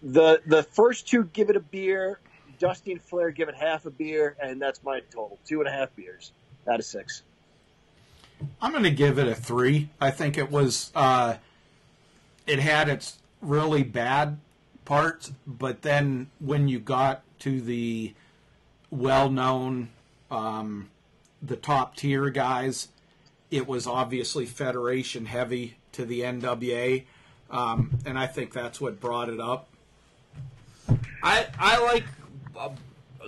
[0.01, 2.19] The the first two give it a beer.
[2.59, 5.71] Dusty and Flair give it half a beer, and that's my total two and a
[5.71, 6.33] half beers
[6.69, 7.23] out of six.
[8.61, 9.89] I'm going to give it a three.
[9.99, 10.91] I think it was.
[10.95, 11.35] Uh,
[12.45, 14.37] it had its really bad
[14.85, 18.13] parts, but then when you got to the
[18.91, 19.89] well-known,
[20.29, 20.89] um,
[21.41, 22.89] the top tier guys,
[23.51, 27.03] it was obviously Federation heavy to the NWA,
[27.49, 29.69] um, and I think that's what brought it up.
[31.21, 32.05] I I like
[32.57, 32.69] uh,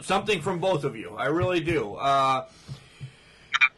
[0.01, 1.15] something from both of you.
[1.15, 1.95] I really do.
[1.95, 2.45] Uh,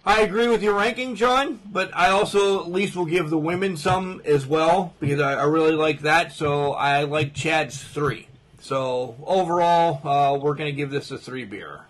[0.08, 3.76] I agree with your ranking, John, but I also at least will give the women
[3.76, 6.32] some as well because I, I really like that.
[6.32, 8.30] So I like Chad's three.
[8.62, 11.82] So overall, uh, we're going to give this a three beer.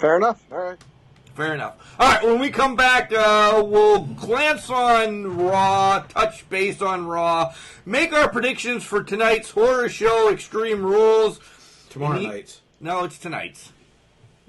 [0.00, 0.42] Fair enough.
[0.50, 0.78] All right.
[1.36, 1.76] Fair enough.
[2.00, 7.54] All right, when we come back, uh, we'll glance on Raw, touch base on Raw,
[7.86, 11.38] make our predictions for tonight's horror show, Extreme Rules.
[11.90, 12.60] Tomorrow And night.
[12.80, 13.70] No, it's tonight's.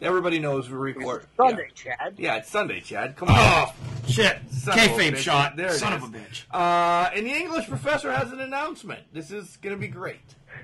[0.05, 1.25] Everybody knows we record.
[1.35, 2.13] Sunday, Chad.
[2.17, 3.15] Yeah, it's Sunday, Chad.
[3.15, 3.35] Come on.
[3.39, 3.73] Oh
[4.07, 4.37] shit!
[4.51, 5.55] Son of Kayfabe shot.
[5.55, 6.43] There Son of a bitch.
[6.51, 9.01] Uh, and the English professor has an announcement.
[9.13, 10.21] This is going to be great.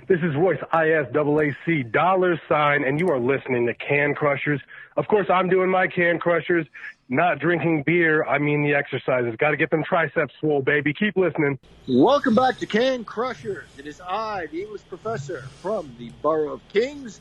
[0.07, 4.61] This is Royce ISAAC dollar sign, and you are listening to Can Crushers.
[4.95, 6.67] Of course, I'm doing my Can Crushers,
[7.09, 8.23] not drinking beer.
[8.25, 9.35] I mean the exercises.
[9.39, 10.93] Got to get them triceps swole, baby.
[10.93, 11.57] Keep listening.
[11.87, 13.65] Welcome back to Can Crushers.
[13.79, 17.19] It is I, the English professor from the Borough of Kings,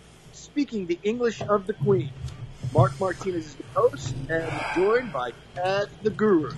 [0.53, 2.11] speaking the English of the Queen.
[2.75, 6.53] Mark Martinez is the host, and joined by Chad the Guru.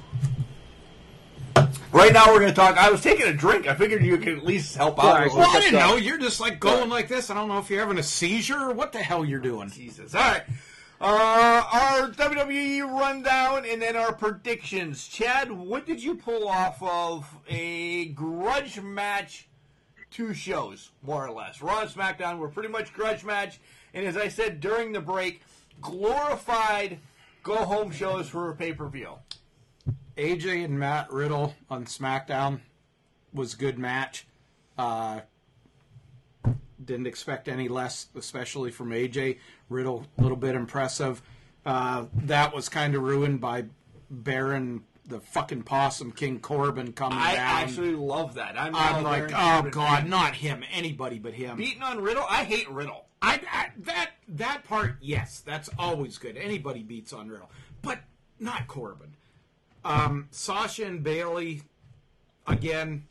[1.92, 2.78] Right now, we're going to talk.
[2.78, 3.66] I was taking a drink.
[3.66, 5.16] I figured you could at least help out.
[5.16, 5.28] Sorry.
[5.28, 5.70] Well, I bit.
[5.70, 5.96] didn't know.
[5.96, 7.28] You're just like going like this.
[7.28, 9.68] I don't know if you're having a seizure or what the hell you're doing.
[9.68, 10.14] Jesus.
[10.14, 10.42] All right.
[11.00, 15.06] Uh, our WWE rundown and then our predictions.
[15.08, 19.48] Chad, what did you pull off of a grudge match?
[20.10, 21.60] Two shows, more or less.
[21.60, 23.60] Raw and SmackDown were pretty much grudge match,
[23.94, 25.42] and as I said during the break,
[25.80, 26.98] glorified
[27.42, 29.14] go home shows for a pay per view.
[30.16, 32.60] AJ and Matt Riddle on SmackDown
[33.32, 34.26] was a good match.
[34.76, 35.20] Uh,
[36.84, 39.38] didn't expect any less, especially from AJ.
[39.68, 41.22] Riddle, a little bit impressive.
[41.64, 43.64] Uh, that was kind of ruined by
[44.10, 47.56] Baron, the fucking possum King Corbin coming I down.
[47.56, 48.58] I actually love that.
[48.58, 50.10] I'm, I'm like, oh god, fan.
[50.10, 50.64] not him.
[50.72, 51.56] Anybody but him.
[51.56, 52.24] beating on Riddle.
[52.28, 53.06] I hate Riddle.
[53.22, 56.36] I, I that that part, yes, that's always good.
[56.36, 57.50] Anybody beats on Riddle,
[57.80, 58.00] but
[58.40, 59.14] not Corbin.
[59.84, 61.62] Um, Sasha and Bayley,
[62.46, 63.04] again,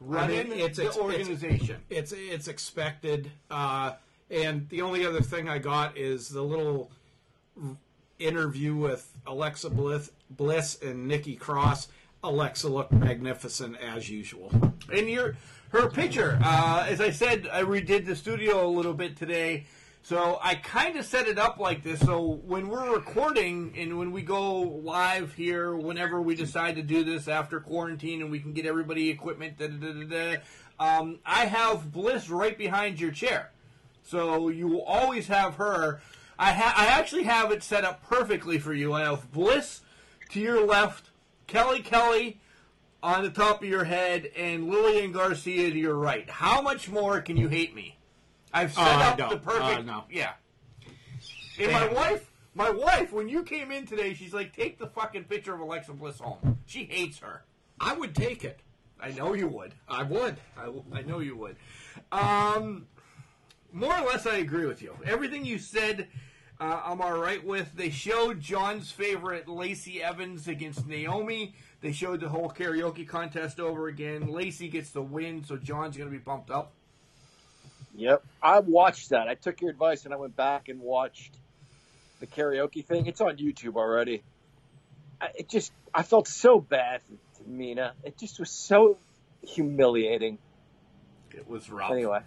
[0.00, 1.76] Running mean, it's the it's- organization.
[1.90, 3.30] It's it's expected.
[3.50, 3.92] Uh,
[4.30, 6.90] and the only other thing I got is the little
[8.18, 11.88] interview with Alexa Bliss, Bliss and Nikki Cross,
[12.24, 14.50] Alexa looked magnificent as usual.
[14.92, 15.36] And your
[15.70, 19.66] her picture, uh, as I said, I redid the studio a little bit today.
[20.02, 21.98] So I kind of set it up like this.
[21.98, 27.02] So when we're recording and when we go live here, whenever we decide to do
[27.02, 30.36] this after quarantine and we can get everybody equipment, da, da, da,
[30.78, 33.50] um, I have Bliss right behind your chair.
[34.04, 36.00] So you will always have her.
[36.38, 38.92] I, ha- I actually have it set up perfectly for you.
[38.92, 39.80] I have Bliss
[40.30, 41.10] to your left,
[41.48, 42.38] Kelly Kelly
[43.02, 46.28] on the top of your head, and Lillian Garcia to your right.
[46.28, 47.98] How much more can you hate me?
[48.52, 49.30] I've set Oh, I up don't.
[49.30, 49.78] the perfect.
[49.80, 50.04] Uh, no.
[50.10, 50.32] Yeah.
[51.58, 55.24] And my wife, my wife, when you came in today, she's like, "Take the fucking
[55.24, 57.44] picture of Alexa Bliss home." She hates her.
[57.80, 58.60] I would take it.
[59.00, 59.74] I know you would.
[59.88, 60.36] I would.
[60.56, 61.56] I, I know you would.
[62.12, 62.86] Um,
[63.72, 64.96] more or less, I agree with you.
[65.04, 66.08] Everything you said,
[66.58, 67.74] uh, I'm all right with.
[67.74, 71.54] They showed John's favorite Lacey Evans against Naomi.
[71.80, 74.28] They showed the whole karaoke contest over again.
[74.28, 76.72] Lacey gets the win, so John's going to be bumped up.
[77.94, 79.28] Yep, I watched that.
[79.28, 81.34] I took your advice and I went back and watched
[82.20, 83.06] the karaoke thing.
[83.06, 84.22] It's on YouTube already.
[85.20, 87.00] I, it just, I felt so bad
[87.34, 87.94] for Mina.
[88.04, 88.98] It just was so
[89.46, 90.38] humiliating.
[91.34, 91.90] It was rough.
[91.90, 92.20] Anyway,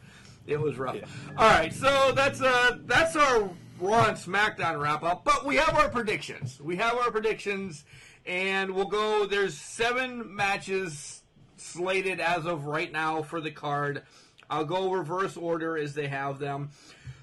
[0.48, 0.98] It was rough.
[1.38, 3.50] All right, so that's uh that's our
[3.80, 5.24] Raw and SmackDown wrap up.
[5.24, 6.60] But we have our predictions.
[6.62, 7.86] We have our predictions,
[8.26, 9.26] and we'll go.
[9.26, 11.24] There's seven matches
[11.58, 14.04] slated as of right now for the card.
[14.50, 16.70] I'll go reverse order as they have them.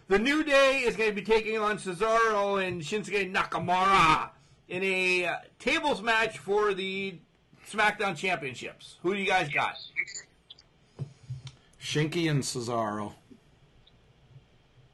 [0.09, 4.31] The New Day is going to be taking on Cesaro and Shinsuke Nakamura
[4.69, 7.19] in a uh, tables match for the
[7.69, 8.97] SmackDown Championships.
[9.03, 9.77] Who do you guys got?
[11.81, 13.15] Shinky and Cesaro.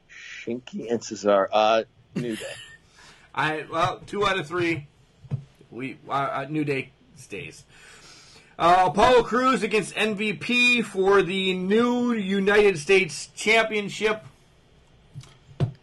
[0.09, 1.47] Shinky and Cesaro.
[1.51, 1.83] Uh,
[2.15, 2.45] New Day.
[3.35, 4.87] I well, two out of three.
[5.73, 7.63] We uh, uh, New Day stays.
[8.57, 14.23] Uh, Apollo Crews against MVP for the new United States Championship.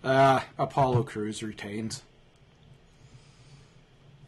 [0.04, 2.02] Uh, Apollo Crews retains.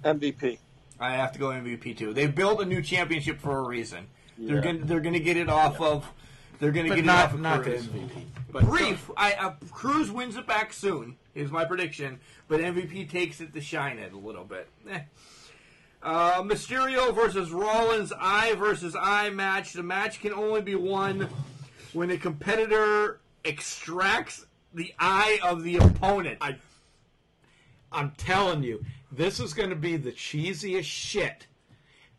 [0.05, 0.59] MVP.
[0.99, 2.13] I have to go MVP too.
[2.13, 4.07] They've built a new championship for a reason.
[4.39, 6.05] They're gonna they're gonna get it off of.
[6.59, 7.87] They're gonna But get not- it off of not the Crews.
[7.87, 8.25] MVP.
[8.51, 9.11] But- Brief.
[9.17, 11.17] I uh, Crews wins it back soon.
[11.35, 14.69] Is my prediction, but MVP takes it to shine it a little bit.
[14.91, 15.01] Eh.
[16.03, 19.73] Uh, Mysterio versus Rollins, eye versus eye match.
[19.73, 21.29] The match can only be won
[21.93, 26.39] when a competitor extracts the eye of the opponent.
[26.41, 26.57] I,
[27.93, 31.47] I'm telling you, this is going to be the cheesiest shit.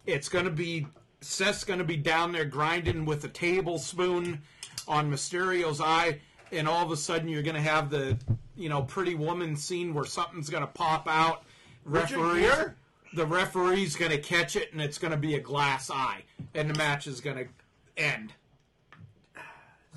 [0.05, 0.87] It's going to be
[1.21, 4.41] Seth's going to be down there grinding with a tablespoon
[4.87, 6.19] on Mysterio's eye,
[6.51, 8.17] and all of a sudden you're going to have the
[8.55, 11.43] you know pretty woman scene where something's going to pop out.
[11.91, 12.75] Gere?
[13.13, 16.23] The referee's going to catch it, and it's going to be a glass eye,
[16.55, 17.47] and the match is going to
[17.95, 18.33] end.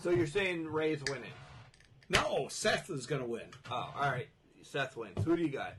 [0.02, 1.30] so you're saying Rey's winning?
[2.08, 3.46] No, Seth is going to win.
[3.70, 4.28] Oh, all right.
[4.62, 5.24] Seth wins.
[5.24, 5.74] Who do you got?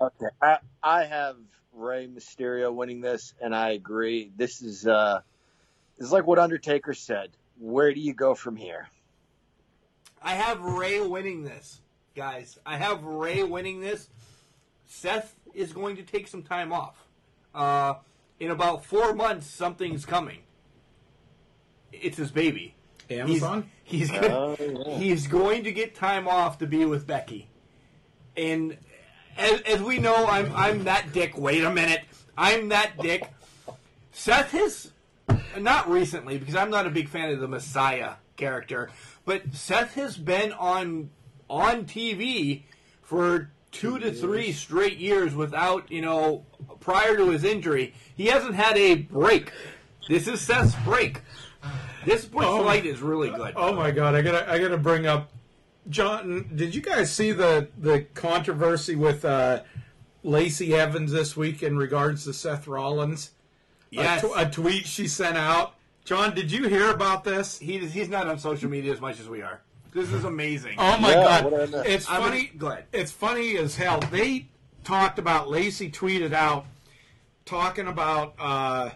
[0.00, 1.36] Okay, I, I have
[1.72, 4.30] Rey Mysterio winning this, and I agree.
[4.36, 5.20] This is uh,
[5.96, 7.30] this is like what Undertaker said.
[7.58, 8.88] Where do you go from here?
[10.22, 11.80] I have Rey winning this,
[12.16, 12.58] guys.
[12.66, 14.08] I have Rey winning this.
[14.86, 16.96] Seth is going to take some time off.
[17.54, 17.94] Uh,
[18.40, 20.40] in about four months, something's coming.
[21.92, 22.74] It's his baby.
[23.10, 23.70] Amazon?
[23.84, 24.98] He's, he's gonna, Oh, yeah.
[24.98, 27.48] he's going to get time off to be with Becky,
[28.36, 28.78] and
[29.36, 31.36] as, as we know, I'm I'm that dick.
[31.36, 32.00] Wait a minute,
[32.36, 33.30] I'm that dick.
[34.12, 34.90] Seth has
[35.58, 38.90] not recently because I'm not a big fan of the Messiah character,
[39.26, 41.10] but Seth has been on
[41.50, 42.62] on TV
[43.02, 46.46] for two to three straight years without you know
[46.80, 47.92] prior to his injury.
[48.16, 49.52] He hasn't had a break.
[50.08, 51.20] This is Seth's break.
[52.04, 52.60] This Oh.
[52.60, 53.54] Light is really good.
[53.56, 55.30] Oh my god, I gotta I gotta bring up
[55.88, 56.50] John.
[56.54, 59.62] Did you guys see the the controversy with uh,
[60.22, 63.30] Lacey Evans this week in regards to Seth Rollins?
[63.90, 64.24] Yes.
[64.36, 65.74] a tweet she sent out.
[66.04, 67.58] John, did you hear about this?
[67.58, 69.62] He, he's not on social media as much as we are.
[69.94, 70.74] This is amazing.
[70.78, 71.86] Oh my Yeah, god, what did I miss?
[71.94, 72.44] it's I'm funny.
[72.46, 72.84] gonna- go ahead.
[72.92, 74.00] It's funny as hell.
[74.10, 74.48] They
[74.82, 76.66] talked about Lacey tweeted out
[77.46, 78.90] talking about uh,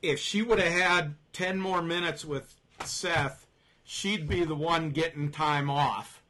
[0.00, 2.54] if she would have had ten more minutes with
[2.84, 3.46] Seth,
[3.84, 6.20] she'd be the one getting time off.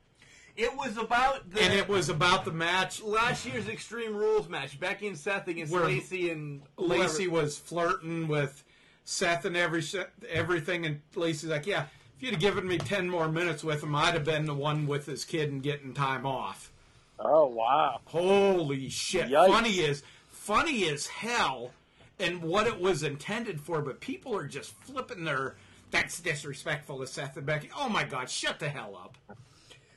[0.57, 3.01] It was about the, and it was about the match.
[3.03, 7.43] last year's Extreme Rules match, Becky and Seth against Where Lacey and Lacey whoever.
[7.45, 8.63] was flirting with
[9.05, 9.83] Seth and every
[10.29, 11.87] everything, and Lacey's like, "Yeah,
[12.23, 14.87] if you'd have given me ten more minutes with him, I'd have been the one
[14.87, 16.71] with his kid and getting time off."
[17.19, 18.01] Oh wow!
[18.05, 19.29] Holy shit!
[19.29, 19.49] Yikes.
[19.49, 21.73] Funny is funny as hell,
[22.21, 23.83] and what it was intended for.
[23.83, 25.57] But people are just flipping their.
[25.91, 27.71] That's disrespectful to Seth and Becky.
[27.77, 28.31] Oh my God!
[28.31, 29.37] Shut the hell up.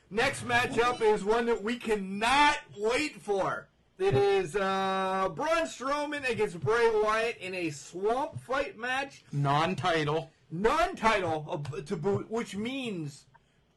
[0.10, 3.68] Next matchup is one that we cannot wait for.
[4.00, 10.32] It is uh, Braun Strowman against Bray Wyatt in a swamp fight match, Non-title.
[10.52, 13.26] Non-title uh, to boot, which means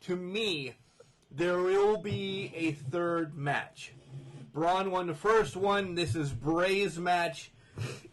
[0.03, 0.75] to me
[1.31, 3.93] there will be a third match.
[4.55, 5.95] Braun won the first one.
[5.95, 7.51] This is Bray's match.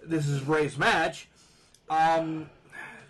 [0.03, 1.27] This is Bray's match.
[1.89, 2.49] Um,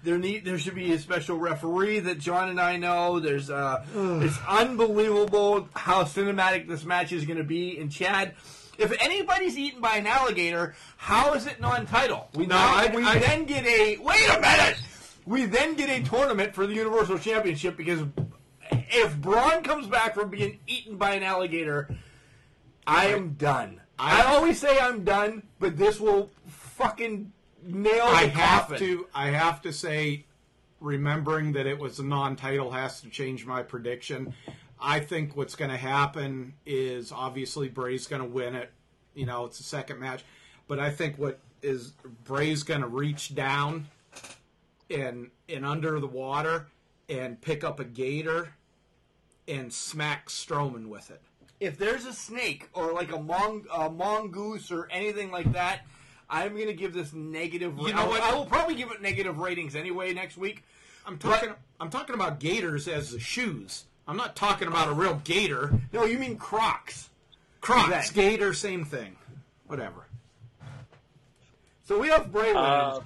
[0.03, 3.19] there need there should be a special referee that John and I know.
[3.19, 3.83] There's uh,
[4.21, 7.77] it's unbelievable how cinematic this match is going to be.
[7.79, 8.35] And Chad,
[8.77, 12.29] if anybody's eaten by an alligator, how is it non-title?
[12.35, 14.77] We No, now- I- we I- then get a wait a minute.
[15.25, 18.01] We then get a tournament for the Universal Championship because
[18.71, 21.95] if Braun comes back from being eaten by an alligator,
[22.85, 23.81] I am done.
[23.97, 27.31] I, always say I'm done, but this will fucking
[27.63, 28.77] nail the I have coffin.
[28.79, 29.07] to.
[29.15, 30.25] I have to say,
[30.79, 34.33] remembering that it was a non-title has to change my prediction.
[34.79, 38.71] I think what's going to happen is obviously Bray's going to win it.
[39.13, 40.23] You know, it's the second match,
[40.67, 41.93] but I think what is
[42.25, 43.87] Bray's going to reach down
[44.89, 46.67] and and under the water
[47.09, 48.49] and pick up a gator
[49.47, 51.21] and smack Strowman with it.
[51.59, 55.81] if there's a snake or like a, mong- a mongoose or anything like that,
[56.29, 57.77] I'm going to give this negative.
[57.79, 58.21] You know I will- what?
[58.23, 60.63] I will probably give it negative ratings anyway next week.
[61.05, 61.51] I'm talking.
[61.79, 63.85] I'm talking about gators as the shoes.
[64.07, 65.73] I'm not talking about a real gator.
[65.93, 67.09] No, you mean Crocs.
[67.61, 68.23] Crocs, Exactly.
[68.23, 69.15] gator, same thing.
[69.67, 70.05] Whatever.
[71.83, 72.57] So we have Bray winning.
[72.57, 72.99] Uh,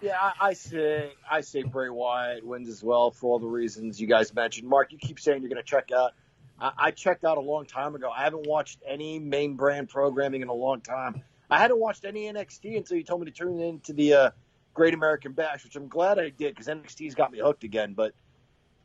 [0.00, 4.00] yeah, I, I say I say Bray Wyatt wins as well for all the reasons
[4.00, 4.68] you guys mentioned.
[4.68, 6.12] Mark, you keep saying you're going to check out.
[6.60, 8.10] I, I checked out a long time ago.
[8.10, 11.22] I haven't watched any main brand programming in a long time.
[11.50, 14.30] I hadn't watched any NXT until you told me to tune into the uh,
[14.74, 17.94] Great American Bash, which I'm glad I did because NXT's got me hooked again.
[17.94, 18.12] But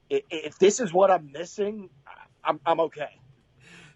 [0.09, 1.89] if this is what I'm missing,
[2.43, 3.19] I'm, I'm okay.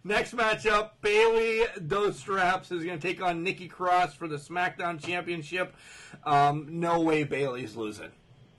[0.07, 5.03] Next matchup, Bayley Dos Straps is going to take on Nikki Cross for the SmackDown
[5.03, 5.75] Championship.
[6.23, 8.11] Um, no way Bayley's losing.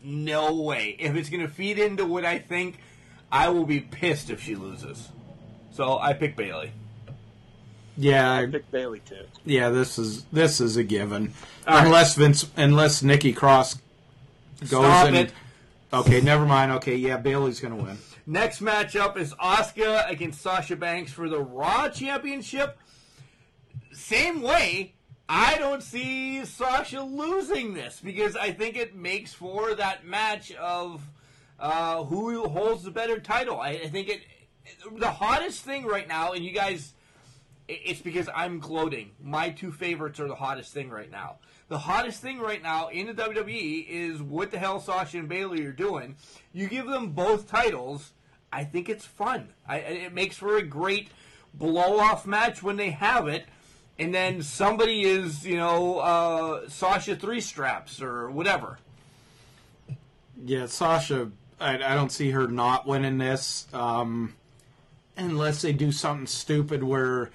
[0.03, 0.95] No way.
[0.99, 2.79] If it's going to feed into what I think,
[3.33, 5.09] I will be pissed if she loses.
[5.71, 6.71] So I pick Bayley.
[7.97, 9.25] Yeah, I I- pick Bayley too.
[9.47, 9.71] yeah.
[9.71, 11.33] This is this is a given.
[11.67, 13.77] Unless Vince, unless Nikki Cross
[14.61, 15.33] goes Stop and it.
[15.93, 16.73] okay, never mind.
[16.73, 17.97] Okay, yeah, Bayley's gonna win.
[18.31, 22.79] Next matchup is Asuka against Sasha Banks for the Raw Championship.
[23.91, 24.93] Same way,
[25.31, 31.01] I don't see Sasha losing this because I think it makes for that match of
[31.59, 33.63] uh, who holds the better title.
[33.63, 34.21] I, I think it
[34.99, 36.93] the hottest thing right now, and you guys,
[37.67, 39.13] it's because I'm gloating.
[39.23, 41.39] My two favorites are the hottest thing right now.
[41.69, 45.65] The hottest thing right now in the WWE is what the hell Sasha and Bayley
[45.65, 46.17] are doing.
[46.53, 48.13] You give them both titles.
[48.53, 49.49] I think it's fun.
[49.67, 51.09] I, it makes for a great
[51.55, 53.47] blow off match when they have it.
[53.99, 58.79] And then somebody is, you know, uh, Sasha three straps or whatever.
[60.45, 61.31] Yeah, Sasha.
[61.61, 64.35] I, I don't see her not winning this, um,
[65.17, 67.31] unless they do something stupid where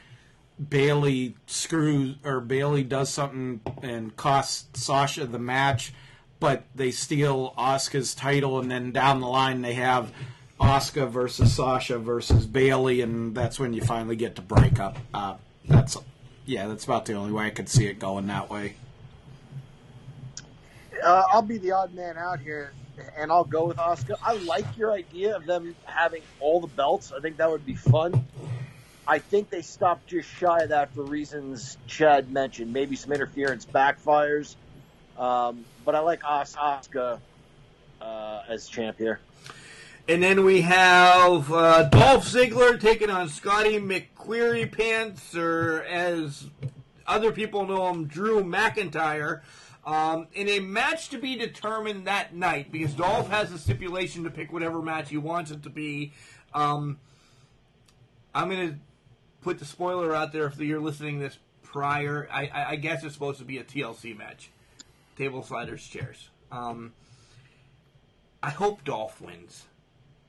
[0.70, 5.94] Bayley screws or Bayley does something and costs Sasha the match,
[6.40, 10.14] but they steal Asuka's title, and then down the line they have
[10.60, 14.98] Asuka versus Sasha versus Bayley, and that's when you finally get to break up.
[15.14, 15.36] Uh,
[15.66, 15.98] that's
[16.46, 18.76] yeah, that's about the only way I could see it going that way.
[21.04, 22.72] Uh, I'll be the odd man out here,
[23.18, 24.16] and I'll go with Asuka.
[24.24, 27.12] I like your idea of them having all the belts.
[27.12, 28.26] I think that would be fun.
[29.06, 32.72] I think they stopped just shy of that for reasons Chad mentioned.
[32.72, 34.56] Maybe some interference backfires.
[35.18, 37.20] Um, but I like Asuka
[38.02, 39.20] uh, as champ here.
[40.06, 46.50] And then we have uh, Dolph Ziggler taking on Scotty McQueary Pants, or as
[47.08, 49.44] other people know him, Drew McIntyre,
[49.86, 54.30] um, in a match to be determined that night because Dolph has a stipulation to
[54.30, 56.12] pick whatever match he wants it to be.
[56.54, 57.00] Um,
[58.36, 58.76] I'm going to
[59.42, 62.28] put the spoiler out there if you're listening this prior.
[62.30, 64.50] I, I, I guess it's supposed to be a TLC match
[65.18, 66.30] table sliders, chairs.
[66.52, 66.92] Um,
[68.42, 69.64] I hope Dolph wins.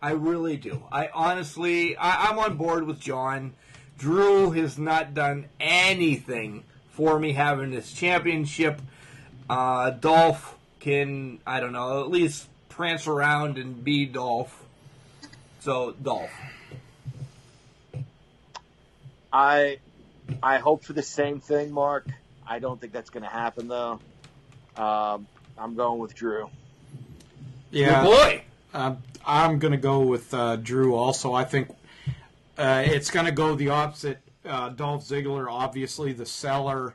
[0.04, 0.82] I really do.
[0.92, 3.54] I honestly, I, I'm on board with John.
[3.96, 8.82] Drew has not done anything for me having this championship.
[9.48, 14.66] Uh, Dolph can, I don't know, at least prance around and be Dolph.
[15.60, 16.30] So, Dolph.
[19.32, 19.78] I
[20.42, 22.06] I hope for the same thing, Mark.
[22.46, 24.00] I don't think that's going to happen though.
[24.76, 25.26] Um,
[25.56, 26.50] I'm going with Drew.
[27.70, 28.42] Yeah, Good boy.
[28.74, 30.94] Uh, I'm going to go with uh, Drew.
[30.94, 31.70] Also, I think
[32.58, 34.20] uh, it's going to go the opposite.
[34.44, 36.94] Uh, Dolph Ziggler, obviously the seller,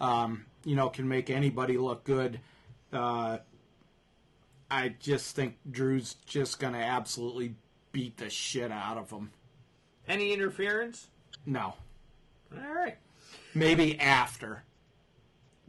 [0.00, 2.40] um, you know, can make anybody look good.
[2.92, 3.38] Uh,
[4.70, 7.54] I just think Drew's just going to absolutely
[7.92, 9.30] beat the shit out of him.
[10.08, 11.08] Any interference?
[11.44, 11.74] No,
[12.52, 12.96] All right.
[13.54, 14.62] maybe after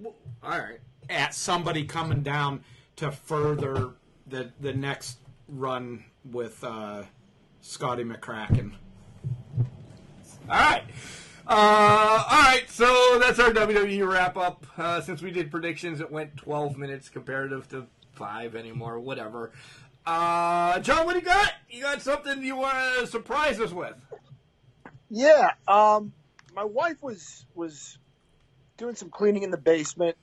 [0.03, 0.11] All
[0.43, 0.79] right.
[1.09, 2.63] at somebody coming down
[2.95, 3.91] to further
[4.25, 5.17] the the next
[5.47, 7.03] run with uh,
[7.61, 8.71] Scotty McCracken.
[10.49, 10.83] All right.
[11.49, 14.65] Uh, all right, so that's our WWE wrap up.
[14.77, 19.51] Uh, since we did predictions, it went 12 minutes comparative to five anymore, whatever.
[20.05, 21.53] Uh, John, what do you got?
[21.69, 23.95] You got something you want to surprise us with?
[25.09, 26.11] Yeah, um,
[26.53, 27.97] my wife was was
[28.77, 30.17] doing some cleaning in the basement,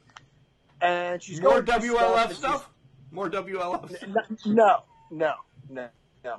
[0.83, 2.69] and she's More going WLF and stuff?
[3.11, 3.89] More WLF?
[3.89, 5.35] she's- No, no,
[5.69, 5.89] no,
[6.25, 6.37] no.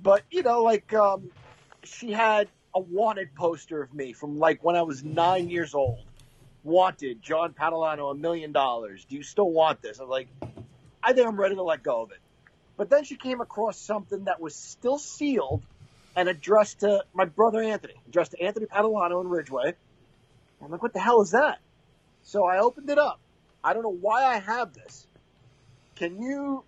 [0.00, 1.30] But you know, like um,
[1.84, 6.04] she had a wanted poster of me from like when I was nine years old.
[6.64, 9.04] Wanted, John Padalano, a million dollars.
[9.04, 10.00] Do you still want this?
[10.00, 10.28] I'm like,
[11.02, 12.18] I think I'm ready to let go of it.
[12.76, 15.62] But then she came across something that was still sealed
[16.14, 19.74] and addressed to my brother Anthony, addressed to Anthony Padalano in Ridgeway.
[20.62, 21.58] I'm like, what the hell is that?
[22.22, 23.20] So I opened it up.
[23.62, 25.06] I don't know why I have this.
[25.96, 26.64] Can you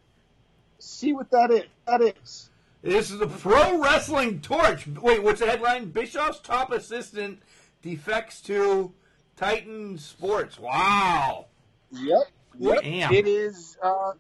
[0.81, 1.65] see what that is?
[1.87, 2.51] That is.
[2.83, 4.87] This is the Pro Wrestling Torch.
[4.87, 5.91] Wait, what's the headline?
[5.91, 7.41] Bischoff's top assistant
[7.83, 8.93] defects to
[9.37, 10.59] Titan Sports.
[10.59, 11.47] Wow.
[11.93, 12.23] Yep.
[12.59, 12.83] Yep.
[12.83, 13.13] Damn.
[13.13, 14.13] It is uh,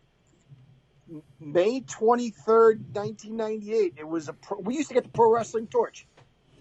[1.40, 3.94] May 23rd, 1998.
[3.96, 6.06] It was a pro, we used to get the Pro Wrestling Torch.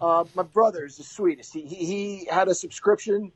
[0.00, 1.52] Uh, my brother is the sweetest.
[1.52, 3.32] He, he he had a subscription,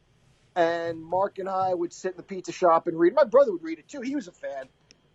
[0.56, 3.14] and Mark and I would sit in the pizza shop and read.
[3.14, 4.00] My brother would read it too.
[4.00, 4.64] He was a fan,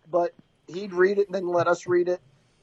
[0.08, 0.32] but
[0.70, 2.20] he'd read it and then let us read it.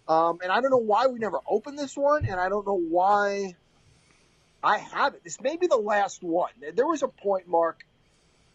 [0.07, 2.79] Um, and I don't know why we never opened this one, and I don't know
[2.79, 3.55] why
[4.63, 5.23] I have it.
[5.23, 6.51] This may be the last one.
[6.75, 7.85] There was a point, Mark,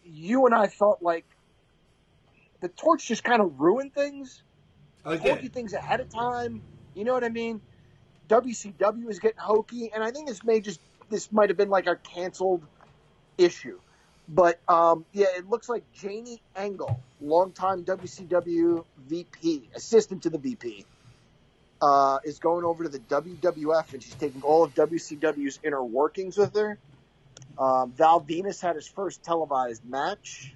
[0.03, 1.25] you and I felt like
[2.61, 4.41] the torch just kind of ruined things.
[5.05, 5.29] Okay.
[5.29, 6.61] Told you things ahead of time.
[6.95, 7.61] You know what I mean?
[8.29, 11.87] WCW is getting hokey, and I think this may just this might have been like
[11.87, 12.63] a canceled
[13.37, 13.79] issue.
[14.27, 20.85] But um, yeah, it looks like Janie Engel, longtime WCW VP, assistant to the VP,
[21.81, 26.37] uh, is going over to the WWF, and she's taking all of WCW's inner workings
[26.37, 26.77] with her.
[27.57, 30.53] Um, Val Venis had his first televised match.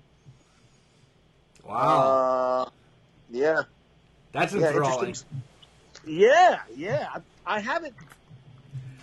[1.65, 2.65] Wow.
[2.65, 2.69] Uh,
[3.30, 3.61] yeah.
[4.31, 4.99] That's enthralling.
[4.99, 5.44] interesting.
[6.06, 7.07] Yeah, yeah.
[7.45, 7.94] I, I haven't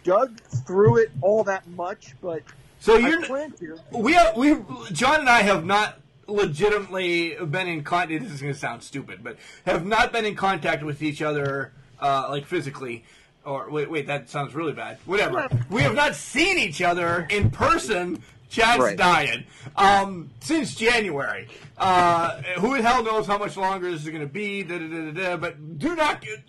[0.02, 2.42] dug through it all that much, but
[2.84, 3.78] So you're plan to.
[3.92, 4.56] we have we
[4.92, 8.22] John and I have not legitimately been in contact.
[8.22, 11.72] This is going to sound stupid, but have not been in contact with each other
[11.98, 13.04] uh, like physically.
[13.42, 14.98] Or wait, wait, that sounds really bad.
[15.06, 15.48] Whatever.
[15.70, 18.22] We have not seen each other in person.
[18.50, 18.96] Chad's Right.
[18.98, 19.44] dying
[19.76, 21.48] um, since January.
[21.78, 24.62] Uh, who the hell knows how much longer this is going to be?
[24.62, 26.20] Da, da, da, da, da, but do not.
[26.20, 26.44] Get,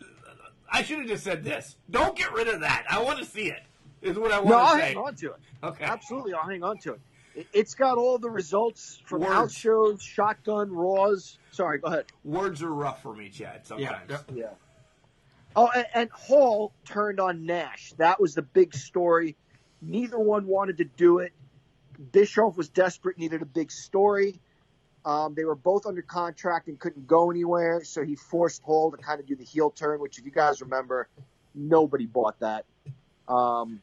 [0.69, 1.77] I should have just said this.
[1.89, 2.85] Don't get rid of that.
[2.89, 3.61] I want to see it.
[4.05, 4.81] Is what I want No, to I'll say.
[4.81, 5.37] hang on to it.
[5.63, 5.83] Okay.
[5.83, 7.01] Absolutely, I'll hang on to it.
[7.35, 9.33] It- It's got all the results from Words.
[9.33, 11.39] house shows, shotgun, raws.
[11.51, 12.05] Sorry, go ahead.
[12.23, 13.65] Words are rough for me, Chad.
[13.65, 14.11] Sometimes.
[14.33, 14.49] Yeah.
[15.55, 17.93] Oh, and, and Hall turned on Nash.
[17.97, 19.35] That was the big story.
[19.81, 21.33] Neither one wanted to do it.
[22.11, 24.39] Bischoff was desperate, needed a big story.
[25.05, 28.97] Um, they were both under contract and couldn't go anywhere, so he forced Hall to
[28.97, 31.07] kind of do the heel turn, which, if you guys remember,
[31.53, 32.65] nobody bought that.
[33.27, 33.81] Um,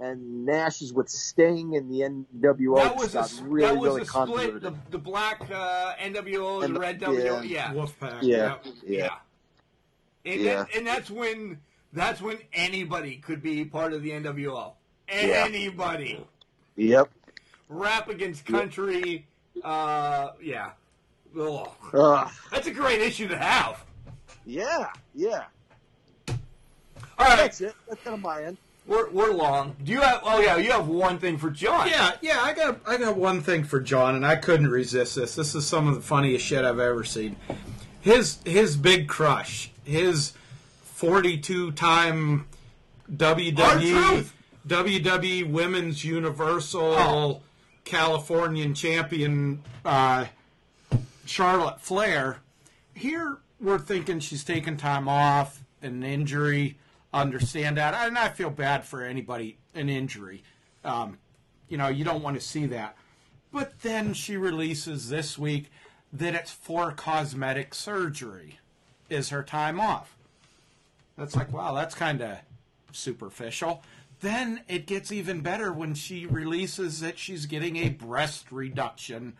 [0.00, 2.76] and Nash is with Sting and the NWO.
[2.76, 4.62] That was got a, really, that was really a split.
[4.62, 7.42] The, the black uh, NWO, And the the- red WO, yeah.
[7.42, 8.18] yeah, Wolfpack.
[8.22, 9.08] Yeah, yeah, yeah.
[10.32, 10.54] And, Yeah.
[10.64, 11.58] that- and that's when
[11.92, 14.72] that's when anybody could be part of the NWO.
[15.08, 15.44] Yeah.
[15.46, 16.24] Anybody.
[16.76, 17.08] Yep.
[17.68, 19.26] Rap against country.
[19.62, 20.70] Uh, yeah.
[21.38, 21.68] Ugh.
[21.92, 22.30] Ugh.
[22.50, 23.84] That's a great issue to have.
[24.46, 25.44] Yeah, yeah.
[26.28, 26.36] All
[27.28, 27.74] right, That's it.
[27.88, 28.56] That's it on my end.
[28.86, 29.76] We're, we're long.
[29.82, 30.20] Do you have?
[30.24, 31.88] Oh yeah, you have one thing for John.
[31.88, 35.34] Yeah, yeah, I got I got one thing for John, and I couldn't resist this.
[35.34, 37.36] This is some of the funniest shit I've ever seen.
[38.00, 40.32] His his big crush, his
[40.82, 42.46] forty two time
[43.10, 44.26] WWE.
[44.66, 47.40] WWE Women's Universal Oh.
[47.84, 50.24] Californian champion uh,
[51.26, 52.38] Charlotte Flair.
[52.94, 56.78] Here we're thinking she's taking time off, an injury.
[57.14, 60.42] Understand that, and I feel bad for anybody an injury.
[60.84, 61.18] Um,
[61.68, 62.96] you know, you don't want to see that.
[63.52, 65.70] But then she releases this week
[66.12, 68.58] that it's for cosmetic surgery,
[69.08, 70.16] is her time off.
[71.16, 72.38] That's like, wow, that's kind of
[72.90, 73.84] superficial.
[74.20, 79.34] Then it gets even better when she releases that she's getting a breast reduction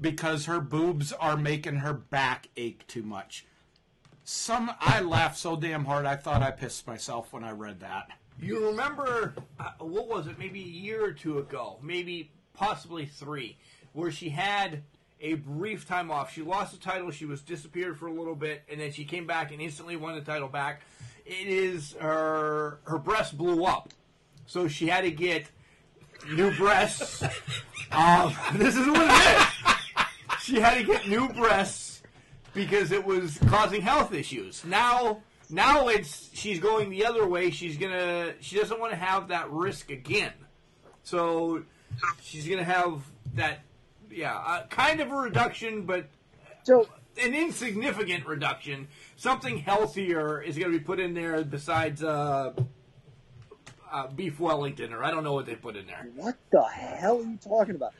[0.00, 3.46] because her boobs are making her back ache too much.
[4.24, 8.08] Some I laughed so damn hard I thought I pissed myself when I read that.
[8.40, 10.38] You remember uh, what was it?
[10.38, 13.56] Maybe a year or two ago, maybe possibly three,
[13.92, 14.82] where she had
[15.20, 16.32] a brief time off.
[16.32, 17.10] She lost the title.
[17.10, 20.14] She was disappeared for a little bit, and then she came back and instantly won
[20.14, 20.82] the title back.
[21.26, 23.92] It is her her breast blew up,
[24.46, 25.46] so she had to get
[26.30, 27.22] new breasts.
[27.92, 29.46] um, this is what it is.
[30.42, 31.81] She had to get new breasts
[32.54, 34.64] because it was causing health issues.
[34.64, 37.50] Now, now it's she's going the other way.
[37.50, 40.32] She's gonna she doesn't want to have that risk again.
[41.02, 41.64] So
[42.22, 43.02] she's gonna have
[43.34, 43.60] that
[44.10, 46.06] yeah, uh, kind of a reduction, but
[46.62, 46.86] so
[47.20, 48.88] an insignificant reduction.
[49.16, 52.52] Something healthier is going to be put in there besides uh,
[53.90, 56.08] uh, beef Wellington, or I don't know what they put in there.
[56.16, 57.92] What the hell are you talking about?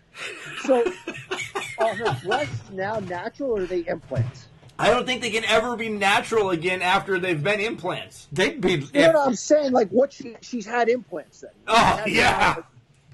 [0.63, 0.85] So,
[1.83, 4.49] are her breasts now natural or are they implants?
[4.79, 8.27] I don't think they can ever be natural again after they've been implants.
[8.33, 8.73] They'd be.
[8.73, 9.73] You know what I'm saying?
[9.73, 11.51] Like, what she she's had implants then.
[11.69, 12.55] Oh Has yeah.
[12.57, 12.65] now-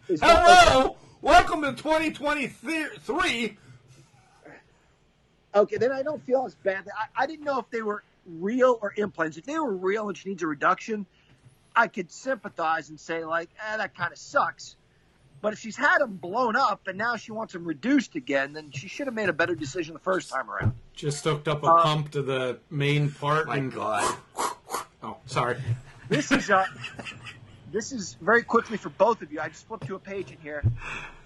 [0.09, 3.57] is that- Hello, welcome to 2023.
[5.55, 6.87] Okay, then I don't feel as bad.
[6.97, 9.37] I, I didn't know if they were real or implants.
[9.37, 11.07] If they were real and she needs a reduction,
[11.75, 14.77] I could sympathize and say like, eh, that kind of sucks.
[15.41, 18.71] But if she's had them blown up and now she wants them reduced again, then
[18.73, 20.73] she should have made a better decision the first time around.
[20.95, 23.47] Just hooked up a Uh, pump to the main part.
[23.47, 24.17] My and God.
[25.03, 25.59] Oh, sorry.
[26.09, 26.67] This is uh,
[27.71, 29.41] this is very quickly for both of you.
[29.41, 30.65] I just flipped to a page in here.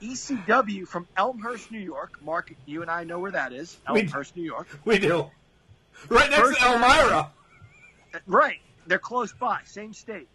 [0.03, 2.19] ECW from Elmhurst, New York.
[2.23, 3.79] Mark, you and I know where that is.
[3.91, 4.67] We- Elmhurst, New York.
[4.85, 5.31] We do.
[6.09, 7.31] Right next First- to Elmira.
[8.27, 8.59] Right.
[8.87, 10.29] They're close by, same state.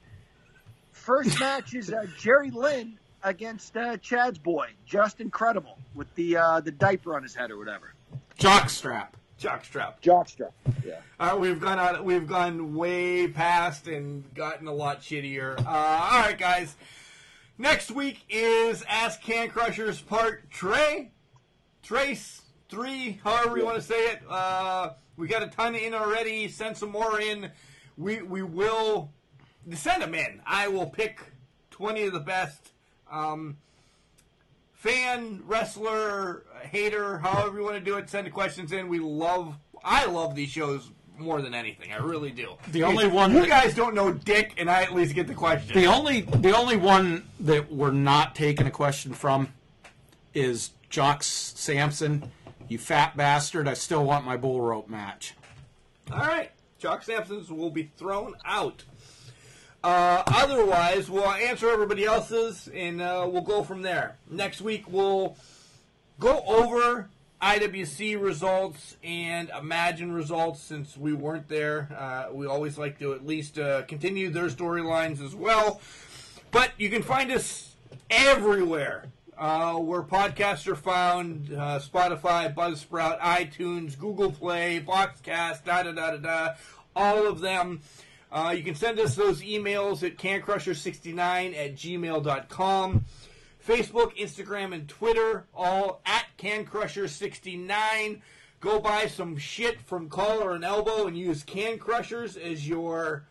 [0.94, 2.98] First match is uh, Jerry Lynn
[3.28, 7.58] against uh, Chad's boy, Justin Credible, with the uh, the diaper on his head or
[7.58, 7.94] whatever.
[8.40, 9.10] Jockstrap.
[9.40, 10.02] Jockstrap.
[10.02, 10.52] Jockstrap.
[10.86, 11.00] Yeah.
[11.20, 12.04] All right, we've gone out.
[12.04, 15.60] We've gone way past and gotten a lot shittier.
[15.60, 16.76] Uh, all right, guys.
[17.60, 21.12] Next week is Ask Can Crushers Part Trey,
[21.84, 24.22] Trace Three, however you want to say it.
[24.30, 26.48] Uh, we got a ton in already.
[26.48, 27.52] Send some more in.
[27.98, 29.12] We we will
[29.74, 30.42] send them in.
[30.46, 31.20] I will pick
[31.72, 32.72] twenty of the best.
[33.12, 33.58] Um,
[34.74, 38.88] fan, wrestler, hater, however you want to do it, send the questions in.
[38.88, 41.92] We love, I love these shows more than anything.
[41.92, 42.56] I really do.
[42.72, 45.34] The only one you that- guys don't know Dick, and I at least get the
[45.34, 45.76] question.
[45.76, 49.52] The only the only one that we're not taking a question from
[50.34, 52.32] is Jocks Sampson.
[52.68, 53.68] You fat bastard!
[53.68, 55.34] I still want my bull rope match.
[56.12, 58.84] All right, Jock Sampson's will be thrown out.
[59.88, 64.18] Uh, otherwise, we'll answer everybody else's, and uh, we'll go from there.
[64.30, 65.38] Next week, we'll
[66.20, 67.08] go over
[67.42, 71.88] IWC results and Imagine results since we weren't there.
[71.98, 75.80] Uh, we always like to at least uh, continue their storylines as well.
[76.52, 77.74] But you can find us
[78.10, 79.06] everywhere
[79.38, 86.12] uh, where podcasts are found uh, Spotify, Buzzsprout, iTunes, Google Play, Boxcast, da da da
[86.12, 86.54] da da.
[86.94, 87.80] All of them.
[88.32, 93.06] Uh, you can send us those emails at cancrusher69 at gmail.com.
[93.66, 98.22] Facebook, Instagram, and Twitter, all at CanCrusher69.
[98.60, 103.26] Go buy some shit from Collar and Elbow and use Can Crushers as your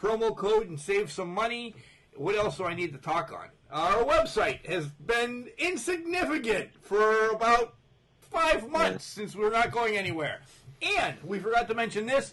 [0.00, 1.74] promo code and save some money.
[2.14, 3.48] What else do I need to talk on?
[3.70, 7.74] Our website has been insignificant for about
[8.18, 10.40] five months since we're not going anywhere.
[10.82, 12.32] And we forgot to mention this.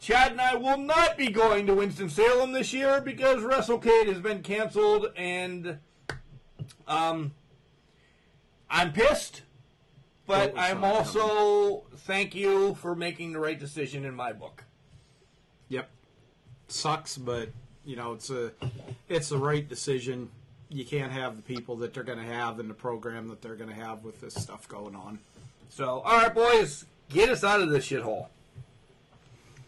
[0.00, 4.42] Chad and I will not be going to Winston-Salem this year because WrestleCade has been
[4.42, 5.78] canceled and
[6.86, 7.32] um,
[8.70, 9.42] I'm pissed,
[10.26, 14.64] but I'm also thank you for making the right decision in my book.
[15.68, 15.90] Yep,
[16.68, 17.50] sucks, but
[17.84, 18.52] you know it's a
[19.08, 20.30] it's the right decision.
[20.70, 23.56] You can't have the people that they're going to have in the program that they're
[23.56, 25.18] going to have with this stuff going on.
[25.70, 28.26] So, all right, boys, get us out of this shithole.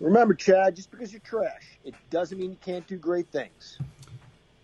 [0.00, 3.78] Remember, Chad, just because you're trash, it doesn't mean you can't do great things.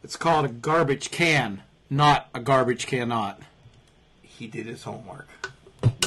[0.03, 3.41] It's called a garbage can, not a garbage cannot.
[4.23, 5.29] He did his homework.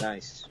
[0.01, 0.47] Nice.